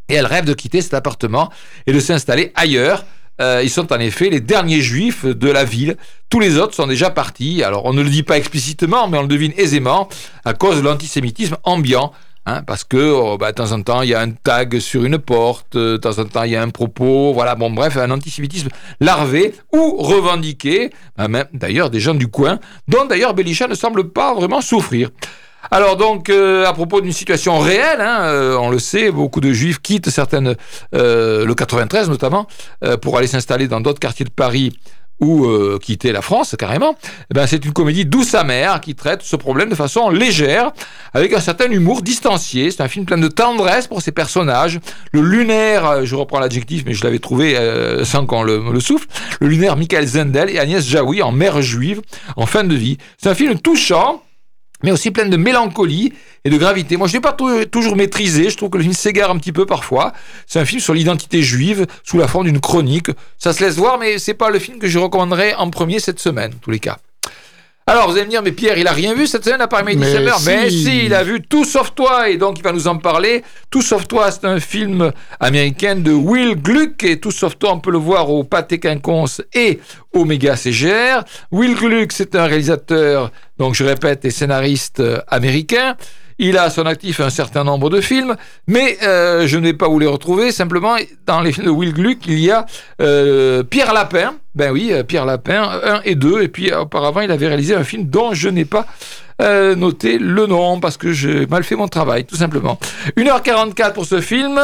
et 0.09 0.15
elle 0.15 0.27
rêve 0.27 0.45
de 0.45 0.55
quitter 0.55 0.83
cet 0.83 0.95
appartement 0.95 1.51
et 1.87 1.93
de 1.93 2.01
s'installer 2.01 2.53
ailleurs. 2.55 3.05
Euh, 3.41 3.63
ils 3.65 3.71
sont 3.71 3.93
en 3.93 3.99
effet 3.99 4.31
les 4.31 4.41
derniers 4.41 4.81
juifs 4.81 5.25
de 5.25 5.51
la 5.51 5.65
ville. 5.65 5.97
Tous 6.31 6.39
les 6.39 6.57
autres 6.57 6.75
sont 6.75 6.87
déjà 6.87 7.11
partis. 7.11 7.63
Alors 7.63 7.85
on 7.85 7.93
ne 7.93 8.03
le 8.03 8.11
dit 8.11 8.23
pas 8.23 8.39
explicitement, 8.39 9.09
mais 9.09 9.19
on 9.19 9.23
le 9.23 9.29
devine 9.29 9.53
aisément 9.57 10.09
à 10.45 10.55
cause 10.55 10.77
de 10.77 10.83
l'antisémitisme 10.83 11.57
ambiant. 11.65 12.13
Hein, 12.47 12.63
parce 12.63 12.85
que 12.85 12.99
oh, 12.99 13.39
bah, 13.39 13.53
de 13.53 13.57
temps 13.57 13.73
en 13.73 13.81
temps 13.81 14.03
il 14.03 14.11
y 14.11 14.15
a 14.15 14.21
un 14.21 14.31
tag 14.33 14.79
sur 14.79 15.03
une 15.05 15.17
porte, 15.17 15.79
de 15.79 15.97
temps 15.97 16.19
en 16.19 16.27
temps 16.27 16.43
il 16.43 16.51
y 16.53 16.57
a 16.57 16.63
un 16.63 16.69
propos, 16.69 17.33
voilà, 17.33 17.55
bon 17.55 17.71
bref, 17.71 17.97
un 17.97 18.11
antisémitisme 18.11 18.69
larvé 19.01 19.55
ou 19.73 19.97
revendiqué, 19.97 20.91
bah, 21.17 21.27
même 21.27 21.47
d'ailleurs 21.55 21.89
des 21.89 22.01
gens 22.01 22.13
du 22.13 22.29
coin, 22.29 22.61
dont 22.87 23.07
d'ailleurs 23.07 23.33
Belisha 23.33 23.67
ne 23.67 23.75
semble 23.75 24.11
pas 24.11 24.35
vraiment 24.35 24.61
souffrir. 24.61 25.09
Alors 25.71 25.97
donc, 25.97 26.29
euh, 26.31 26.67
à 26.67 26.73
propos 26.73 27.01
d'une 27.01 27.13
situation 27.13 27.59
réelle, 27.59 28.01
hein, 28.01 28.23
euh, 28.23 28.57
on 28.57 28.71
le 28.71 28.79
sait, 28.79 29.11
beaucoup 29.11 29.41
de 29.41 29.53
juifs 29.53 29.81
quittent 29.81 30.11
certaines, 30.11 30.57
euh, 30.95 31.45
le 31.45 31.55
93 31.55 32.09
notamment, 32.09 32.47
pour 33.03 33.17
aller 33.19 33.27
s'installer 33.27 33.69
dans 33.69 33.81
d'autres 33.81 34.01
quartiers 34.01 34.25
de 34.25 34.31
Paris 34.31 34.77
ou 35.21 35.49
quitter 35.79 36.13
la 36.13 36.23
France 36.23 36.55
carrément. 36.59 36.97
Eh 37.31 37.35
ben, 37.35 37.47
c'est 37.47 37.65
une 37.65 37.73
comédie 37.73 38.05
douce 38.05 38.35
amère 38.35 38.81
qui 38.81 38.95
traite 38.95 39.23
ce 39.23 39.37
problème 39.37 39.71
de 39.71 39.75
façon 39.75 40.11
légère, 40.11 40.73
avec 41.15 41.33
un 41.33 41.41
certain 41.41 41.71
humour 41.71 42.03
distancié. 42.03 42.71
C'est 42.71 42.83
un 42.83 42.89
film 42.89 43.07
plein 43.07 43.17
de 43.17 43.29
tendresse 43.29 43.87
pour 43.87 44.03
ses 44.03 44.13
personnages. 44.13 44.81
Le 45.13 45.23
lunaire, 45.23 46.05
je 46.05 46.15
reprends 46.15 46.41
l'adjectif, 46.41 46.83
mais 46.85 46.95
je 46.95 47.05
l'avais 47.05 47.21
trouvé 47.21 47.57
sans 48.05 48.27
qu'on 48.27 48.43
le, 48.43 48.63
le 48.71 48.81
souffle, 48.81 49.07
le 49.41 49.49
lunaire 49.49 49.77
Michael 49.77 50.07
Zendel 50.07 50.51
et 50.51 50.59
Agnès 50.59 50.85
Jaoui 50.85 51.23
en 51.23 51.33
mère 51.33 51.63
juive 51.63 52.03
en 52.37 52.47
fin 52.47 52.65
de 52.65 52.75
vie. 52.75 52.99
C'est 53.17 53.29
un 53.29 53.35
film 53.35 53.59
touchant 53.59 54.23
mais 54.85 54.93
aussi 54.93 55.11
pleine 55.11 55.31
de 55.31 55.37
mélancolie 55.37 56.13
et 56.45 56.51
de 56.51 56.57
gravité. 56.57 56.97
Moi, 56.97 57.09
je 57.09 57.15
n'ai 57.15 57.21
pas 57.21 57.35
toujours 57.71 57.97
maîtrisé. 57.97 58.51
Je 58.51 58.57
trouve 58.57 58.71
que 58.71 58.77
le 58.77 58.83
film 58.83 58.95
s'égare 58.95 59.31
un 59.31 59.39
petit 59.39 59.53
peu 59.53 59.67
parfois. 59.67 60.13
C'est 60.47 60.61
un 60.61 60.65
film 60.65 60.81
sur 60.81 60.95
l'identité 60.95 61.43
juive 61.43 61.87
sous 62.05 62.19
la 62.19 62.29
forme 62.29 62.45
d'une 62.45 62.61
chronique. 62.61 63.09
Ça 63.39 63.53
se 63.53 63.65
laisse 63.65 63.77
voir, 63.77 63.99
mais 63.99 64.19
c'est 64.19 64.35
pas 64.35 64.51
le 64.51 64.59
film 64.59 64.79
que 64.79 64.87
je 64.87 64.99
recommanderais 64.99 65.55
en 65.55 65.71
premier 65.71 65.99
cette 65.99 66.21
semaine, 66.21 66.53
en 66.55 66.59
tous 66.59 66.71
les 66.71 66.81
cas. 66.81 66.99
Alors, 67.87 68.09
vous 68.09 68.17
allez 68.17 68.25
me 68.25 68.31
dire, 68.31 68.43
mais 68.43 68.53
Pierre, 68.53 68.79
il 68.79 68.87
a 68.87 68.93
rien 68.93 69.15
vu 69.15 69.27
cette 69.27 69.45
semaine 69.45 69.61
à 69.61 69.69
Paris 69.69 69.85
Mais 69.85 69.95
Mais 70.47 70.71
si, 70.71 71.05
il 71.05 71.13
a 71.13 71.23
vu 71.23 71.43
Tout 71.43 71.67
sauf 71.67 71.95
toi, 71.95 72.31
et 72.31 72.39
donc 72.39 72.59
il 72.59 72.63
va 72.63 72.73
nous 72.73 72.89
en 72.89 72.97
parler. 72.97 73.45
Tout 73.71 73.83
sauf 73.83 74.09
toi, 74.09 74.31
c'est 74.31 74.47
un 74.47 74.59
film 74.59 75.13
américain 75.39 75.95
de 75.95 76.11
Will 76.11 76.57
Gluck, 76.57 77.03
et 77.05 77.21
Tout 77.21 77.31
sauf 77.31 77.59
toi, 77.59 77.73
on 77.75 77.81
peut 77.81 77.91
le 77.91 77.99
voir 77.99 78.31
au 78.31 78.43
Pâté 78.43 78.79
Quinconce 78.79 79.43
et 79.53 79.81
au 80.15 80.25
Méga 80.25 80.57
CGR. 80.57 81.25
Will 81.53 81.75
Gluck, 81.75 82.13
c'est 82.13 82.35
un 82.37 82.47
réalisateur, 82.47 83.31
donc 83.59 83.75
je 83.75 83.85
répète, 83.85 84.25
et 84.25 84.31
scénariste 84.31 85.01
euh, 85.01 85.19
américain. 85.29 85.97
Il 86.39 86.59
a 86.59 86.65
à 86.65 86.71
son 86.71 86.87
actif 86.87 87.21
un 87.21 87.31
certain 87.31 87.65
nombre 87.65 87.91
de 87.91 88.01
films, 88.01 88.37
mais 88.67 88.99
euh, 89.03 89.47
je 89.47 89.59
ne 89.59 89.65
vais 89.65 89.73
pas 89.73 89.89
vous 89.89 89.99
les 89.99 90.07
retrouver. 90.07 90.53
Simplement, 90.53 90.97
dans 91.27 91.41
les 91.41 91.53
films 91.53 91.67
de 91.67 91.71
Will 91.71 91.93
Gluck, 91.93 92.27
il 92.27 92.41
y 92.41 92.51
a 92.51 92.67
euh, 93.01 93.63
Pierre 93.63 93.93
Lapin. 93.93 94.35
Ben 94.55 94.73
oui, 94.73 94.91
euh, 94.93 95.03
Pierre 95.03 95.27
Lapin, 95.27 95.63
1 95.83 96.01
et 96.05 96.15
2. 96.15 96.43
Et 96.43 96.49
puis 96.49 96.73
auparavant, 96.73 97.21
il 97.21 97.31
avait 97.31 97.49
réalisé 97.49 97.75
un 97.75 97.85
film 97.85 98.05
dont 98.05 98.35
je 98.35 98.49
n'ai 98.49 98.65
pas 98.65 98.87
noté 99.41 100.19
le 100.19 100.47
nom 100.47 100.79
parce 100.79 100.97
que 100.97 101.13
j'ai 101.13 101.47
mal 101.47 101.65
fait 101.65 101.75
mon 101.75 101.89
travail, 101.89 102.25
tout 102.25 102.37
simplement. 102.37 102.79
1h44 103.17 103.93
pour 103.93 104.07
ce 104.07 104.21
film. 104.21 104.61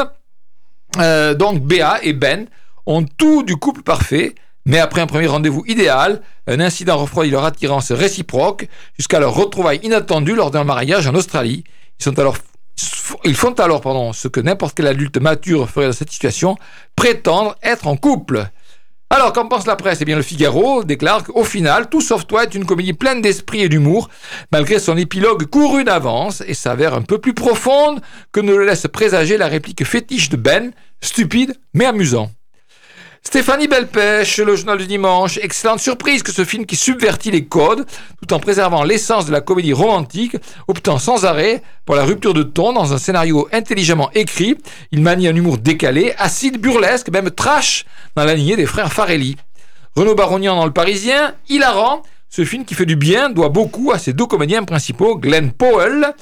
donc 1.36 1.60
Béa 1.60 1.98
et 2.04 2.12
Ben 2.12 2.46
ont 2.86 3.04
tout 3.04 3.42
du 3.42 3.56
couple 3.56 3.82
parfait. 3.82 4.34
Mais 4.66 4.78
après 4.78 5.00
un 5.00 5.06
premier 5.06 5.26
rendez-vous 5.26 5.64
idéal, 5.66 6.20
un 6.46 6.60
incident 6.60 6.98
refroidit 6.98 7.30
leur 7.30 7.44
attirance 7.44 7.92
réciproque 7.92 8.68
jusqu'à 8.98 9.20
leur 9.20 9.34
retrouvaille 9.34 9.80
inattendue 9.82 10.34
lors 10.34 10.50
d'un 10.50 10.64
mariage 10.64 11.06
en 11.06 11.14
Australie. 11.14 11.64
Ils, 13.24 13.36
font 13.36 13.52
alors 13.54 13.80
pardon, 13.80 14.12
ce 14.12 14.28
que 14.28 14.40
n'importe 14.40 14.76
quel 14.76 14.86
adulte 14.86 15.18
mature 15.18 15.68
ferait 15.68 15.86
dans 15.86 15.92
cette 15.92 16.10
situation, 16.10 16.56
prétendre 16.96 17.56
être 17.62 17.86
en 17.86 17.96
couple. 17.96 18.46
Alors, 19.12 19.32
qu'en 19.32 19.48
pense 19.48 19.66
la 19.66 19.74
presse? 19.74 19.98
Eh 20.00 20.04
bien, 20.04 20.14
le 20.14 20.22
Figaro 20.22 20.84
déclare 20.84 21.24
qu'au 21.24 21.42
final, 21.42 21.88
Tout 21.90 22.00
sauf 22.00 22.28
toi 22.28 22.44
est 22.44 22.54
une 22.54 22.64
comédie 22.64 22.92
pleine 22.92 23.20
d'esprit 23.20 23.62
et 23.62 23.68
d'humour, 23.68 24.08
malgré 24.52 24.78
son 24.78 24.96
épilogue 24.96 25.46
couru 25.46 25.82
d'avance 25.82 26.44
et 26.46 26.54
s'avère 26.54 26.94
un 26.94 27.02
peu 27.02 27.18
plus 27.18 27.34
profonde 27.34 28.00
que 28.30 28.38
ne 28.38 28.54
le 28.54 28.64
laisse 28.64 28.86
présager 28.86 29.36
la 29.36 29.48
réplique 29.48 29.84
fétiche 29.84 30.28
de 30.28 30.36
Ben, 30.36 30.70
stupide 31.00 31.56
mais 31.74 31.86
amusant. 31.86 32.30
Stéphanie 33.22 33.68
Belpêche, 33.68 34.38
le 34.38 34.56
journal 34.56 34.78
du 34.78 34.86
dimanche. 34.86 35.38
Excellente 35.42 35.78
surprise 35.78 36.22
que 36.22 36.32
ce 36.32 36.44
film 36.44 36.64
qui 36.64 36.74
subvertit 36.74 37.30
les 37.30 37.44
codes, 37.44 37.86
tout 38.20 38.32
en 38.32 38.40
préservant 38.40 38.82
l'essence 38.82 39.26
de 39.26 39.32
la 39.32 39.42
comédie 39.42 39.74
romantique, 39.74 40.36
optant 40.68 40.98
sans 40.98 41.26
arrêt 41.26 41.62
pour 41.84 41.94
la 41.94 42.04
rupture 42.04 42.32
de 42.32 42.42
ton 42.42 42.72
dans 42.72 42.94
un 42.94 42.98
scénario 42.98 43.46
intelligemment 43.52 44.10
écrit. 44.14 44.56
Il 44.90 45.02
manie 45.02 45.28
un 45.28 45.36
humour 45.36 45.58
décalé, 45.58 46.14
acide, 46.18 46.58
burlesque, 46.60 47.10
même 47.10 47.30
trash, 47.30 47.84
dans 48.16 48.24
la 48.24 48.34
lignée 48.34 48.56
des 48.56 48.66
frères 48.66 48.92
Farelli. 48.92 49.36
Renaud 49.94 50.14
Baronian 50.14 50.56
dans 50.56 50.66
Le 50.66 50.72
Parisien, 50.72 51.34
hilarant. 51.48 52.02
Ce 52.30 52.44
film 52.44 52.64
qui 52.64 52.74
fait 52.74 52.86
du 52.86 52.96
bien 52.96 53.28
doit 53.28 53.48
beaucoup 53.48 53.92
à 53.92 53.98
ses 53.98 54.12
deux 54.12 54.26
comédiens 54.26 54.64
principaux, 54.64 55.16
Glenn 55.16 55.52
Powell, 55.52 56.14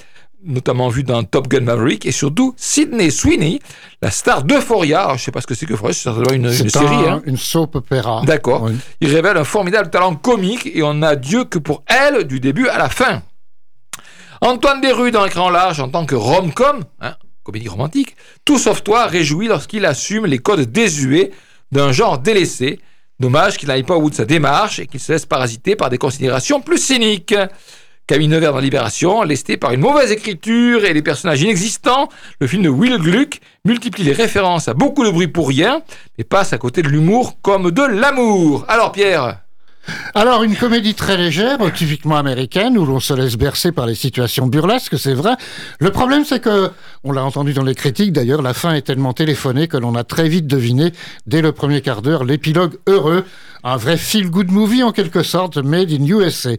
notamment 0.45 0.89
vu 0.89 1.03
dans 1.03 1.23
Top 1.25 1.49
Gun 1.49 1.61
Maverick, 1.61 2.07
et 2.07 2.13
surtout 2.13 2.55
Sidney 2.57 3.11
Sweeney, 3.11 3.61
la 4.03 4.11
star 4.11 4.45
d'Euphoria. 4.45 5.09
Je 5.09 5.13
ne 5.15 5.19
sais 5.19 5.33
pas 5.33 5.41
ce 5.41 5.47
que 5.47 5.55
c'est 5.55 5.67
que 5.67 5.75
Euphoria, 5.75 5.93
c'est 5.93 6.05
certainement 6.05 6.33
une, 6.33 6.47
une 6.47 6.71
série. 6.71 7.09
Hein. 7.09 7.23
Une 7.27 7.37
soap 7.37 7.77
opéra. 7.77 8.23
D'accord. 8.25 8.71
Il 9.01 9.15
révèle 9.15 9.37
un 9.37 9.45
formidable 9.45 9.91
talent 9.91 10.15
comique 10.15 10.69
et 10.73 10.83
on 10.83 10.95
n'a 10.95 11.17
Dieu 11.17 11.45
que 11.45 11.59
pour 11.59 11.83
elle 11.87 12.25
du 12.25 12.41
début 12.41 12.69
à 12.69 12.79
la 12.79 12.89
fin. 12.89 13.23
Antoine 14.41 14.81
Desrues 14.81 15.11
dans 15.11 15.25
l'écran 15.25 15.51
large 15.51 15.81
en 15.81 15.89
tant 15.89 16.07
que 16.07 16.15
rom-com, 16.15 16.85
hein, 17.01 17.17
comédie 17.43 17.69
romantique, 17.69 18.15
tout 18.45 18.59
sauf 18.59 18.85
toi 18.85 19.07
réjouit 19.07 19.49
lorsqu'il 19.49 19.85
assume 19.85 20.27
les 20.27 20.39
codes 20.39 20.71
désuets 20.71 21.33
d'un 21.73 21.91
genre 21.93 22.19
délaissé. 22.19 22.81
Dommage 23.19 23.57
qu'il 23.57 23.67
n'aille 23.69 23.83
pas 23.83 23.97
au 23.97 24.01
bout 24.01 24.11
de 24.11 24.15
sa 24.15 24.25
démarche 24.25 24.79
et 24.79 24.87
qu'il 24.87 25.01
se 25.01 25.11
laisse 25.11 25.27
parasiter 25.27 25.75
par 25.75 25.91
des 25.91 25.99
considérations 25.99 26.61
plus 26.61 26.79
cyniques. 26.79 27.35
Camille 28.09 28.29
Nevers 28.29 28.55
dans 28.55 28.59
Libération, 28.59 29.23
lesté 29.23 29.59
par 29.59 29.73
une 29.73 29.81
mauvaise 29.81 30.11
écriture 30.11 30.87
et 30.87 30.95
des 30.95 31.03
personnages 31.03 31.43
inexistants, 31.43 32.09
le 32.41 32.47
film 32.47 32.63
de 32.63 32.71
Will 32.71 32.97
Gluck 32.97 33.39
multiplie 33.67 34.03
les 34.03 34.15
références 34.15 34.67
à 34.67 34.73
beaucoup 34.73 35.05
de 35.05 35.11
bruit 35.11 35.29
pour 35.29 35.47
rien, 35.47 35.83
mais 36.17 36.25
passe 36.25 36.55
à 36.55 36.59
côté 36.59 36.81
de 36.81 36.89
l'humour 36.89 37.37
comme 37.43 37.71
de 37.71 37.83
l'amour. 37.83 38.65
Alors 38.67 38.93
Pierre? 38.93 39.41
Alors, 40.15 40.43
une 40.43 40.57
comédie 40.57 40.95
très 40.95 41.17
légère, 41.17 41.59
typiquement 41.75 42.17
américaine, 42.17 42.77
où 42.77 42.85
l'on 42.85 43.01
se 43.01 43.15
laisse 43.15 43.37
bercer 43.37 43.73
par 43.73 43.87
les 43.87 43.95
situations 43.95 44.47
burlesques, 44.47 44.99
c'est 44.99 45.15
vrai. 45.15 45.33
Le 45.79 45.91
problème, 45.91 46.25
c'est 46.25 46.41
que, 46.41 46.71
on 47.05 47.13
l'a 47.13 47.25
entendu 47.25 47.55
dans 47.55 47.65
les 47.65 47.75
critiques 47.75 48.13
d'ailleurs, 48.13 48.43
la 48.43 48.53
fin 48.53 48.75
est 48.75 48.83
tellement 48.83 49.15
téléphonée 49.15 49.67
que 49.67 49.79
l'on 49.79 49.95
a 49.95 50.05
très 50.05 50.29
vite 50.29 50.47
deviné, 50.47 50.93
dès 51.27 51.41
le 51.41 51.53
premier 51.53 51.81
quart 51.81 52.03
d'heure, 52.03 52.25
l'épilogue 52.25 52.79
heureux 52.87 53.25
un 53.65 53.77
vrai 53.77 53.97
feel-good 53.97 54.51
movie 54.51 54.83
en 54.83 54.93
quelque 54.93 55.23
sorte, 55.23 55.59
made 55.59 55.91
in 55.93 56.05
USA, 56.05 56.51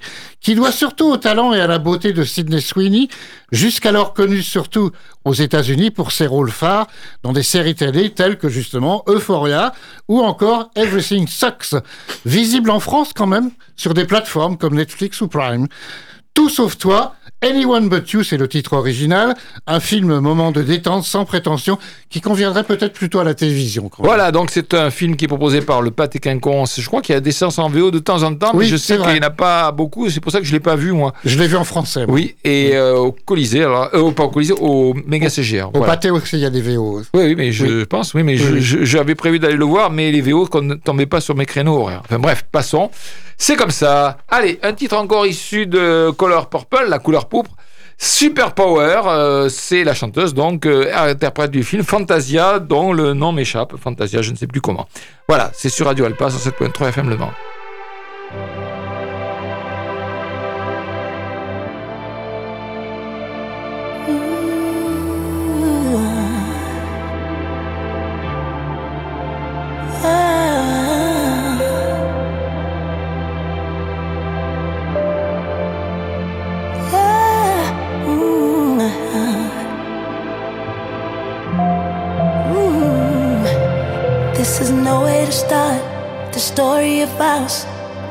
qui 0.42 0.56
doit 0.56 0.72
surtout 0.72 1.06
au 1.06 1.18
talent 1.18 1.54
et 1.54 1.62
à 1.62 1.68
la 1.68 1.80
beauté 1.80 2.14
de 2.14 2.24
Sidney 2.24 2.62
Sweeney, 2.62 3.08
jusqu'alors 3.52 4.14
connu 4.14 4.42
surtout 4.42 4.92
aux 5.26 5.34
États-Unis 5.34 5.92
pour 5.92 6.12
ses 6.12 6.28
rôles 6.28 6.52
phares 6.52 6.88
dans 7.24 7.34
des 7.34 7.44
séries 7.44 7.76
télé 7.76 8.12
telles 8.12 8.38
que 8.38 8.50
justement 8.50 9.04
Euphoria 9.08 9.74
ou 10.08 10.20
encore 10.20 10.72
Everything 10.76 11.28
Sucks, 11.28 11.76
visible 12.26 12.70
en 12.70 12.80
France 12.80 13.12
quand 13.16 13.28
même 13.28 13.52
sur 13.76 13.94
des 13.94 14.06
plateformes 14.06 14.58
comme 14.58 14.76
Netflix 14.76 15.22
ou 15.22 15.28
Prime. 15.28 15.68
Tout 16.34 16.50
sauf 16.50 16.78
toi, 16.78 17.16
Anyone 17.42 17.88
But 17.88 18.12
You, 18.12 18.24
c'est 18.24 18.36
le 18.36 18.50
titre 18.50 18.74
original. 18.74 19.34
Un 19.66 19.80
film 19.80 20.20
moment 20.20 20.52
de 20.52 20.62
détente 20.62 21.06
sans 21.06 21.24
prétention 21.24 21.78
qui 22.10 22.20
conviendrait 22.20 22.66
peut-être 22.66 22.92
plutôt 22.92 23.20
à 23.20 23.24
la 23.24 23.34
télévision. 23.34 23.90
Voilà, 24.00 24.34
donc 24.34 24.50
c'est 24.52 24.74
un 24.74 24.90
film 24.90 25.16
qui 25.16 25.24
est 25.24 25.30
proposé 25.30 25.62
par 25.62 25.82
le 25.82 25.92
Pâté 25.92 26.20
Quinconce. 26.20 26.82
Je 26.82 26.86
crois 26.86 27.02
qu'il 27.02 27.14
y 27.16 27.18
a 27.18 27.22
des 27.22 27.32
séances 27.32 27.58
en 27.58 27.70
VO 27.70 27.92
de 27.92 28.00
temps 28.00 28.24
en 28.24 28.36
temps, 28.36 28.52
mais 28.54 28.66
je 28.66 28.76
sais 28.76 28.98
qu'il 28.98 29.14
n'y 29.14 29.20
en 29.20 29.28
a 29.28 29.30
pas 29.30 29.72
beaucoup. 29.72 30.10
C'est 30.10 30.20
pour 30.20 30.34
ça 30.34 30.40
que 30.40 30.46
je 30.46 30.52
ne 30.52 30.58
l'ai 30.58 30.60
pas 30.60 30.76
vu, 30.76 30.92
moi. 30.92 31.14
Je 31.24 31.40
l'ai 31.40 31.48
vu 31.48 31.56
en 31.56 31.64
français. 31.64 32.04
Oui, 32.10 32.36
et 32.44 32.72
euh, 32.74 32.98
au 32.98 33.14
Colisée, 33.14 33.64
alors, 33.64 33.90
euh, 33.94 34.12
pas 34.12 34.24
au 34.24 34.30
Colisée, 34.30 34.56
au 34.60 34.94
Méga 35.08 35.30
CGR. 35.30 35.70
Au 35.74 35.80
Pâté 35.80 36.10
aussi, 36.10 36.36
il 36.36 36.42
y 36.42 36.46
a 36.46 36.50
des 36.50 36.62
VO. 36.62 37.04
Oui, 37.14 37.24
oui 37.24 37.36
mais 37.38 37.54
je 37.54 37.86
pense, 37.86 38.14
oui, 38.14 38.24
mais 38.24 38.36
j'avais 38.36 39.16
prévu 39.16 39.40
d'aller 39.40 39.56
le 39.56 39.66
voir, 39.66 39.92
mais 39.92 40.12
les 40.12 40.22
VO 40.22 40.50
ne 40.62 40.74
tombaient 40.76 41.06
pas 41.06 41.22
sur 41.22 41.36
mes 41.36 41.46
créneaux 41.46 41.78
horaires. 41.78 42.02
Enfin 42.04 42.20
bref, 42.20 42.44
passons. 42.52 42.92
C'est 43.42 43.56
comme 43.56 43.72
ça. 43.72 44.18
Allez, 44.28 44.60
un 44.64 44.74
titre 44.74 44.98
encore 44.98 45.26
issu 45.26 45.66
de 45.66 46.12
Color 46.12 46.50
Purple, 46.50 46.88
la 46.90 47.00
couleur 47.00 47.29
pourpre. 47.30 47.52
Super 48.02 48.54
Power, 48.54 49.02
euh, 49.08 49.50
c'est 49.50 49.84
la 49.84 49.94
chanteuse 49.94 50.34
donc 50.34 50.66
euh, 50.66 50.90
interprète 50.96 51.52
du 51.52 51.64
film 51.64 51.84
Fantasia 51.84 52.60
dont 52.60 52.94
le 52.94 53.14
nom 53.14 53.34
m'échappe. 53.34 53.76
Fantasia, 53.78 54.22
je 54.22 54.32
ne 54.32 54.38
sais 54.38 54.48
plus 54.48 54.62
comment. 54.62 54.88
Voilà, 55.28 55.52
c'est 55.54 55.70
sur 55.70 55.86
Radio 55.86 56.06
Alpa 56.06 56.30
sur 56.30 56.40
7.3 56.40 56.88
FM 56.90 57.10
Le 57.10 57.18
Mans. 57.18 57.32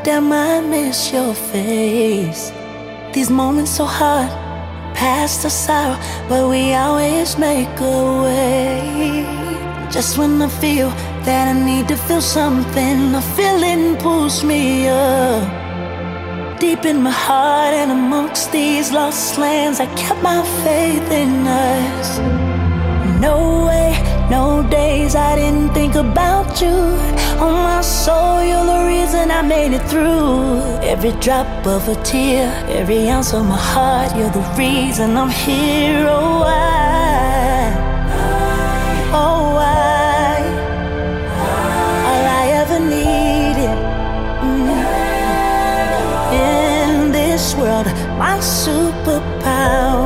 Damn, 0.08 0.32
I 0.32 0.62
miss 0.62 1.12
your 1.12 1.34
face. 1.34 2.50
These 3.12 3.28
moments 3.28 3.72
so 3.72 3.84
hard, 3.84 4.30
past 4.94 5.42
the 5.42 5.50
sorrow, 5.50 5.98
but 6.30 6.48
we 6.48 6.72
always 6.72 7.36
make 7.36 7.68
a 7.78 8.22
way. 8.22 9.26
Just 9.90 10.16
when 10.16 10.40
I 10.40 10.48
feel 10.48 10.88
that 11.26 11.54
I 11.54 11.62
need 11.62 11.88
to 11.88 11.96
feel 11.96 12.22
something, 12.22 13.14
a 13.14 13.20
feeling 13.36 13.98
pulls 13.98 14.42
me 14.42 14.88
up. 14.88 15.44
Deep 16.58 16.86
in 16.86 17.02
my 17.02 17.10
heart 17.26 17.74
and 17.74 17.90
amongst 17.92 18.50
these 18.50 18.90
lost 18.90 19.36
lands, 19.36 19.78
I 19.78 19.94
kept 19.94 20.22
my 20.22 20.42
faith 20.64 21.10
in 21.12 21.46
us. 21.46 22.18
No 23.20 23.66
way, 23.66 23.92
no 24.30 24.66
days 24.70 25.14
I 25.14 25.36
didn't 25.36 25.74
think 25.74 25.96
about 25.96 26.62
you. 26.62 26.78
On 27.44 27.52
my 27.52 27.82
soul, 27.82 28.38
reason 28.48 28.67
I 29.38 29.42
made 29.42 29.72
it 29.72 29.84
through. 29.88 30.58
Every 30.82 31.12
drop 31.20 31.46
of 31.64 31.86
a 31.88 31.94
tear, 32.02 32.50
every 32.68 33.08
ounce 33.08 33.32
of 33.32 33.46
my 33.46 33.56
heart, 33.56 34.16
you're 34.16 34.30
the 34.30 34.42
reason 34.58 35.16
I'm 35.16 35.30
here. 35.30 36.08
Oh, 36.08 36.40
why? 36.40 37.70
Oh, 39.22 39.54
why? 39.58 40.42
All 42.08 42.24
I 42.40 42.44
ever 42.60 42.80
needed 42.80 43.78
mm. 44.42 44.74
in 46.48 47.12
this 47.12 47.54
world, 47.54 47.86
my 48.18 48.38
superpower. 48.40 49.97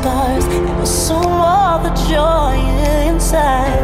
stars. 0.00 0.46
There 0.46 0.76
was 0.78 1.10
all 1.10 1.78
the 1.78 1.92
joy 2.08 2.56
inside. 3.06 3.79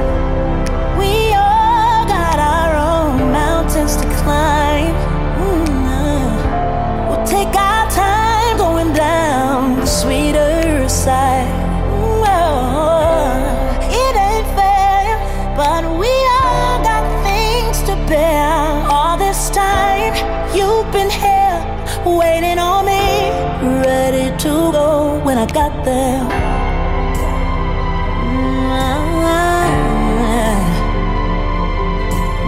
Got 25.52 25.84
there. 25.84 26.22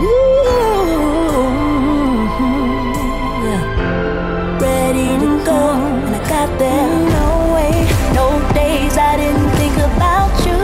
Ooh, 0.03 0.44
yeah 3.44 3.62
ready 4.61 5.18
to 5.18 5.44
go. 5.44 5.61
And 6.05 6.14
I 6.14 6.20
got 6.28 6.51
there. 6.59 6.88
No 7.16 7.55
way, 7.55 7.72
no 8.14 8.26
days 8.55 8.96
I 8.96 9.16
didn't 9.16 9.51
think 9.59 9.76
about 9.90 10.32
you. 10.46 10.61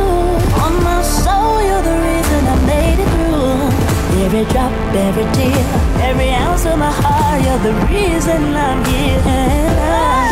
On 0.64 0.72
my 0.82 1.02
soul, 1.02 1.62
you're 1.62 1.82
the 1.82 1.96
reason 2.08 2.40
I 2.54 2.56
made 2.66 2.98
it 3.04 3.10
through. 3.14 4.24
Every 4.24 4.44
drop, 4.52 4.72
every 4.94 5.26
tear, 5.36 5.62
every 6.08 6.30
ounce 6.30 6.64
of 6.66 6.78
my 6.78 6.92
heart, 7.02 7.38
you're 7.44 7.62
the 7.68 7.74
reason 7.92 8.54
I'm 8.54 8.84
here. 8.84 9.20
And 9.26 9.78
I, 9.80 10.23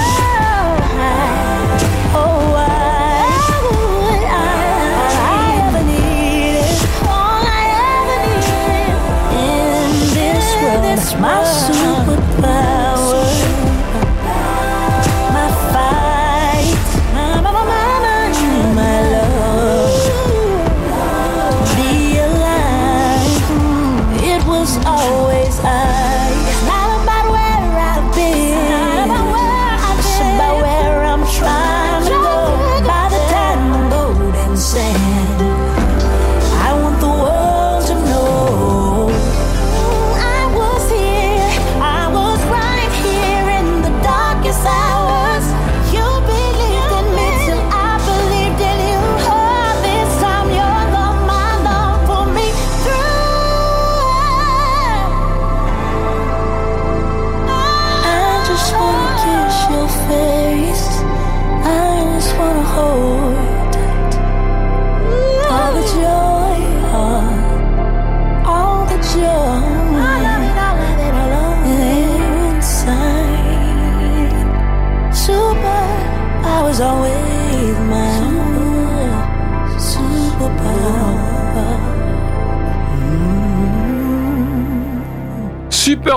más. 11.22 11.61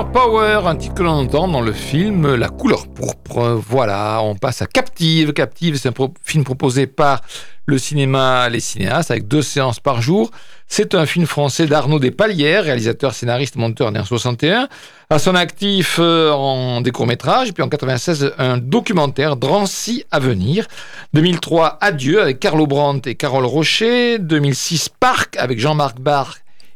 Power, 0.04 0.62
un 0.66 0.76
titre 0.76 0.94
que 0.94 1.04
l'on 1.04 1.12
entend 1.12 1.48
dans 1.48 1.62
le 1.62 1.72
film 1.72 2.36
La 2.36 2.50
couleur 2.50 2.86
pourpre. 2.88 3.62
Voilà, 3.66 4.20
on 4.22 4.36
passe 4.36 4.62
à 4.62 4.66
Captive. 4.66 5.32
Captive, 5.32 5.78
c'est 5.78 5.88
un 5.88 5.94
film 6.22 6.44
proposé 6.44 6.86
par 6.86 7.22
le 7.66 7.78
cinéma 7.78 8.50
Les 8.50 8.60
Cinéastes 8.60 9.10
avec 9.10 9.30
deux 9.30 9.42
séances 9.42 9.80
par 9.80 10.02
jour. 10.02 10.32
C'est 10.68 10.96
un 10.96 11.06
film 11.06 11.26
français 11.26 11.66
d'Arnaud 11.66 12.00
Despalières, 12.00 12.66
réalisateur, 12.66 13.14
scénariste, 13.14 13.56
monteur 13.56 13.90
né 13.92 14.00
en 14.00 14.04
61. 14.04 14.68
À 15.10 15.18
son 15.18 15.34
actif 15.34 15.98
euh, 16.00 16.32
en 16.32 16.82
des 16.82 16.92
courts-métrages, 16.92 17.54
puis 17.54 17.64
en 17.64 17.70
96, 17.70 18.34
un 18.38 18.58
documentaire 18.58 19.38
Drancy 19.38 20.04
à 20.12 20.20
venir. 20.20 20.68
2003, 21.14 21.78
Adieu 21.80 22.22
avec 22.22 22.42
Carlo 22.42 22.68
Brandt 22.68 23.10
et 23.10 23.16
Carole 23.16 23.46
Rocher. 23.46 24.20
2006, 24.20 24.90
Parc 25.00 25.38
avec 25.38 25.58
Jean-Marc 25.58 26.02
Barr 26.02 26.36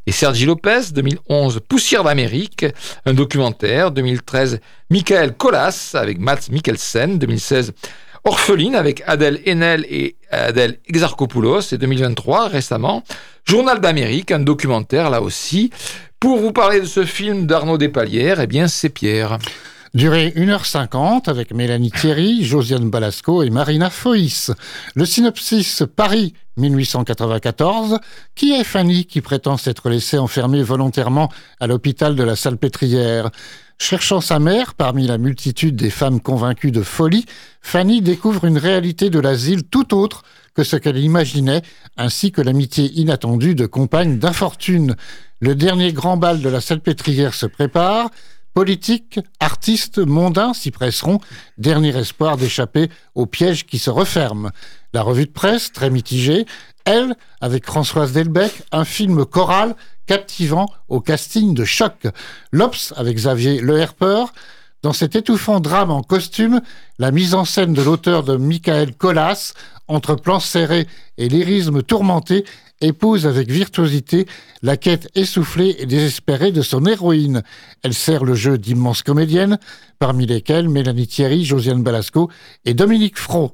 et 0.09 0.11
Sergi 0.11 0.45
Lopez, 0.45 0.91
2011, 0.91 1.59
Poussière 1.69 2.03
d'Amérique, 2.03 2.65
un 3.05 3.13
documentaire, 3.13 3.91
2013, 3.91 4.59
Michael 4.89 5.37
Colas 5.37 5.91
avec 5.93 6.17
Mats 6.17 6.49
Mikkelsen, 6.49 7.19
2016, 7.19 7.73
Orpheline 8.23 8.73
avec 8.73 9.03
Adèle 9.05 9.39
Haenel 9.45 9.85
et 9.87 10.15
Adèle 10.31 10.79
Exarchopoulos, 10.87 11.61
et 11.73 11.77
2023, 11.77 12.47
récemment, 12.47 13.03
Journal 13.45 13.79
d'Amérique, 13.79 14.31
un 14.31 14.39
documentaire 14.39 15.11
là 15.11 15.21
aussi. 15.21 15.69
Pour 16.19 16.39
vous 16.39 16.53
parler 16.53 16.79
de 16.79 16.87
ce 16.87 17.05
film 17.05 17.45
d'Arnaud 17.45 17.77
Despalières, 17.77 18.39
eh 18.39 18.47
bien 18.47 18.67
c'est 18.67 18.89
Pierre. 18.89 19.37
Durée 19.95 20.31
1h50 20.35 21.29
avec 21.29 21.51
Mélanie 21.51 21.89
Thierry, 21.89 22.43
Josiane 22.43 22.91
Balasco 22.91 23.41
et 23.41 23.49
Marina 23.49 23.89
Foïs. 23.89 24.51
Le 24.93 25.03
synopsis 25.03 25.81
Paris 25.95 26.35
1894. 26.57 27.97
Qui 28.35 28.53
est 28.53 28.63
Fanny 28.63 29.05
qui 29.05 29.21
prétend 29.21 29.57
s'être 29.57 29.89
laissée 29.89 30.19
enfermer 30.19 30.61
volontairement 30.61 31.31
à 31.59 31.65
l'hôpital 31.65 32.15
de 32.15 32.21
la 32.21 32.35
Salpêtrière? 32.35 33.31
Cherchant 33.79 34.21
sa 34.21 34.37
mère 34.37 34.75
parmi 34.75 35.07
la 35.07 35.17
multitude 35.17 35.75
des 35.75 35.89
femmes 35.89 36.19
convaincues 36.19 36.71
de 36.71 36.83
folie, 36.83 37.25
Fanny 37.61 38.01
découvre 38.01 38.45
une 38.45 38.59
réalité 38.59 39.09
de 39.09 39.19
l'asile 39.19 39.63
tout 39.63 39.95
autre 39.95 40.21
que 40.53 40.63
ce 40.63 40.75
qu'elle 40.75 40.97
imaginait, 40.97 41.63
ainsi 41.97 42.31
que 42.31 42.41
l'amitié 42.41 42.91
inattendue 42.93 43.55
de 43.55 43.65
compagnes 43.65 44.19
d'infortune. 44.19 44.95
Le 45.39 45.55
dernier 45.55 45.93
grand 45.93 46.17
bal 46.17 46.41
de 46.41 46.49
la 46.49 46.61
Salpêtrière 46.61 47.33
se 47.33 47.47
prépare. 47.47 48.11
Politiques, 48.53 49.19
artistes, 49.39 49.99
mondains 49.99 50.53
s'y 50.53 50.71
presseront, 50.71 51.19
dernier 51.57 51.95
espoir 51.95 52.35
d'échapper 52.35 52.89
au 53.15 53.25
piège 53.25 53.65
qui 53.65 53.79
se 53.79 53.89
referme. 53.89 54.51
La 54.93 55.01
revue 55.01 55.25
de 55.25 55.31
presse, 55.31 55.71
très 55.71 55.89
mitigée, 55.89 56.45
elle, 56.85 57.15
avec 57.41 57.65
Françoise 57.65 58.11
Delbecq, 58.11 58.63
un 58.71 58.85
film 58.85 59.25
choral 59.25 59.75
captivant 60.07 60.65
au 60.87 61.01
casting 61.01 61.53
de 61.53 61.63
choc. 61.63 62.07
L'Obs 62.51 62.93
avec 62.97 63.15
Xavier 63.15 63.61
Le 63.61 63.77
Herper. 63.77 64.25
Dans 64.81 64.93
cet 64.93 65.15
étouffant 65.15 65.59
drame 65.59 65.91
en 65.91 66.01
costume, 66.01 66.61
la 66.97 67.11
mise 67.11 67.35
en 67.35 67.45
scène 67.45 67.73
de 67.73 67.81
l'auteur 67.83 68.23
de 68.23 68.37
Michael 68.37 68.95
Colas, 68.95 69.53
entre 69.87 70.15
plans 70.15 70.39
serrés 70.39 70.87
et 71.17 71.27
lyrisme 71.27 71.83
tourmenté, 71.83 72.45
épouse 72.81 73.27
avec 73.27 73.49
virtuosité 73.49 74.25
la 74.61 74.77
quête 74.77 75.09
essoufflée 75.15 75.75
et 75.79 75.85
désespérée 75.85 76.51
de 76.51 76.61
son 76.61 76.85
héroïne. 76.85 77.43
Elle 77.83 77.93
sert 77.93 78.23
le 78.23 78.35
jeu 78.35 78.57
d'immenses 78.57 79.03
comédiennes, 79.03 79.59
parmi 79.99 80.25
lesquelles 80.25 80.69
Mélanie 80.69 81.07
Thierry, 81.07 81.45
Josiane 81.45 81.83
Balasco 81.83 82.29
et 82.65 82.73
Dominique 82.73 83.17
Fro. 83.17 83.53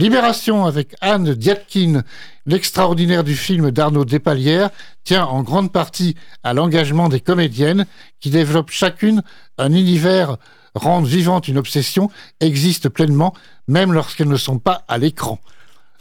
Libération 0.00 0.64
avec 0.64 0.94
Anne 1.00 1.34
Diatkin, 1.34 2.02
l'extraordinaire 2.46 3.24
du 3.24 3.34
film 3.34 3.72
d'Arnaud 3.72 4.04
Despalières, 4.04 4.70
tient 5.02 5.24
en 5.24 5.42
grande 5.42 5.72
partie 5.72 6.14
à 6.44 6.54
l'engagement 6.54 7.08
des 7.08 7.18
comédiennes 7.18 7.84
qui 8.20 8.30
développent 8.30 8.70
chacune 8.70 9.22
un 9.58 9.72
univers, 9.72 10.36
rendent 10.74 11.06
vivante 11.06 11.48
une 11.48 11.58
obsession, 11.58 12.10
existent 12.38 12.90
pleinement, 12.90 13.34
même 13.66 13.92
lorsqu'elles 13.92 14.28
ne 14.28 14.36
sont 14.36 14.60
pas 14.60 14.84
à 14.86 14.98
l'écran. 14.98 15.40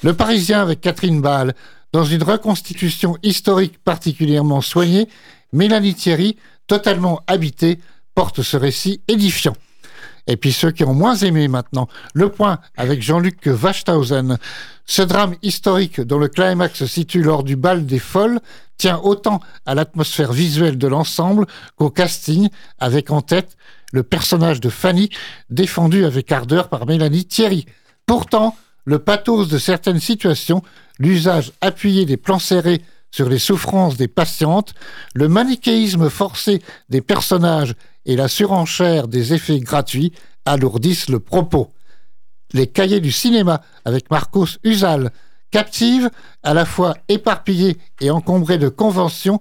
Le 0.04 0.14
Parisien 0.14 0.62
avec 0.62 0.80
Catherine 0.82 1.22
Ball, 1.22 1.56
dans 1.94 2.04
une 2.04 2.24
reconstitution 2.24 3.18
historique 3.24 3.78
particulièrement 3.84 4.62
soignée, 4.62 5.08
Mélanie 5.54 5.96
Thierry, 5.96 6.38
totalement 6.68 7.22
habitée, 7.28 7.80
porte 8.14 8.42
ce 8.42 8.58
récit 8.58 9.02
édifiant. 9.08 9.56
Et 10.28 10.36
puis 10.36 10.52
ceux 10.52 10.72
qui 10.72 10.84
ont 10.84 10.94
moins 10.94 11.16
aimé 11.16 11.48
maintenant. 11.48 11.88
Le 12.14 12.30
point 12.30 12.60
avec 12.76 13.02
Jean-Luc 13.02 13.46
Wachthausen. 13.46 14.38
Ce 14.86 15.02
drame 15.02 15.36
historique 15.42 16.02
dont 16.02 16.18
le 16.18 16.28
climax 16.28 16.80
se 16.80 16.86
situe 16.86 17.24
lors 17.24 17.44
du 17.44 17.56
bal 17.56 17.86
des 17.86 18.00
folles 18.00 18.40
tient 18.78 19.00
autant 19.00 19.40
à 19.66 19.74
l'atmosphère 19.74 20.34
visuelle 20.34 20.78
de 20.78 20.88
l'ensemble 20.88 21.46
qu'au 21.76 21.90
casting, 21.90 22.50
avec 22.78 23.10
en 23.10 23.22
tête 23.22 23.58
le 23.94 24.04
personnage 24.04 24.60
de 24.60 24.70
Fanny, 24.70 25.10
défendu 25.50 26.06
avec 26.06 26.32
ardeur 26.32 26.68
par 26.68 26.86
Mélanie 26.86 27.26
Thierry. 27.26 27.66
Pourtant, 28.06 28.56
le 28.86 29.00
pathos 29.00 29.48
de 29.48 29.58
certaines 29.58 30.00
situations, 30.00 30.62
l'usage 31.00 31.52
appuyé 31.62 32.06
des 32.06 32.18
plans 32.18 32.40
serrés 32.40 32.82
sur 33.12 33.30
les 33.30 33.40
souffrances 33.40 33.98
des 33.98 34.08
patientes, 34.08 34.74
le 35.16 35.28
manichéisme 35.28 36.10
forcé 36.10 36.62
des 36.90 37.02
personnages 37.02 37.74
et 38.06 38.16
la 38.16 38.28
surenchère 38.28 39.08
des 39.08 39.34
effets 39.34 39.60
gratuits 39.60 40.14
alourdissent 40.46 41.10
le 41.10 41.20
propos. 41.20 41.74
Les 42.54 42.68
cahiers 42.68 43.00
du 43.00 43.12
cinéma 43.12 43.62
avec 43.86 44.10
Marcos 44.10 44.48
Usal, 44.64 45.12
captive, 45.52 46.10
à 46.44 46.54
la 46.54 46.66
fois 46.66 46.96
éparpillée 47.10 47.78
et 48.00 48.12
encombrée 48.12 48.58
de 48.58 48.70
conventions, 48.70 49.40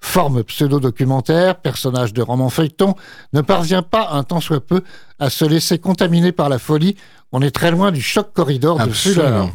forme 0.00 0.44
pseudo-documentaire, 0.44 1.60
personnage 1.60 2.12
de 2.12 2.22
roman 2.22 2.50
feuilleton, 2.50 2.94
ne 3.32 3.40
parvient 3.40 3.82
pas 3.82 4.10
un 4.12 4.22
tant 4.22 4.40
soit 4.40 4.64
peu 4.64 4.82
à 5.18 5.30
se 5.30 5.44
laisser 5.44 5.78
contaminer 5.78 6.32
par 6.32 6.48
la 6.48 6.58
folie. 6.58 6.96
On 7.32 7.42
est 7.42 7.50
très 7.50 7.70
loin 7.70 7.90
du 7.90 8.00
choc 8.00 8.32
corridor 8.32 8.78
de 8.78 8.92
Fuller. 8.92 9.46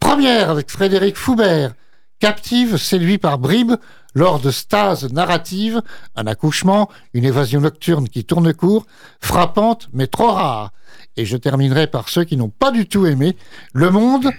Première 0.00 0.50
avec 0.50 0.70
Frédéric 0.70 1.16
Foubert, 1.16 1.74
captive, 2.20 2.76
séduit 2.76 3.18
par 3.18 3.38
bribes, 3.38 3.74
lors 4.14 4.40
de 4.40 4.50
stases 4.50 5.12
narratives, 5.12 5.82
un 6.16 6.26
accouchement, 6.26 6.88
une 7.14 7.24
évasion 7.24 7.60
nocturne 7.60 8.08
qui 8.08 8.24
tourne 8.24 8.52
court, 8.54 8.86
frappante 9.20 9.88
mais 9.92 10.06
trop 10.06 10.32
rare. 10.32 10.72
Et 11.16 11.24
je 11.24 11.36
terminerai 11.36 11.86
par 11.86 12.08
ceux 12.08 12.24
qui 12.24 12.36
n'ont 12.36 12.48
pas 12.48 12.70
du 12.70 12.86
tout 12.86 13.06
aimé. 13.06 13.36
Le 13.72 13.90
monde, 13.90 14.30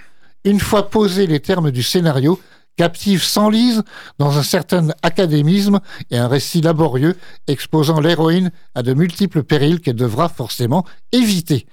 une 0.44 0.60
fois 0.60 0.90
posés 0.90 1.28
les 1.28 1.40
termes 1.40 1.72
du 1.72 1.84
scénario, 1.84 2.40
captive 2.78 3.24
s'enlise 3.24 3.84
dans 4.18 4.38
un 4.38 4.44
certain 4.44 4.88
académisme 5.04 5.80
et 6.12 6.18
un 6.18 6.28
récit 6.28 6.62
laborieux 6.62 7.16
exposant 7.48 8.00
l'héroïne 8.00 8.52
à 8.74 8.84
de 8.84 8.94
multiples 8.94 9.44
périls 9.44 9.82
qu'elle 9.82 9.96
devra 9.96 10.30
forcément 10.30 10.86
éviter. 11.12 11.68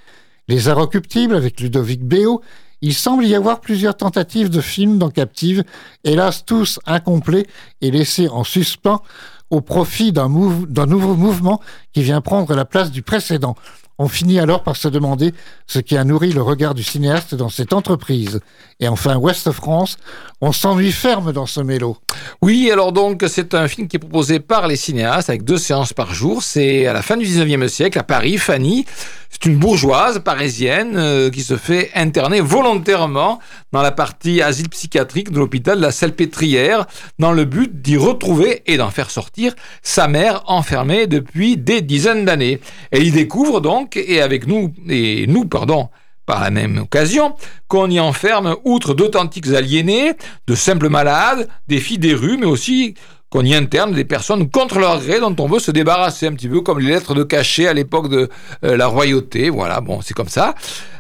Les 0.49 0.69
Inrecuptibles 0.69 1.35
avec 1.35 1.61
Ludovic 1.61 2.05
Béot, 2.05 2.43
il 2.87 2.95
semble 2.95 3.27
y 3.27 3.35
avoir 3.35 3.61
plusieurs 3.61 3.97
tentatives 3.97 4.49
de 4.49 4.61
films 4.61 4.97
dans 4.97 5.11
Captive, 5.11 5.65
hélas 6.05 6.45
tous 6.45 6.79
incomplets 6.87 7.49
et 7.81 7.91
laissés 7.91 8.29
en 8.29 8.45
suspens 8.45 9.03
au 9.51 9.61
profit 9.61 10.13
d'un 10.13 10.29
nouveau 10.29 11.15
mouvement 11.15 11.61
qui 11.93 12.03
vient 12.03 12.21
prendre 12.21 12.55
la 12.55 12.65
place 12.65 12.91
du 12.91 13.03
précédent. 13.03 13.57
On 13.99 14.09
finit 14.09 14.39
alors 14.39 14.63
par 14.63 14.77
se 14.77 14.89
demander 14.89 15.33
ce 15.67 15.79
qui 15.79 15.97
a 15.97 16.05
nourri 16.05 16.31
le 16.31 16.43
regard 16.43 16.75
du 16.75 16.83
cinéaste 16.83 17.35
dans 17.35 17.49
cette 17.49 17.73
entreprise. 17.73 18.41
Et 18.79 18.89
enfin, 18.89 19.17
Ouest 19.17 19.51
France, 19.53 19.97
on 20.43 20.53
s'ennuie 20.53 20.93
ferme 20.93 21.33
dans 21.33 21.47
ce 21.47 21.63
mélo. 21.63 21.97
Oui, 22.43 22.71
alors 22.71 22.93
donc, 22.93 23.25
c'est 23.27 23.55
un 23.55 23.69
film 23.69 23.89
qui 23.89 23.97
est 23.97 24.01
proposé 24.01 24.39
par 24.39 24.69
les 24.69 24.77
cinéastes 24.77 25.31
avec 25.31 25.45
deux 25.45 25.57
séances 25.57 25.95
par 25.95 26.13
jour. 26.13 26.43
C'est 26.43 26.87
à 26.87 26.93
la 26.93 27.01
fin 27.01 27.17
du 27.17 27.25
19e 27.25 27.69
siècle, 27.69 27.99
à 27.99 28.03
Paris, 28.03 28.37
Fanny. 28.37 28.85
C'est 29.31 29.47
une 29.47 29.57
bourgeoise 29.57 30.21
parisienne 30.23 30.97
euh, 30.97 31.31
qui 31.31 31.43
se 31.43 31.57
fait 31.57 31.91
interner 31.95 32.41
volontairement 32.41 33.39
dans 33.73 33.83
la 33.83 33.93
partie 33.93 34.43
asile 34.43 34.69
psychiatrique 34.69 35.31
de 35.31 35.39
l'hôpital 35.39 35.79
de 35.79 35.83
la 35.83 35.91
Salpêtrière 35.91 36.87
dans 37.19 37.33
le 37.33 37.45
but 37.45 37.81
d'y 37.81 37.97
retrouver 37.97 38.63
et 38.67 38.77
d'en 38.77 38.91
faire 38.91 39.11
sortir 39.11 39.36
sa 39.83 40.09
mère 40.09 40.43
enfermée 40.47 41.07
depuis 41.07 41.57
des 41.57 41.81
dizaines 41.81 42.25
d'années. 42.25 42.61
Elle 42.91 43.05
y 43.05 43.11
découvre 43.11 43.61
donc, 43.61 43.97
et 43.97 44.21
avec 44.21 44.47
nous, 44.47 44.73
et 44.89 45.27
nous, 45.27 45.45
pardon, 45.45 45.89
par 46.27 46.41
la 46.41 46.51
même 46.51 46.79
occasion, 46.79 47.35
qu'on 47.69 47.89
y 47.89 48.01
enferme, 48.01 48.57
outre 48.65 48.95
d'authentiques 48.95 49.49
aliénés, 49.49 50.13
de 50.47 50.55
simples 50.55 50.89
malades, 50.89 51.49
des 51.69 51.79
filles 51.79 51.99
des 51.99 52.15
rues, 52.15 52.37
mais 52.37 52.47
aussi 52.47 52.95
qu'on 53.31 53.43
y 53.43 53.55
interne 53.55 53.93
des 53.93 54.05
personnes 54.05 54.51
contre 54.51 54.79
leur 54.79 55.01
gré 55.01 55.21
dont 55.21 55.35
on 55.39 55.47
veut 55.47 55.59
se 55.59 55.71
débarrasser, 55.71 56.27
un 56.27 56.33
petit 56.33 56.49
peu 56.49 56.61
comme 56.61 56.79
les 56.79 56.89
lettres 56.89 57.15
de 57.15 57.23
cachet 57.23 57.67
à 57.67 57.75
l'époque 57.75 58.09
de 58.09 58.29
euh, 58.65 58.77
la 58.77 58.87
royauté. 58.87 59.51
Voilà, 59.51 59.81
bon, 59.81 60.01
c'est 60.01 60.15
comme 60.15 60.29
ça. 60.29 60.55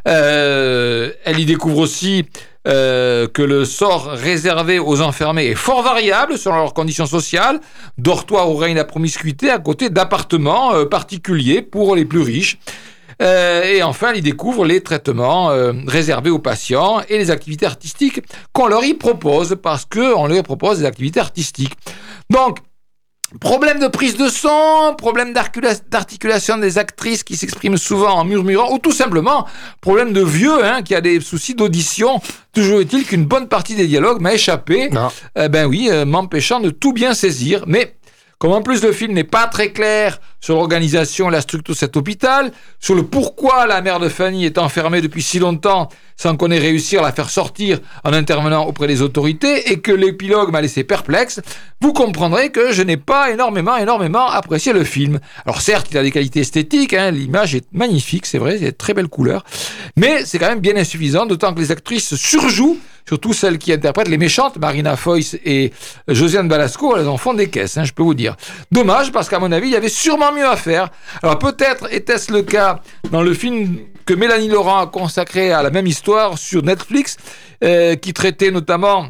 Euh, 0.08 1.12
elle 1.24 1.38
y 1.38 1.44
découvre 1.44 1.78
aussi 1.78 2.24
euh, 2.66 3.28
que 3.28 3.42
le 3.42 3.64
sort 3.64 4.06
réservé 4.10 4.78
aux 4.78 5.00
enfermés 5.00 5.46
est 5.46 5.54
fort 5.54 5.82
variable 5.82 6.38
selon 6.38 6.56
leurs 6.56 6.74
conditions 6.74 7.06
sociales. 7.06 7.60
Dortoir 7.98 8.50
où 8.50 8.56
règne 8.56 8.76
la 8.76 8.84
promiscuité 8.84 9.50
à 9.50 9.58
côté 9.58 9.90
d'appartements 9.90 10.84
particuliers 10.86 11.62
pour 11.62 11.96
les 11.96 12.04
plus 12.04 12.22
riches. 12.22 12.58
Euh, 13.22 13.62
et 13.64 13.82
enfin, 13.82 14.12
ils 14.14 14.22
découvrent 14.22 14.66
les 14.66 14.82
traitements 14.82 15.50
euh, 15.50 15.72
réservés 15.86 16.30
aux 16.30 16.38
patients 16.38 17.00
et 17.08 17.16
les 17.16 17.30
activités 17.30 17.66
artistiques 17.66 18.20
qu'on 18.52 18.66
leur 18.66 18.84
y 18.84 18.94
propose 18.94 19.56
parce 19.62 19.86
qu'on 19.86 20.26
leur 20.26 20.42
propose 20.42 20.80
des 20.80 20.84
activités 20.84 21.20
artistiques. 21.20 21.74
Donc, 22.28 22.58
Problème 23.40 23.80
de 23.80 23.88
prise 23.88 24.16
de 24.16 24.28
son, 24.28 24.94
problème 24.96 25.32
d'articulation 25.32 26.58
des 26.58 26.78
actrices 26.78 27.24
qui 27.24 27.36
s'expriment 27.36 27.76
souvent 27.76 28.12
en 28.12 28.24
murmurant, 28.24 28.72
ou 28.72 28.78
tout 28.78 28.92
simplement 28.92 29.46
problème 29.80 30.12
de 30.12 30.22
vieux 30.22 30.64
hein, 30.64 30.82
qui 30.82 30.94
a 30.94 31.00
des 31.00 31.20
soucis 31.20 31.56
d'audition. 31.56 32.20
Toujours 32.52 32.80
est-il 32.80 33.04
qu'une 33.04 33.24
bonne 33.24 33.48
partie 33.48 33.74
des 33.74 33.88
dialogues 33.88 34.20
m'a 34.20 34.34
échappé, 34.34 34.90
eh 35.36 35.48
ben 35.48 35.66
oui, 35.66 35.88
euh, 35.90 36.04
m'empêchant 36.04 36.60
de 36.60 36.70
tout 36.70 36.92
bien 36.92 37.14
saisir. 37.14 37.64
Mais 37.66 37.96
comme 38.38 38.52
en 38.52 38.62
plus 38.62 38.82
le 38.82 38.92
film 38.92 39.12
n'est 39.12 39.24
pas 39.24 39.46
très 39.46 39.72
clair 39.72 40.20
sur 40.40 40.56
l'organisation 40.56 41.28
et 41.28 41.32
la 41.32 41.40
structure 41.40 41.74
de 41.74 41.78
cet 41.78 41.96
hôpital, 41.96 42.52
sur 42.78 42.94
le 42.94 43.02
pourquoi 43.02 43.66
la 43.66 43.80
mère 43.80 43.98
de 43.98 44.08
Fanny 44.08 44.44
est 44.44 44.58
enfermée 44.58 45.00
depuis 45.00 45.22
si 45.22 45.38
longtemps 45.38 45.88
sans 46.16 46.36
qu'on 46.36 46.50
ait 46.50 46.58
réussi 46.58 46.96
à 46.96 47.02
la 47.02 47.12
faire 47.12 47.30
sortir 47.30 47.78
en 48.04 48.12
intervenant 48.12 48.64
auprès 48.64 48.86
des 48.86 49.02
autorités 49.02 49.72
et 49.72 49.80
que 49.80 49.92
l'épilogue 49.92 50.50
m'a 50.50 50.60
laissé 50.60 50.84
perplexe, 50.84 51.40
vous 51.80 51.92
comprendrez 51.92 52.50
que 52.50 52.72
je 52.72 52.82
n'ai 52.82 52.96
pas 52.96 53.30
énormément, 53.30 53.76
énormément 53.76 54.26
apprécié 54.26 54.72
le 54.72 54.84
film. 54.84 55.18
Alors 55.44 55.60
certes, 55.60 55.88
il 55.90 55.98
a 55.98 56.02
des 56.02 56.12
qualités 56.12 56.40
esthétiques, 56.40 56.94
hein, 56.94 57.10
l'image 57.10 57.54
est 57.54 57.66
magnifique, 57.72 58.26
c'est 58.26 58.38
vrai, 58.38 58.56
a 58.56 58.58
de 58.58 58.70
très 58.70 58.94
belles 58.94 59.08
couleurs, 59.08 59.44
mais 59.96 60.24
c'est 60.24 60.38
quand 60.38 60.48
même 60.48 60.60
bien 60.60 60.76
insuffisant, 60.76 61.26
d'autant 61.26 61.52
que 61.52 61.60
les 61.60 61.72
actrices 61.72 62.14
surjouent 62.14 62.78
surtout 63.08 63.32
celles 63.32 63.58
qui 63.58 63.72
interprètent 63.72 64.08
les 64.08 64.18
méchantes, 64.18 64.56
Marina 64.58 64.96
Foïs 64.96 65.38
et 65.44 65.72
Josiane 66.08 66.48
Balasco, 66.48 66.96
elles 66.96 67.08
en 67.08 67.16
font 67.16 67.34
des 67.34 67.48
caisses, 67.48 67.76
hein, 67.76 67.84
je 67.84 67.92
peux 67.92 68.02
vous 68.02 68.14
dire. 68.14 68.36
Dommage, 68.72 69.12
parce 69.12 69.28
qu'à 69.28 69.38
mon 69.38 69.52
avis, 69.52 69.68
il 69.68 69.72
y 69.72 69.76
avait 69.76 69.88
sûrement 69.88 70.32
mieux 70.32 70.46
à 70.46 70.56
faire. 70.56 70.90
Alors 71.22 71.38
peut-être 71.38 71.92
était-ce 71.92 72.32
le 72.32 72.42
cas 72.42 72.80
dans 73.10 73.22
le 73.22 73.34
film 73.34 73.78
que 74.04 74.14
Mélanie 74.14 74.48
Laurent 74.48 74.78
a 74.78 74.86
consacré 74.86 75.52
à 75.52 75.62
la 75.62 75.70
même 75.70 75.86
histoire 75.86 76.38
sur 76.38 76.62
Netflix, 76.62 77.16
euh, 77.64 77.96
qui 77.96 78.12
traitait 78.12 78.50
notamment 78.50 79.08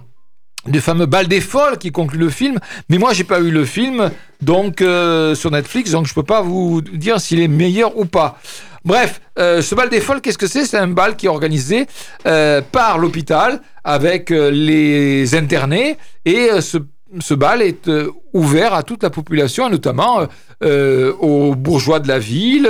du 0.66 0.80
fameux 0.80 1.06
bal 1.06 1.28
des 1.28 1.40
folles 1.40 1.78
qui 1.78 1.92
conclut 1.92 2.18
le 2.18 2.30
film. 2.30 2.58
Mais 2.88 2.98
moi, 2.98 3.12
j'ai 3.12 3.24
pas 3.24 3.40
eu 3.40 3.50
le 3.50 3.64
film, 3.64 4.10
donc 4.40 4.80
euh, 4.80 5.34
sur 5.34 5.50
Netflix, 5.50 5.90
donc 5.90 6.06
je 6.06 6.14
peux 6.14 6.22
pas 6.22 6.42
vous 6.42 6.80
dire 6.80 7.20
s'il 7.20 7.40
est 7.40 7.48
meilleur 7.48 7.96
ou 7.96 8.04
pas. 8.04 8.38
Bref, 8.86 9.20
euh, 9.40 9.62
ce 9.62 9.74
bal 9.74 9.88
des 9.90 10.00
folles, 10.00 10.20
qu'est-ce 10.20 10.38
que 10.38 10.46
c'est? 10.46 10.64
C'est 10.64 10.78
un 10.78 10.86
bal 10.86 11.16
qui 11.16 11.26
est 11.26 11.28
organisé 11.28 11.86
euh, 12.24 12.62
par 12.62 12.98
l'hôpital 12.98 13.60
avec 13.82 14.30
euh, 14.30 14.48
les 14.52 15.34
internés 15.34 15.98
et 16.24 16.60
ce, 16.60 16.78
ce, 17.18 17.34
bal 17.34 17.62
est 17.62 17.90
ouvert 18.32 18.74
à 18.74 18.84
toute 18.84 19.02
la 19.02 19.10
population, 19.10 19.68
notamment 19.68 20.28
aux 20.62 21.54
bourgeois 21.56 21.98
de 21.98 22.06
la 22.06 22.20
ville, 22.20 22.68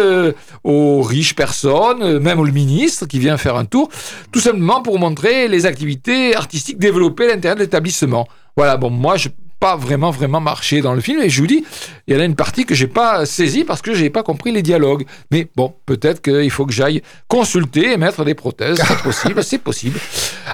aux 0.65 1.03
riches 1.03 1.35
personnes, 1.35 2.19
même 2.19 2.41
au 2.41 2.45
ministre 2.45 3.07
qui 3.07 3.19
vient 3.19 3.37
faire 3.37 3.57
un 3.57 3.67
tour, 3.67 3.91
tout 4.33 4.41
simplement 4.41 4.81
pour 4.81 4.99
montrer 4.99 5.49
les 5.49 5.67
activités 5.67 6.35
artistiques 6.35 6.79
développées 6.79 7.25
à 7.25 7.35
l'intérieur 7.35 7.57
de 7.57 7.63
l'établissement. 7.63 8.27
Voilà, 8.57 8.79
bon, 8.79 8.89
moi, 8.91 9.17
je 9.17 9.29
pas 9.61 9.77
vraiment 9.77 10.11
vraiment 10.11 10.41
marché 10.41 10.81
dans 10.81 10.95
le 10.95 11.01
film. 11.01 11.21
Et 11.23 11.31
je 11.31 11.41
vous 11.41 11.47
dis 11.47 11.65
il 12.07 12.15
y 12.15 12.17
en 12.17 12.21
a 12.21 12.25
une 12.25 12.37
partie 12.37 12.65
que 12.65 12.75
j'ai 12.75 12.87
pas 12.87 13.27
saisie 13.27 13.65
parce 13.65 13.83
que 13.83 13.95
j'ai 13.95 14.11
pas 14.11 14.23
compris 14.23 14.53
les 14.53 14.63
dialogues. 14.63 15.07
Mais 15.31 15.49
bon 15.57 15.75
peut-être 15.87 16.23
qu'il 16.23 16.51
faut 16.51 16.67
que 16.67 16.73
j'aille 16.73 17.03
consulter 17.29 17.93
et 17.93 17.97
mettre 17.97 18.25
des 18.25 18.35
prothèses. 18.35 18.81
C'est 18.87 18.99
possible 19.03 19.45
c'est 19.45 19.59
possible. 19.59 19.99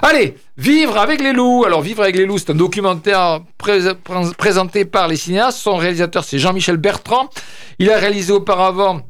Allez 0.01 0.35
vivre 0.57 0.97
avec 0.97 1.21
les 1.21 1.33
loups. 1.33 1.63
Alors 1.65 1.81
vivre 1.81 2.03
avec 2.03 2.15
les 2.15 2.25
loups 2.25 2.37
c'est 2.37 2.51
un 2.51 2.55
documentaire 2.55 3.41
présenté 4.37 4.85
par 4.85 5.07
les 5.07 5.17
cinéastes. 5.17 5.57
Son 5.57 5.75
réalisateur 5.75 6.23
c'est 6.23 6.39
Jean-Michel 6.39 6.77
Bertrand. 6.77 7.29
Il 7.79 7.89
a 7.91 7.97
réalisé 7.97 8.31
auparavant 8.31 9.01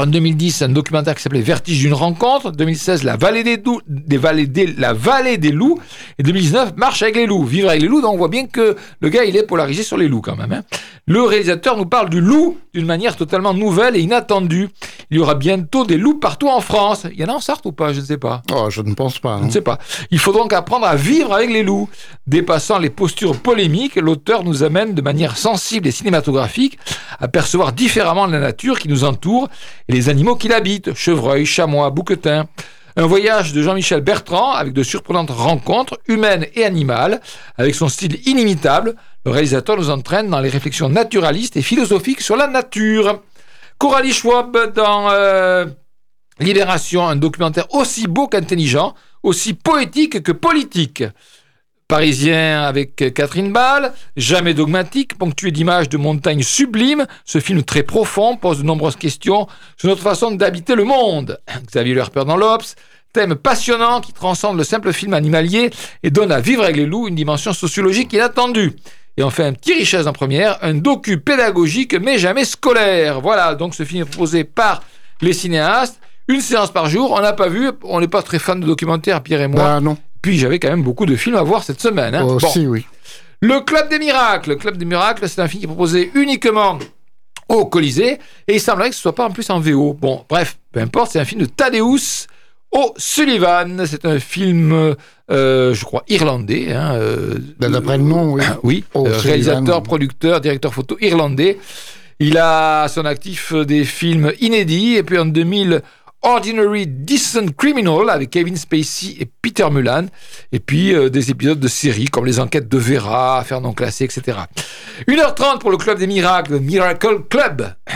en 0.00 0.06
2010, 0.06 0.62
un 0.62 0.68
documentaire 0.68 1.16
qui 1.16 1.22
s'appelait 1.22 1.40
Vertige 1.40 1.80
d'une 1.80 1.92
rencontre. 1.92 2.52
2016, 2.52 3.02
La 3.02 3.16
vallée 3.16 3.42
des, 3.42 3.56
loups, 3.56 3.80
des 3.88 4.16
vallées 4.16 4.46
des, 4.46 4.66
la 4.66 4.92
vallée 4.92 5.38
des 5.38 5.50
loups. 5.50 5.80
Et 6.18 6.22
2019, 6.22 6.76
Marche 6.76 7.02
avec 7.02 7.16
les 7.16 7.26
loups, 7.26 7.44
Vivre 7.44 7.68
avec 7.68 7.82
les 7.82 7.88
loups. 7.88 8.00
Donc 8.00 8.14
on 8.14 8.16
voit 8.16 8.28
bien 8.28 8.46
que 8.46 8.76
le 9.00 9.08
gars, 9.08 9.24
il 9.24 9.36
est 9.36 9.42
polarisé 9.42 9.82
sur 9.82 9.96
les 9.96 10.06
loups 10.06 10.20
quand 10.20 10.36
même. 10.36 10.52
Hein. 10.52 10.62
Le 11.06 11.22
réalisateur 11.22 11.76
nous 11.76 11.86
parle 11.86 12.10
du 12.10 12.20
loup 12.20 12.58
d'une 12.74 12.86
manière 12.86 13.16
totalement 13.16 13.54
nouvelle 13.54 13.96
et 13.96 14.00
inattendue. 14.00 14.68
Il 15.10 15.16
y 15.16 15.20
aura 15.20 15.34
bientôt 15.34 15.84
des 15.84 15.96
loups 15.96 16.18
partout 16.18 16.48
en 16.48 16.60
France. 16.60 17.06
Il 17.10 17.18
y 17.18 17.24
en 17.24 17.28
a 17.28 17.32
en 17.32 17.40
Sarthe 17.40 17.64
ou 17.66 17.72
pas? 17.72 17.92
Je 17.92 18.00
ne 18.00 18.04
sais 18.04 18.18
pas. 18.18 18.42
Oh, 18.52 18.68
je 18.68 18.82
ne 18.82 18.94
pense 18.94 19.18
pas. 19.18 19.38
Je 19.40 19.46
ne 19.46 19.50
sais 19.50 19.62
pas. 19.62 19.78
Il 20.10 20.18
faut 20.18 20.32
donc 20.32 20.52
apprendre 20.52 20.86
à 20.86 20.94
vivre 20.94 21.32
avec 21.32 21.50
les 21.50 21.62
loups. 21.62 21.88
Dépassant 22.26 22.78
les 22.78 22.90
postures 22.90 23.40
polémiques, 23.40 23.96
l'auteur 23.96 24.44
nous 24.44 24.62
amène 24.62 24.92
de 24.92 25.00
manière 25.00 25.38
sensible 25.38 25.88
et 25.88 25.92
cinématographique 25.92 26.78
à 27.18 27.26
percevoir 27.26 27.72
différemment 27.72 28.26
la 28.26 28.38
nature 28.38 28.78
qui 28.78 28.88
nous 28.88 29.04
entoure 29.04 29.48
et 29.88 29.92
les 29.92 30.08
animaux 30.08 30.36
qui 30.36 30.48
l'habitent, 30.48 30.94
chevreuils, 30.94 31.46
chamois, 31.46 31.90
bouquetins. 31.90 32.46
Un 32.96 33.06
voyage 33.06 33.52
de 33.52 33.62
Jean-Michel 33.62 34.00
Bertrand 34.00 34.52
avec 34.52 34.72
de 34.72 34.82
surprenantes 34.82 35.30
rencontres 35.30 35.98
humaines 36.08 36.46
et 36.54 36.64
animales. 36.64 37.20
Avec 37.56 37.74
son 37.74 37.88
style 37.88 38.18
inimitable, 38.28 38.96
le 39.24 39.30
réalisateur 39.30 39.76
nous 39.76 39.90
entraîne 39.90 40.28
dans 40.28 40.40
les 40.40 40.48
réflexions 40.48 40.88
naturalistes 40.88 41.56
et 41.56 41.62
philosophiques 41.62 42.20
sur 42.20 42.36
la 42.36 42.48
nature. 42.48 43.22
Coralie 43.78 44.12
Schwab 44.12 44.74
dans 44.74 45.10
euh, 45.10 45.66
Libération, 46.40 47.06
un 47.06 47.16
documentaire 47.16 47.72
aussi 47.72 48.08
beau 48.08 48.26
qu'intelligent, 48.26 48.94
aussi 49.22 49.54
poétique 49.54 50.22
que 50.22 50.32
politique. 50.32 51.04
Parisien 51.88 52.64
avec 52.64 52.96
Catherine 53.14 53.50
Ball, 53.50 53.94
jamais 54.14 54.52
dogmatique, 54.52 55.16
ponctué 55.16 55.50
d'images 55.50 55.88
de 55.88 55.96
montagnes 55.96 56.42
sublimes, 56.42 57.06
ce 57.24 57.40
film 57.40 57.62
très 57.62 57.82
profond 57.82 58.36
pose 58.36 58.58
de 58.58 58.62
nombreuses 58.62 58.96
questions 58.96 59.46
sur 59.78 59.88
notre 59.88 60.02
façon 60.02 60.30
d'habiter 60.32 60.74
le 60.74 60.84
monde. 60.84 61.40
Xavier 61.66 61.94
Lerper 61.94 62.26
dans 62.26 62.36
l'Obs, 62.36 62.74
thème 63.14 63.36
passionnant 63.36 64.02
qui 64.02 64.12
transcende 64.12 64.58
le 64.58 64.64
simple 64.64 64.92
film 64.92 65.14
animalier 65.14 65.70
et 66.02 66.10
donne 66.10 66.30
à 66.30 66.40
Vivre 66.40 66.62
avec 66.62 66.76
les 66.76 66.84
loups 66.84 67.08
une 67.08 67.14
dimension 67.14 67.54
sociologique 67.54 68.12
inattendue. 68.12 68.76
Et 69.16 69.22
enfin, 69.22 69.46
un 69.46 69.54
petit 69.54 69.72
richesse 69.72 70.06
en 70.06 70.12
première, 70.12 70.58
un 70.60 70.74
docu 70.74 71.18
pédagogique 71.18 71.94
mais 71.94 72.18
jamais 72.18 72.44
scolaire. 72.44 73.22
Voilà, 73.22 73.54
donc 73.54 73.74
ce 73.74 73.84
film 73.84 74.02
est 74.02 74.10
proposé 74.10 74.44
par 74.44 74.82
les 75.22 75.32
cinéastes. 75.32 75.98
Une 76.28 76.42
séance 76.42 76.70
par 76.70 76.90
jour, 76.90 77.12
on 77.12 77.22
n'a 77.22 77.32
pas 77.32 77.48
vu, 77.48 77.70
on 77.82 78.00
n'est 78.00 78.08
pas 78.08 78.20
très 78.20 78.38
fan 78.38 78.60
de 78.60 78.66
documentaires, 78.66 79.22
Pierre 79.22 79.40
et 79.40 79.48
moi. 79.48 79.62
Bah 79.62 79.80
non. 79.80 79.96
Puis 80.28 80.36
j'avais 80.36 80.58
quand 80.58 80.68
même 80.68 80.82
beaucoup 80.82 81.06
de 81.06 81.16
films 81.16 81.36
à 81.36 81.42
voir 81.42 81.62
cette 81.62 81.80
semaine. 81.80 82.14
Hein. 82.14 82.22
Aussi, 82.22 82.66
oui. 82.66 82.84
Le 83.40 83.60
Club 83.60 83.88
des 83.88 83.98
Miracles. 83.98 84.50
Le 84.50 84.56
Club 84.56 84.76
des 84.76 84.84
Miracles, 84.84 85.26
c'est 85.26 85.40
un 85.40 85.48
film 85.48 85.60
qui 85.60 85.64
est 85.64 85.68
proposé 85.68 86.10
uniquement 86.14 86.78
au 87.48 87.64
Colisée. 87.64 88.18
Et 88.46 88.56
il 88.56 88.60
semblerait 88.60 88.90
que 88.90 88.94
ce 88.94 89.00
soit 89.00 89.14
pas 89.14 89.24
en 89.24 89.30
plus 89.30 89.48
en 89.48 89.58
VO. 89.58 89.94
Bon, 89.94 90.26
bref, 90.28 90.58
peu 90.70 90.80
importe, 90.80 91.12
c'est 91.12 91.18
un 91.18 91.24
film 91.24 91.40
de 91.40 91.46
Thaddeus 91.46 92.26
O'Sullivan. 92.72 93.86
C'est 93.86 94.04
un 94.04 94.18
film, 94.18 94.94
euh, 95.30 95.72
je 95.72 95.82
crois, 95.86 96.04
irlandais. 96.08 96.74
Hein, 96.74 96.92
euh, 96.96 97.38
Ben, 97.58 97.70
D'après 97.70 97.96
le 97.96 98.04
nom, 98.04 98.34
oui. 98.34 98.42
oui, 98.64 98.84
euh, 98.96 99.16
réalisateur, 99.16 99.82
producteur, 99.82 100.42
directeur 100.42 100.74
photo 100.74 100.98
irlandais. 101.00 101.58
Il 102.20 102.36
a 102.36 102.82
à 102.82 102.88
son 102.88 103.06
actif 103.06 103.54
des 103.54 103.86
films 103.86 104.30
inédits. 104.42 104.96
Et 104.96 105.02
puis 105.02 105.16
en 105.16 105.24
2000, 105.24 105.80
Ordinary 106.22 106.86
Decent 106.86 107.52
Criminal 107.56 108.10
avec 108.10 108.30
Kevin 108.30 108.56
Spacey 108.56 109.16
et 109.20 109.26
Peter 109.40 109.68
Mullan. 109.70 110.06
Et 110.52 110.60
puis 110.60 110.94
euh, 110.94 111.08
des 111.10 111.30
épisodes 111.30 111.60
de 111.60 111.68
séries 111.68 112.06
comme 112.06 112.26
Les 112.26 112.40
Enquêtes 112.40 112.68
de 112.68 112.78
Vera, 112.78 113.38
Affaires 113.38 113.60
non 113.60 113.72
classées, 113.72 114.04
etc. 114.04 114.38
1h30 115.06 115.58
pour 115.58 115.70
le 115.70 115.76
Club 115.76 115.98
des 115.98 116.06
Miracles, 116.06 116.52
le 116.52 116.60
Miracle 116.60 117.22
Club. 117.28 117.74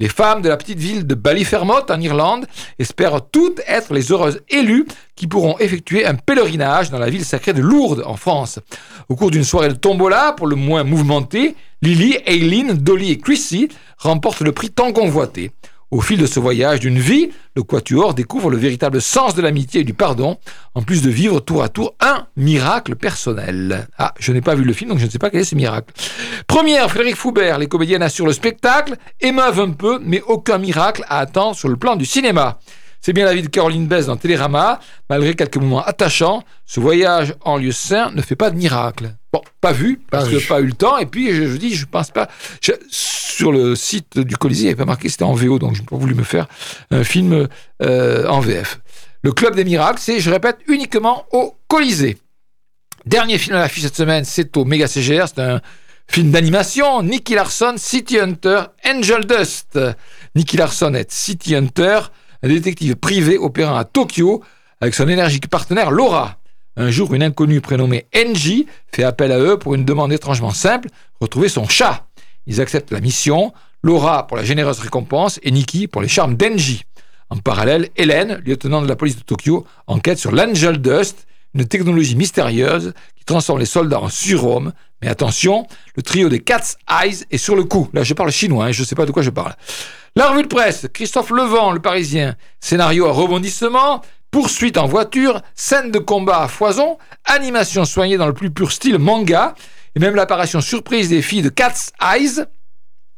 Les 0.00 0.08
femmes 0.08 0.42
de 0.42 0.48
la 0.48 0.56
petite 0.56 0.80
ville 0.80 1.06
de 1.06 1.14
Ballyfermot 1.14 1.88
en 1.88 2.00
Irlande 2.00 2.46
espèrent 2.80 3.20
toutes 3.30 3.60
être 3.68 3.94
les 3.94 4.10
heureuses 4.10 4.40
élues 4.48 4.86
qui 5.14 5.28
pourront 5.28 5.56
effectuer 5.60 6.04
un 6.04 6.16
pèlerinage 6.16 6.90
dans 6.90 6.98
la 6.98 7.08
ville 7.08 7.24
sacrée 7.24 7.52
de 7.52 7.62
Lourdes 7.62 8.02
en 8.04 8.16
France. 8.16 8.58
Au 9.08 9.14
cours 9.14 9.30
d'une 9.30 9.44
soirée 9.44 9.68
de 9.68 9.74
tombola, 9.74 10.32
pour 10.36 10.48
le 10.48 10.56
moins 10.56 10.82
mouvementée, 10.82 11.54
Lily, 11.80 12.18
Aileen, 12.26 12.72
Dolly 12.72 13.12
et 13.12 13.18
Chrissy 13.18 13.68
remportent 13.96 14.40
le 14.40 14.50
prix 14.50 14.70
tant 14.70 14.92
convoité. 14.92 15.52
Au 15.94 16.00
fil 16.00 16.18
de 16.18 16.26
ce 16.26 16.40
voyage 16.40 16.80
d'une 16.80 16.98
vie, 16.98 17.30
le 17.54 17.62
Quatuor 17.62 18.14
découvre 18.14 18.50
le 18.50 18.56
véritable 18.56 19.00
sens 19.00 19.36
de 19.36 19.42
l'amitié 19.42 19.82
et 19.82 19.84
du 19.84 19.94
pardon, 19.94 20.38
en 20.74 20.82
plus 20.82 21.02
de 21.02 21.08
vivre 21.08 21.38
tour 21.38 21.62
à 21.62 21.68
tour 21.68 21.94
un 22.00 22.26
miracle 22.36 22.96
personnel. 22.96 23.86
Ah, 23.96 24.12
je 24.18 24.32
n'ai 24.32 24.40
pas 24.40 24.56
vu 24.56 24.64
le 24.64 24.72
film, 24.72 24.90
donc 24.90 24.98
je 24.98 25.04
ne 25.06 25.10
sais 25.10 25.20
pas 25.20 25.30
quel 25.30 25.42
est 25.42 25.44
ce 25.44 25.54
miracle. 25.54 25.94
Première, 26.48 26.90
Frédéric 26.90 27.14
Foubert, 27.14 27.60
les 27.60 27.68
comédiennes 27.68 28.02
assurent 28.02 28.26
le 28.26 28.32
spectacle, 28.32 28.96
émeuvent 29.20 29.60
un 29.60 29.70
peu, 29.70 30.00
mais 30.02 30.20
aucun 30.22 30.58
miracle 30.58 31.04
à 31.08 31.20
attendre 31.20 31.54
sur 31.54 31.68
le 31.68 31.76
plan 31.76 31.94
du 31.94 32.06
cinéma. 32.06 32.58
C'est 33.00 33.12
bien 33.12 33.24
la 33.24 33.34
vie 33.34 33.42
de 33.42 33.48
Caroline 33.48 33.86
Bess 33.86 34.06
dans 34.06 34.16
Télérama. 34.16 34.80
Malgré 35.08 35.36
quelques 35.36 35.58
moments 35.58 35.84
attachants, 35.84 36.42
ce 36.66 36.80
voyage 36.80 37.36
en 37.42 37.56
lieu 37.56 37.70
saint 37.70 38.10
ne 38.10 38.20
fait 38.20 38.34
pas 38.34 38.50
de 38.50 38.56
miracle. 38.56 39.14
Bon, 39.34 39.42
pas 39.60 39.72
vu, 39.72 40.00
parce 40.12 40.26
Pas 40.26 40.30
que 40.30 40.48
pas 40.48 40.60
eu 40.60 40.66
le 40.66 40.72
temps. 40.74 40.96
Et 40.98 41.06
puis, 41.06 41.34
je, 41.34 41.48
je 41.48 41.56
dis, 41.56 41.74
je 41.74 41.86
pense 41.86 42.12
pas. 42.12 42.28
je- 42.60 42.70
sur 42.88 43.50
le 43.50 43.74
site 43.74 44.16
du 44.20 44.36
Colisée, 44.36 44.60
il 44.60 44.64
n'y 44.66 44.70
avait 44.70 44.78
pas 44.78 44.84
marqué, 44.84 45.08
c'était 45.08 45.24
en 45.24 45.34
VO, 45.34 45.58
donc 45.58 45.74
je 45.74 45.80
n'ai 45.80 45.86
pas 45.86 45.96
voulu 45.96 46.14
me 46.14 46.22
faire 46.22 46.46
un 46.92 47.02
film 47.02 47.48
euh, 47.82 48.28
en 48.28 48.38
VF. 48.38 48.78
Le 49.22 49.32
Club 49.32 49.56
des 49.56 49.64
Miracles, 49.64 49.98
c'est, 50.00 50.20
je 50.20 50.30
répète, 50.30 50.58
uniquement 50.68 51.26
au 51.32 51.56
Colisée. 51.66 52.16
Dernier 53.06 53.38
film 53.38 53.56
à 53.56 53.58
l'affiche 53.58 53.82
cette 53.82 53.96
semaine, 53.96 54.24
c'est 54.24 54.56
au 54.56 54.64
Méga 54.64 54.86
CGR. 54.86 55.24
C'est 55.26 55.40
un 55.40 55.60
film 56.08 56.30
d'animation. 56.30 57.02
Nicky 57.02 57.34
Larson, 57.34 57.74
City 57.76 58.20
Hunter, 58.20 58.62
Angel 58.86 59.26
Dust. 59.26 59.80
Nicky 60.36 60.56
Larson 60.56 60.94
est 60.94 61.10
City 61.10 61.56
Hunter, 61.56 61.98
un 62.44 62.48
détective 62.48 62.94
privé 62.94 63.36
opérant 63.36 63.76
à 63.76 63.84
Tokyo 63.84 64.44
avec 64.80 64.94
son 64.94 65.08
énergique 65.08 65.48
partenaire 65.48 65.90
Laura. 65.90 66.38
Un 66.76 66.90
jour, 66.90 67.14
une 67.14 67.22
inconnue 67.22 67.60
prénommée 67.60 68.06
Angie 68.16 68.66
fait 68.92 69.04
appel 69.04 69.30
à 69.30 69.38
eux 69.38 69.58
pour 69.58 69.74
une 69.74 69.84
demande 69.84 70.12
étrangement 70.12 70.50
simple, 70.50 70.88
retrouver 71.20 71.48
son 71.48 71.68
chat. 71.68 72.06
Ils 72.46 72.60
acceptent 72.60 72.90
la 72.90 73.00
mission, 73.00 73.52
Laura 73.82 74.26
pour 74.26 74.36
la 74.36 74.44
généreuse 74.44 74.80
récompense 74.80 75.38
et 75.42 75.52
Nikki 75.52 75.86
pour 75.86 76.02
les 76.02 76.08
charmes 76.08 76.36
d'Angie. 76.36 76.82
En 77.30 77.36
parallèle, 77.36 77.90
Hélène, 77.96 78.42
lieutenant 78.44 78.82
de 78.82 78.88
la 78.88 78.96
police 78.96 79.16
de 79.16 79.22
Tokyo, 79.22 79.66
enquête 79.86 80.18
sur 80.18 80.32
l'Angel 80.32 80.78
Dust, 80.78 81.26
une 81.54 81.66
technologie 81.66 82.16
mystérieuse 82.16 82.92
qui 83.16 83.24
transforme 83.24 83.60
les 83.60 83.66
soldats 83.66 84.00
en 84.00 84.08
surhommes. 84.08 84.72
Mais 85.00 85.08
attention, 85.08 85.66
le 85.94 86.02
trio 86.02 86.28
des 86.28 86.40
Cat's 86.40 86.76
Eyes 86.90 87.24
est 87.30 87.38
sur 87.38 87.54
le 87.54 87.64
coup. 87.64 87.88
Là, 87.92 88.02
je 88.02 88.14
parle 88.14 88.32
chinois, 88.32 88.66
hein, 88.66 88.72
je 88.72 88.82
ne 88.82 88.86
sais 88.86 88.96
pas 88.96 89.06
de 89.06 89.12
quoi 89.12 89.22
je 89.22 89.30
parle. 89.30 89.54
La 90.16 90.30
revue 90.30 90.42
de 90.42 90.48
presse, 90.48 90.88
Christophe 90.92 91.30
Levent, 91.30 91.72
le 91.72 91.80
Parisien. 91.80 92.36
Scénario 92.60 93.06
à 93.06 93.12
rebondissement, 93.12 94.02
poursuite 94.34 94.78
en 94.78 94.88
voiture, 94.88 95.42
scène 95.54 95.92
de 95.92 96.00
combat 96.00 96.42
à 96.42 96.48
foison, 96.48 96.98
animation 97.24 97.84
soignée 97.84 98.16
dans 98.16 98.26
le 98.26 98.32
plus 98.32 98.50
pur 98.50 98.72
style 98.72 98.98
manga, 98.98 99.54
et 99.94 100.00
même 100.00 100.16
l'apparition 100.16 100.60
surprise 100.60 101.08
des 101.08 101.22
filles 101.22 101.42
de 101.42 101.50
Cat's 101.50 101.92
Eyes, 102.02 102.44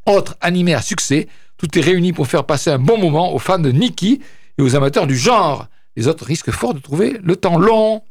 autre 0.05 0.37
animé 0.41 0.75
à 0.75 0.81
succès. 0.83 1.27
Tout 1.57 1.75
est 1.75 1.81
réuni 1.81 2.13
pour 2.13 2.27
faire 2.27 2.45
passer 2.45 2.69
un 2.69 2.77
bon 2.77 2.99
moment 2.99 3.33
aux 3.33 3.39
fans 3.39 3.57
de 3.57 3.71
Nikki 3.71 4.21
et 4.59 4.61
aux 4.61 4.75
amateurs 4.75 5.07
du 5.07 5.17
genre. 5.17 5.65
Les 5.95 6.07
autres 6.07 6.23
risquent 6.23 6.51
fort 6.51 6.75
de 6.75 6.79
trouver 6.79 7.17
le 7.23 7.35
temps 7.35 7.57
long. 7.57 8.03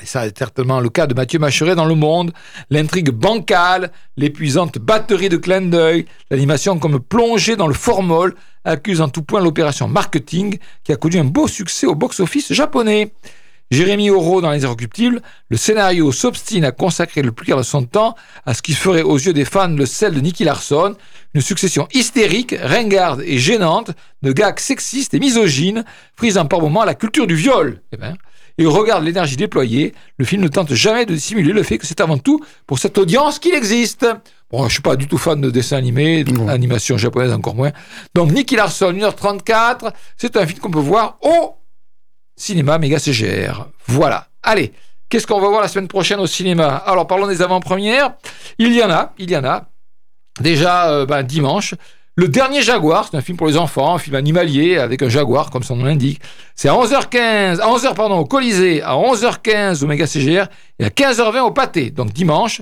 Et 0.00 0.06
ça 0.06 0.26
est 0.26 0.38
certainement 0.38 0.78
le 0.78 0.90
cas 0.90 1.08
de 1.08 1.14
Mathieu 1.14 1.40
Macheret 1.40 1.74
dans 1.74 1.84
Le 1.84 1.96
Monde. 1.96 2.32
L'intrigue 2.70 3.10
bancale, 3.10 3.90
l'épuisante 4.16 4.78
batterie 4.78 5.28
de 5.28 5.36
clin 5.36 5.60
d'œil, 5.60 6.06
l'animation 6.30 6.78
comme 6.78 7.00
plongée 7.00 7.56
dans 7.56 7.66
le 7.66 7.74
formol 7.74 8.36
accuse 8.64 9.00
en 9.00 9.08
tout 9.08 9.22
point 9.22 9.40
l'opération 9.40 9.88
marketing 9.88 10.58
qui 10.84 10.92
a 10.92 10.96
connu 10.96 11.18
un 11.18 11.24
beau 11.24 11.48
succès 11.48 11.86
au 11.86 11.96
box-office 11.96 12.52
japonais. 12.52 13.12
Jérémy 13.72 14.08
Auro 14.10 14.40
dans 14.40 14.52
Les 14.52 14.62
Irrecuptibles, 14.62 15.20
le 15.50 15.56
scénario 15.56 16.12
s'obstine 16.12 16.64
à 16.64 16.70
consacrer 16.70 17.20
le 17.20 17.32
plus 17.32 17.46
clair 17.46 17.58
de 17.58 17.62
son 17.64 17.82
temps 17.82 18.14
à 18.46 18.54
ce 18.54 18.62
qui 18.62 18.74
ferait 18.74 19.02
aux 19.02 19.18
yeux 19.18 19.32
des 19.32 19.44
fans 19.44 19.68
le 19.68 19.84
sel 19.84 20.14
de 20.14 20.20
Nicky 20.20 20.44
Larson, 20.44 20.94
une 21.34 21.40
succession 21.40 21.88
hystérique, 21.92 22.54
ringarde 22.62 23.22
et 23.26 23.36
gênante 23.36 23.90
de 24.22 24.32
gags 24.32 24.60
sexistes 24.60 25.12
et 25.12 25.18
misogynes, 25.18 25.84
frisant 26.16 26.46
par 26.46 26.60
moments 26.60 26.84
la 26.84 26.94
culture 26.94 27.26
du 27.26 27.34
viol. 27.34 27.82
Eh 27.92 27.96
ben, 27.96 28.16
et 28.58 28.66
au 28.66 28.72
regard 28.72 29.00
de 29.00 29.06
l'énergie 29.06 29.36
déployée, 29.36 29.94
le 30.18 30.24
film 30.24 30.42
ne 30.42 30.48
tente 30.48 30.74
jamais 30.74 31.06
de 31.06 31.14
dissimuler 31.14 31.52
le 31.52 31.62
fait 31.62 31.78
que 31.78 31.86
c'est 31.86 32.00
avant 32.00 32.18
tout 32.18 32.44
pour 32.66 32.78
cette 32.80 32.98
audience 32.98 33.38
qu'il 33.38 33.54
existe. 33.54 34.06
Bon, 34.50 34.66
je 34.66 34.72
suis 34.72 34.82
pas 34.82 34.96
du 34.96 35.06
tout 35.06 35.18
fan 35.18 35.40
de 35.40 35.50
dessins 35.50 35.76
animés, 35.76 36.24
d'animation 36.24 36.98
japonaise 36.98 37.32
encore 37.32 37.54
moins. 37.54 37.70
Donc 38.14 38.32
Nicky 38.32 38.56
Larson, 38.56 38.92
1h34, 38.92 39.92
c'est 40.16 40.36
un 40.36 40.46
film 40.46 40.58
qu'on 40.58 40.70
peut 40.70 40.78
voir 40.80 41.18
au 41.22 41.54
cinéma 42.36 42.78
méga 42.78 42.98
CGR. 42.98 43.68
Voilà. 43.86 44.28
Allez, 44.42 44.72
qu'est-ce 45.08 45.26
qu'on 45.26 45.40
va 45.40 45.48
voir 45.48 45.60
la 45.60 45.68
semaine 45.68 45.88
prochaine 45.88 46.18
au 46.18 46.26
cinéma? 46.26 46.76
Alors 46.76 47.06
parlons 47.06 47.28
des 47.28 47.42
avant-premières. 47.42 48.14
Il 48.58 48.72
y 48.74 48.82
en 48.82 48.90
a, 48.90 49.12
il 49.18 49.30
y 49.30 49.36
en 49.36 49.44
a. 49.44 49.68
Déjà 50.40 50.90
euh, 50.90 51.06
ben, 51.06 51.22
dimanche, 51.22 51.74
le 52.18 52.26
dernier 52.26 52.62
Jaguar, 52.62 53.06
c'est 53.08 53.16
un 53.16 53.20
film 53.20 53.38
pour 53.38 53.46
les 53.46 53.56
enfants, 53.56 53.94
un 53.94 53.98
film 53.98 54.16
animalier 54.16 54.76
avec 54.76 55.04
un 55.04 55.08
jaguar, 55.08 55.50
comme 55.50 55.62
son 55.62 55.76
nom 55.76 55.84
l'indique. 55.84 56.20
C'est 56.56 56.68
à 56.68 56.72
11h15, 56.72 57.60
à 57.60 57.68
11h 57.68 57.94
pardon, 57.94 58.16
au 58.16 58.24
Colisée, 58.24 58.82
à 58.82 58.94
11h15 58.94 59.84
au 59.84 59.86
Méga 59.86 60.04
CGR 60.04 60.48
et 60.80 60.86
à 60.86 60.88
15h20 60.88 61.42
au 61.42 61.52
Pâté. 61.52 61.92
Donc 61.92 62.12
dimanche, 62.12 62.60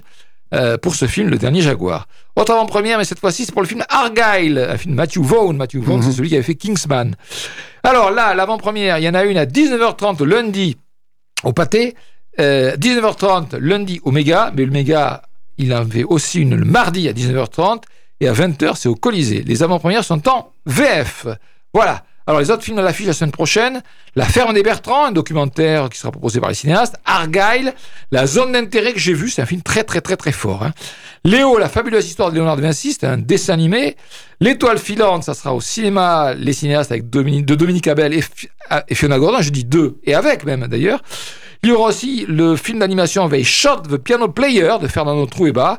euh, 0.53 0.77
pour 0.77 0.95
ce 0.95 1.07
film, 1.07 1.31
Le 1.31 1.39
Dernier 1.39 1.63
Jaguar. 1.63 2.07
Autre 2.37 2.53
avant-première, 2.53 2.99
mais 2.99 3.07
cette 3.07 3.19
fois-ci, 3.19 3.47
c'est 3.47 3.53
pour 3.53 3.63
le 3.63 3.67
film 3.67 3.83
Argyle, 3.89 4.59
un 4.59 4.77
film 4.77 4.93
de 4.93 4.97
Matthew 4.99 5.21
Vaughn. 5.21 5.57
Matthew 5.57 5.77
Vaughn, 5.79 6.03
c'est 6.03 6.13
celui 6.13 6.29
qui 6.29 6.35
avait 6.35 6.45
fait 6.45 6.55
Kingsman. 6.55 7.17
Alors 7.83 8.11
là, 8.11 8.35
l'avant-première, 8.35 8.99
il 8.99 9.05
y 9.05 9.09
en 9.09 9.15
a 9.15 9.25
une 9.25 9.39
à 9.39 9.47
19h30 9.47 10.23
lundi 10.23 10.77
au 11.45 11.55
Pâté, 11.55 11.95
euh, 12.41 12.77
19h30 12.77 13.57
lundi 13.57 14.03
au 14.05 14.11
Méga, 14.11 14.53
mais 14.55 14.67
le 14.67 14.71
Méga, 14.71 15.23
il 15.57 15.73
en 15.73 15.79
avait 15.79 16.05
aussi 16.05 16.43
une 16.43 16.57
le 16.57 16.67
mardi 16.67 17.09
à 17.09 17.15
19h30, 17.15 17.85
et 18.21 18.29
à 18.29 18.33
20h, 18.33 18.77
c'est 18.77 18.89
au 18.89 18.95
Colisée. 18.95 19.43
Les 19.47 19.63
avant-premières 19.63 20.05
sont 20.05 20.27
en 20.29 20.53
VF. 20.67 21.27
Voilà. 21.73 22.05
Alors, 22.29 22.41
les 22.41 22.51
autres 22.51 22.65
films 22.65 22.79
à 22.79 22.83
l'affiche 22.83 23.07
la 23.07 23.13
semaine 23.13 23.31
prochaine 23.31 23.83
La 24.17 24.25
ferme 24.25 24.53
des 24.53 24.65
Bertrands, 24.65 25.07
un 25.07 25.13
documentaire 25.13 25.89
qui 25.89 25.99
sera 25.99 26.11
proposé 26.11 26.41
par 26.41 26.49
les 26.49 26.57
cinéastes. 26.57 26.97
Argyle, 27.05 27.73
La 28.11 28.27
zone 28.27 28.53
d'intérêt 28.53 28.93
que 28.93 28.99
j'ai 28.99 29.13
vu, 29.13 29.31
c'est 29.31 29.43
un 29.43 29.47
film 29.47 29.63
très, 29.63 29.85
très, 29.85 30.01
très, 30.01 30.17
très 30.17 30.33
fort. 30.33 30.65
Hein. 30.65 30.73
Léo, 31.25 31.57
La 31.57 31.69
fabuleuse 31.69 32.07
histoire 32.07 32.31
de 32.31 32.35
Léonard 32.35 32.57
de 32.57 32.63
Vinci, 32.63 32.95
c'est 32.95 33.07
un 33.07 33.17
dessin 33.17 33.53
animé. 33.53 33.97
L'étoile 34.41 34.79
filante, 34.79 35.23
ça 35.23 35.35
sera 35.35 35.55
au 35.55 35.61
cinéma, 35.61 36.35
les 36.35 36.53
cinéastes 36.53 36.91
avec 36.91 37.09
Dominique, 37.09 37.47
de 37.47 37.55
Dominique 37.55 37.87
Abel 37.87 38.13
et, 38.13 38.25
Fiona 38.95 39.19
Gordon, 39.21 39.41
je 39.41 39.51
dis 39.51 39.65
deux, 39.65 40.01
et 40.03 40.15
avec 40.15 40.45
même 40.45 40.67
d'ailleurs. 40.67 41.03
Il 41.63 41.69
y 41.69 41.73
aura 41.73 41.91
aussi 41.91 42.27
le 42.29 42.57
film 42.57 42.81
d'animation 42.81 43.29
They 43.29 43.45
Shot 43.45 43.83
the 43.89 43.99
Piano 43.99 44.29
Player 44.29 44.75
de 44.81 44.89
Fernando 44.89 45.27
Trueba. 45.27 45.79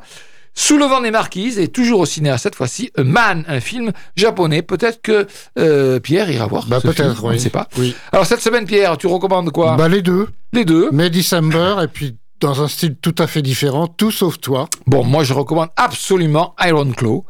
Sous 0.59 0.79
le 0.79 0.85
vent 0.85 1.01
des 1.01 1.11
marquises 1.11 1.59
et 1.59 1.67
toujours 1.67 1.99
au 1.99 2.05
cinéma 2.07 2.39
cette 2.39 2.55
fois-ci, 2.55 2.89
A 2.97 3.03
Man, 3.03 3.45
un 3.47 3.59
film 3.59 3.91
japonais. 4.15 4.63
Peut-être 4.63 5.03
que 5.03 5.27
euh, 5.59 5.99
Pierre 5.99 6.31
ira 6.31 6.47
voir. 6.47 6.65
Bah, 6.65 6.81
peut-être, 6.81 7.23
on 7.23 7.31
ne 7.31 7.37
sait 7.37 7.51
pas. 7.51 7.67
Oui. 7.77 7.95
Alors 8.11 8.25
cette 8.25 8.41
semaine, 8.41 8.65
Pierre, 8.65 8.97
tu 8.97 9.05
recommandes 9.05 9.51
quoi? 9.51 9.75
Bah, 9.75 9.87
Les 9.87 10.01
deux. 10.01 10.29
Les 10.53 10.65
deux. 10.65 10.89
Mais 10.91 11.11
December 11.11 11.75
et 11.83 11.87
puis 11.87 12.15
dans 12.39 12.63
un 12.63 12.67
style 12.67 12.95
tout 12.95 13.13
à 13.19 13.27
fait 13.27 13.43
différent, 13.43 13.85
tout 13.85 14.09
sauf 14.09 14.39
toi. 14.39 14.67
Bon, 14.87 15.03
moi 15.03 15.23
je 15.23 15.33
recommande 15.33 15.69
absolument 15.75 16.55
Iron 16.65 16.91
Claw. 16.91 17.23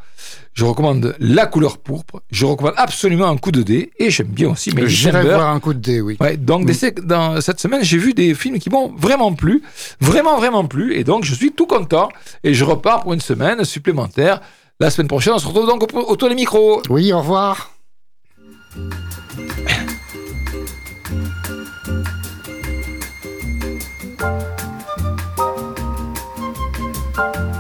Je 0.58 0.66
recommande 0.66 1.16
La 1.20 1.46
couleur 1.46 1.78
pourpre. 1.78 2.24
Je 2.32 2.48
recommande 2.48 2.74
absolument 2.78 3.28
un 3.28 3.38
coup 3.38 3.52
de 3.52 3.62
dé. 3.62 3.92
Et 4.00 4.10
j'aime 4.10 4.30
bien 4.30 4.50
aussi 4.50 4.72
mais 4.74 4.88
J'irai 4.88 5.22
voir 5.22 5.52
un 5.52 5.60
coup 5.60 5.76
de 5.76 5.80
dé, 5.80 6.02
oui. 6.02 6.18
Ouais, 6.20 6.36
donc 6.36 6.68
mm. 6.68 7.02
dans 7.04 7.40
cette 7.42 7.60
semaine, 7.60 7.84
j'ai 7.84 8.00
vu 8.00 8.16
des 8.16 8.34
films 8.34 8.58
qui 8.58 8.72
m'ont 8.72 8.92
vraiment 8.98 9.34
plu. 9.34 9.62
Vraiment, 10.02 10.36
vraiment 10.38 10.66
plu. 10.66 10.96
Et 10.96 11.04
donc 11.04 11.26
je 11.26 11.36
suis 11.36 11.52
tout 11.52 11.68
content. 11.68 12.10
Et 12.44 12.56
je 12.56 12.66
repars 12.66 13.04
pour 13.04 13.14
une 13.14 13.22
semaine 13.22 13.64
supplémentaire. 13.66 14.42
La 14.80 14.90
semaine 14.90 15.08
prochaine, 15.08 15.34
on 15.34 15.38
se 15.38 15.46
retrouve 15.46 15.68
donc 15.68 15.84
autour 15.94 16.28
des 16.28 16.36
micros. 16.36 16.82
Oui, 16.90 17.14
au 17.14 17.20
revoir. 17.20 17.74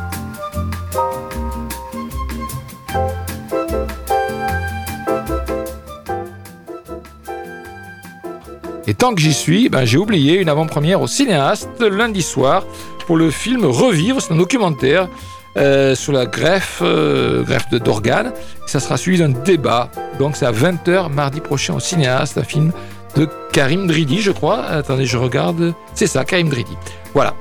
Et 8.87 8.93
tant 8.93 9.13
que 9.13 9.19
j'y 9.19 9.33
suis, 9.33 9.67
ben, 9.67 9.83
j'ai 9.83 9.97
oublié 9.97 10.35
une 10.35 10.47
avant-première 10.47 11.01
au 11.01 11.07
cinéaste 11.07 11.81
lundi 11.81 12.21
soir 12.21 12.65
pour 13.05 13.17
le 13.17 13.29
film 13.31 13.65
Revivre. 13.65 14.21
C'est 14.21 14.33
un 14.33 14.37
documentaire 14.37 15.09
euh, 15.57 15.93
sur 15.93 16.13
la 16.13 16.25
greffe, 16.25 16.79
euh, 16.81 17.43
greffe 17.43 17.69
d'organes. 17.69 18.31
Ça 18.65 18.79
sera 18.79 18.95
suivi 18.95 19.17
d'un 19.17 19.29
débat. 19.29 19.91
Donc 20.19 20.37
c'est 20.37 20.45
à 20.45 20.53
20h 20.53 21.11
mardi 21.11 21.41
prochain 21.41 21.73
au 21.73 21.79
cinéaste, 21.81 22.37
un 22.37 22.43
film 22.43 22.71
de 23.17 23.27
Karim 23.51 23.87
Dridi, 23.87 24.21
je 24.21 24.31
crois. 24.31 24.63
Attendez, 24.63 25.05
je 25.05 25.17
regarde. 25.17 25.73
C'est 25.93 26.07
ça, 26.07 26.23
Karim 26.23 26.47
Dridi. 26.47 26.77
Voilà. 27.13 27.33